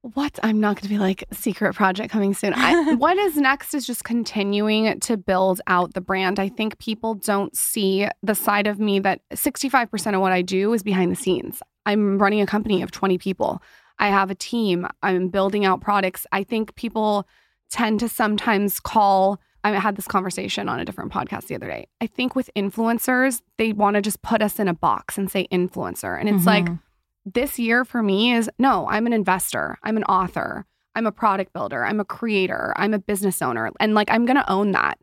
What? 0.00 0.38
I'm 0.42 0.58
not 0.58 0.76
going 0.76 0.84
to 0.84 0.88
be 0.88 0.96
like 0.96 1.24
secret 1.32 1.74
project 1.74 2.10
coming 2.10 2.32
soon. 2.32 2.54
I, 2.54 2.94
what 2.98 3.18
is 3.18 3.36
next 3.36 3.74
is 3.74 3.86
just 3.86 4.04
continuing 4.04 4.98
to 5.00 5.18
build 5.18 5.60
out 5.66 5.92
the 5.92 6.00
brand. 6.00 6.40
I 6.40 6.48
think 6.48 6.78
people 6.78 7.14
don't 7.14 7.54
see 7.54 8.08
the 8.22 8.34
side 8.34 8.66
of 8.66 8.80
me 8.80 9.00
that 9.00 9.20
65% 9.34 10.14
of 10.14 10.22
what 10.22 10.32
I 10.32 10.40
do 10.40 10.72
is 10.72 10.82
behind 10.82 11.12
the 11.12 11.16
scenes. 11.16 11.62
I'm 11.84 12.16
running 12.16 12.40
a 12.40 12.46
company 12.46 12.80
of 12.80 12.90
20 12.90 13.18
people. 13.18 13.60
I 13.98 14.08
have 14.08 14.30
a 14.30 14.34
team. 14.34 14.86
I'm 15.02 15.28
building 15.28 15.66
out 15.66 15.82
products. 15.82 16.26
I 16.32 16.44
think 16.44 16.74
people 16.74 17.28
tend 17.70 18.00
to 18.00 18.08
sometimes 18.08 18.80
call 18.80 19.38
I 19.62 19.72
had 19.72 19.96
this 19.96 20.06
conversation 20.06 20.68
on 20.68 20.80
a 20.80 20.84
different 20.84 21.12
podcast 21.12 21.46
the 21.46 21.54
other 21.54 21.66
day. 21.68 21.86
I 22.00 22.06
think 22.06 22.34
with 22.34 22.48
influencers, 22.56 23.42
they 23.58 23.72
want 23.72 23.94
to 23.96 24.02
just 24.02 24.22
put 24.22 24.40
us 24.42 24.58
in 24.58 24.68
a 24.68 24.74
box 24.74 25.18
and 25.18 25.30
say 25.30 25.46
influencer. 25.52 26.18
And 26.18 26.28
it's 26.28 26.46
like, 26.46 26.64
Mhm. 26.64 26.80
this 27.26 27.58
year 27.58 27.84
for 27.84 28.02
me 28.02 28.32
is 28.32 28.48
no, 28.58 28.88
I'm 28.88 29.06
an 29.06 29.12
investor, 29.12 29.78
I'm 29.82 29.96
an 29.98 30.04
author, 30.04 30.64
I'm 30.94 31.06
a 31.06 31.12
product 31.12 31.52
builder, 31.52 31.84
I'm 31.84 32.00
a 32.00 32.04
creator, 32.04 32.72
I'm 32.76 32.94
a 32.94 32.98
business 32.98 33.42
owner. 33.42 33.70
And 33.78 33.94
like, 33.94 34.10
I'm 34.10 34.24
going 34.24 34.36
to 34.38 34.50
own 34.50 34.72
that. 34.72 34.98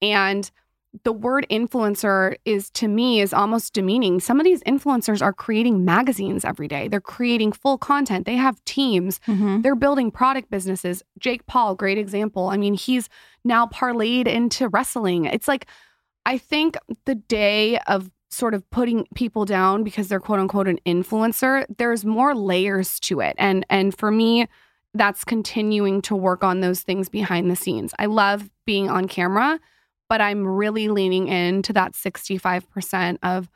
And 0.00 0.50
the 1.04 1.12
word 1.12 1.46
influencer 1.50 2.36
is 2.44 2.70
to 2.70 2.88
me 2.88 3.20
is 3.20 3.32
almost 3.32 3.72
demeaning. 3.74 4.20
Some 4.20 4.40
of 4.40 4.44
these 4.44 4.62
influencers 4.64 5.22
are 5.22 5.32
creating 5.32 5.84
magazines 5.84 6.44
every 6.44 6.68
day. 6.68 6.88
They're 6.88 7.00
creating 7.00 7.52
full 7.52 7.78
content. 7.78 8.26
They 8.26 8.36
have 8.36 8.62
teams. 8.64 9.20
Mhm. 9.26 9.62
They're 9.62 9.74
building 9.74 10.10
product 10.10 10.50
businesses. 10.50 11.02
Jake 11.18 11.46
Paul, 11.46 11.74
great 11.74 11.98
example. 11.98 12.48
I 12.48 12.56
mean, 12.56 12.74
he's 12.74 13.08
now 13.44 13.66
parlayed 13.66 14.26
into 14.26 14.68
wrestling. 14.68 15.24
It's 15.26 15.48
like, 15.48 15.66
I 16.26 16.38
think 16.38 16.76
the 17.04 17.14
day 17.14 17.78
of 17.86 18.10
sort 18.30 18.52
of 18.52 18.68
putting 18.70 19.06
people 19.14 19.44
down 19.46 19.82
because 19.82 20.08
they're 20.08 20.20
quote 20.20 20.38
unquote 20.38 20.68
an 20.68 20.78
influencer, 20.86 21.64
there's 21.78 22.04
more 22.04 22.34
layers 22.34 23.00
to 23.00 23.20
it. 23.20 23.34
And 23.38 23.64
and 23.70 23.96
for 23.96 24.10
me, 24.10 24.46
that's 24.94 25.24
continuing 25.24 26.02
to 26.02 26.16
work 26.16 26.44
on 26.44 26.60
those 26.60 26.80
things 26.82 27.08
behind 27.08 27.50
the 27.50 27.56
scenes. 27.56 27.94
I 27.98 28.06
love 28.06 28.50
being 28.66 28.90
on 28.90 29.06
camera, 29.08 29.58
but 30.08 30.20
I'm 30.20 30.46
really 30.46 30.88
leaning 30.88 31.28
into 31.28 31.72
that 31.74 31.92
65% 31.92 33.18
of 33.22 33.48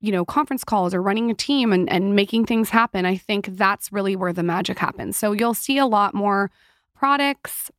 you 0.00 0.12
know 0.12 0.24
conference 0.24 0.64
calls 0.64 0.94
or 0.94 1.02
running 1.02 1.30
a 1.30 1.34
team 1.34 1.72
and, 1.72 1.90
and 1.90 2.16
making 2.16 2.46
things 2.46 2.70
happen. 2.70 3.04
I 3.04 3.16
think 3.16 3.56
that's 3.56 3.92
really 3.92 4.16
where 4.16 4.32
the 4.32 4.42
magic 4.42 4.78
happens. 4.78 5.16
So 5.16 5.32
you'll 5.32 5.54
see 5.54 5.78
a 5.78 5.86
lot 5.86 6.14
more 6.14 6.50
products. 6.94 7.70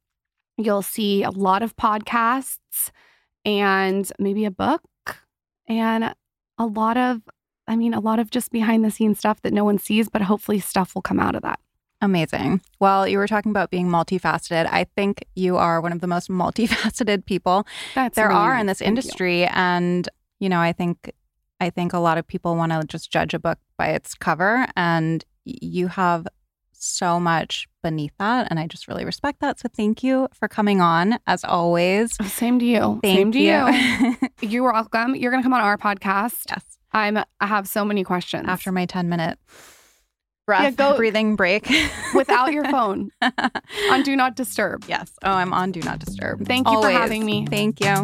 You'll 0.57 0.83
see 0.83 1.23
a 1.23 1.31
lot 1.31 1.63
of 1.63 1.75
podcasts 1.75 2.91
and 3.45 4.11
maybe 4.19 4.45
a 4.45 4.51
book 4.51 4.83
and 5.67 6.13
a 6.57 6.65
lot 6.65 6.97
of 6.97 7.21
i 7.67 7.75
mean 7.75 7.93
a 7.93 7.99
lot 7.99 8.19
of 8.19 8.29
just 8.29 8.51
behind 8.51 8.83
the 8.83 8.91
scenes 8.91 9.19
stuff 9.19 9.41
that 9.41 9.53
no 9.53 9.63
one 9.63 9.77
sees 9.77 10.09
but 10.09 10.21
hopefully 10.21 10.59
stuff 10.59 10.93
will 10.93 11.01
come 11.01 11.19
out 11.19 11.35
of 11.35 11.41
that 11.41 11.59
Amazing. 12.01 12.61
Well, 12.79 13.07
you 13.07 13.17
were 13.19 13.27
talking 13.27 13.51
about 13.51 13.69
being 13.69 13.87
multifaceted. 13.87 14.67
I 14.71 14.85
think 14.95 15.23
you 15.35 15.57
are 15.57 15.79
one 15.79 15.91
of 15.91 16.01
the 16.01 16.07
most 16.07 16.29
multifaceted 16.43 17.25
people 17.25 17.67
that's 17.95 18.15
there 18.15 18.29
really 18.29 18.39
are 18.39 18.57
in 18.57 18.65
this 18.65 18.79
Thank 18.79 18.87
you. 18.87 18.89
industry. 18.89 19.45
And 19.45 20.09
you 20.39 20.49
know 20.49 20.59
i 20.59 20.73
think 20.73 21.11
i 21.59 21.69
think 21.69 21.93
a 21.93 21.99
lot 21.99 22.17
of 22.17 22.25
people 22.25 22.55
want 22.55 22.71
to 22.71 22.81
just 22.87 23.11
judge 23.11 23.33
a 23.35 23.39
book 23.39 23.59
by 23.77 23.87
its 23.89 24.15
cover. 24.15 24.65
And 24.75 25.23
you 25.45 25.87
have 25.87 26.27
so 26.73 27.19
much 27.19 27.67
beneath 27.83 28.13
that. 28.17 28.47
And 28.49 28.59
i 28.59 28.65
just 28.65 28.87
really 28.87 29.05
respect 29.05 29.39
that. 29.41 29.59
So 29.59 29.69
thank 29.75 30.03
you 30.03 30.27
for 30.33 30.47
coming 30.47 30.81
on 30.81 31.19
as 31.27 31.43
always. 31.43 32.17
Oh, 32.19 32.25
same 32.25 32.57
to 32.59 32.65
you. 32.65 32.99
Thank 33.03 33.17
same 33.17 33.31
to 33.33 33.39
you, 33.39 34.17
you. 34.21 34.29
You 34.49 34.65
are 34.65 34.73
welcome. 34.73 35.15
You're 35.15 35.29
going 35.29 35.43
to 35.43 35.45
come 35.45 35.53
on 35.53 35.61
our 35.61 35.77
podcast. 35.77 36.45
Yes. 36.49 36.63
I'm 36.91 37.17
i 37.17 37.45
have 37.45 37.67
so 37.67 37.85
many 37.85 38.03
questions. 38.03 38.45
After 38.47 38.71
my 38.71 38.85
10 38.85 39.07
minute 39.07 39.37
breath 40.51 40.63
Yeah, 40.63 40.71
go- 40.91 40.97
breathing 40.97 41.37
break. 41.37 41.65
without 42.13 42.51
your 42.51 42.65
phone. 42.65 43.09
On 43.91 44.03
do 44.03 44.15
not 44.17 44.35
disturb. 44.35 44.83
Yes. 44.87 45.09
Oh 45.23 45.31
i'm 45.31 45.53
on 45.53 45.71
do 45.71 45.79
not 45.81 45.99
disturb. 45.99 46.45
Thank 46.45 46.67
you 46.69 46.81
for 46.81 46.89
having 46.89 47.25
me. 47.25 47.47
thank 47.47 47.79
you 47.79 48.03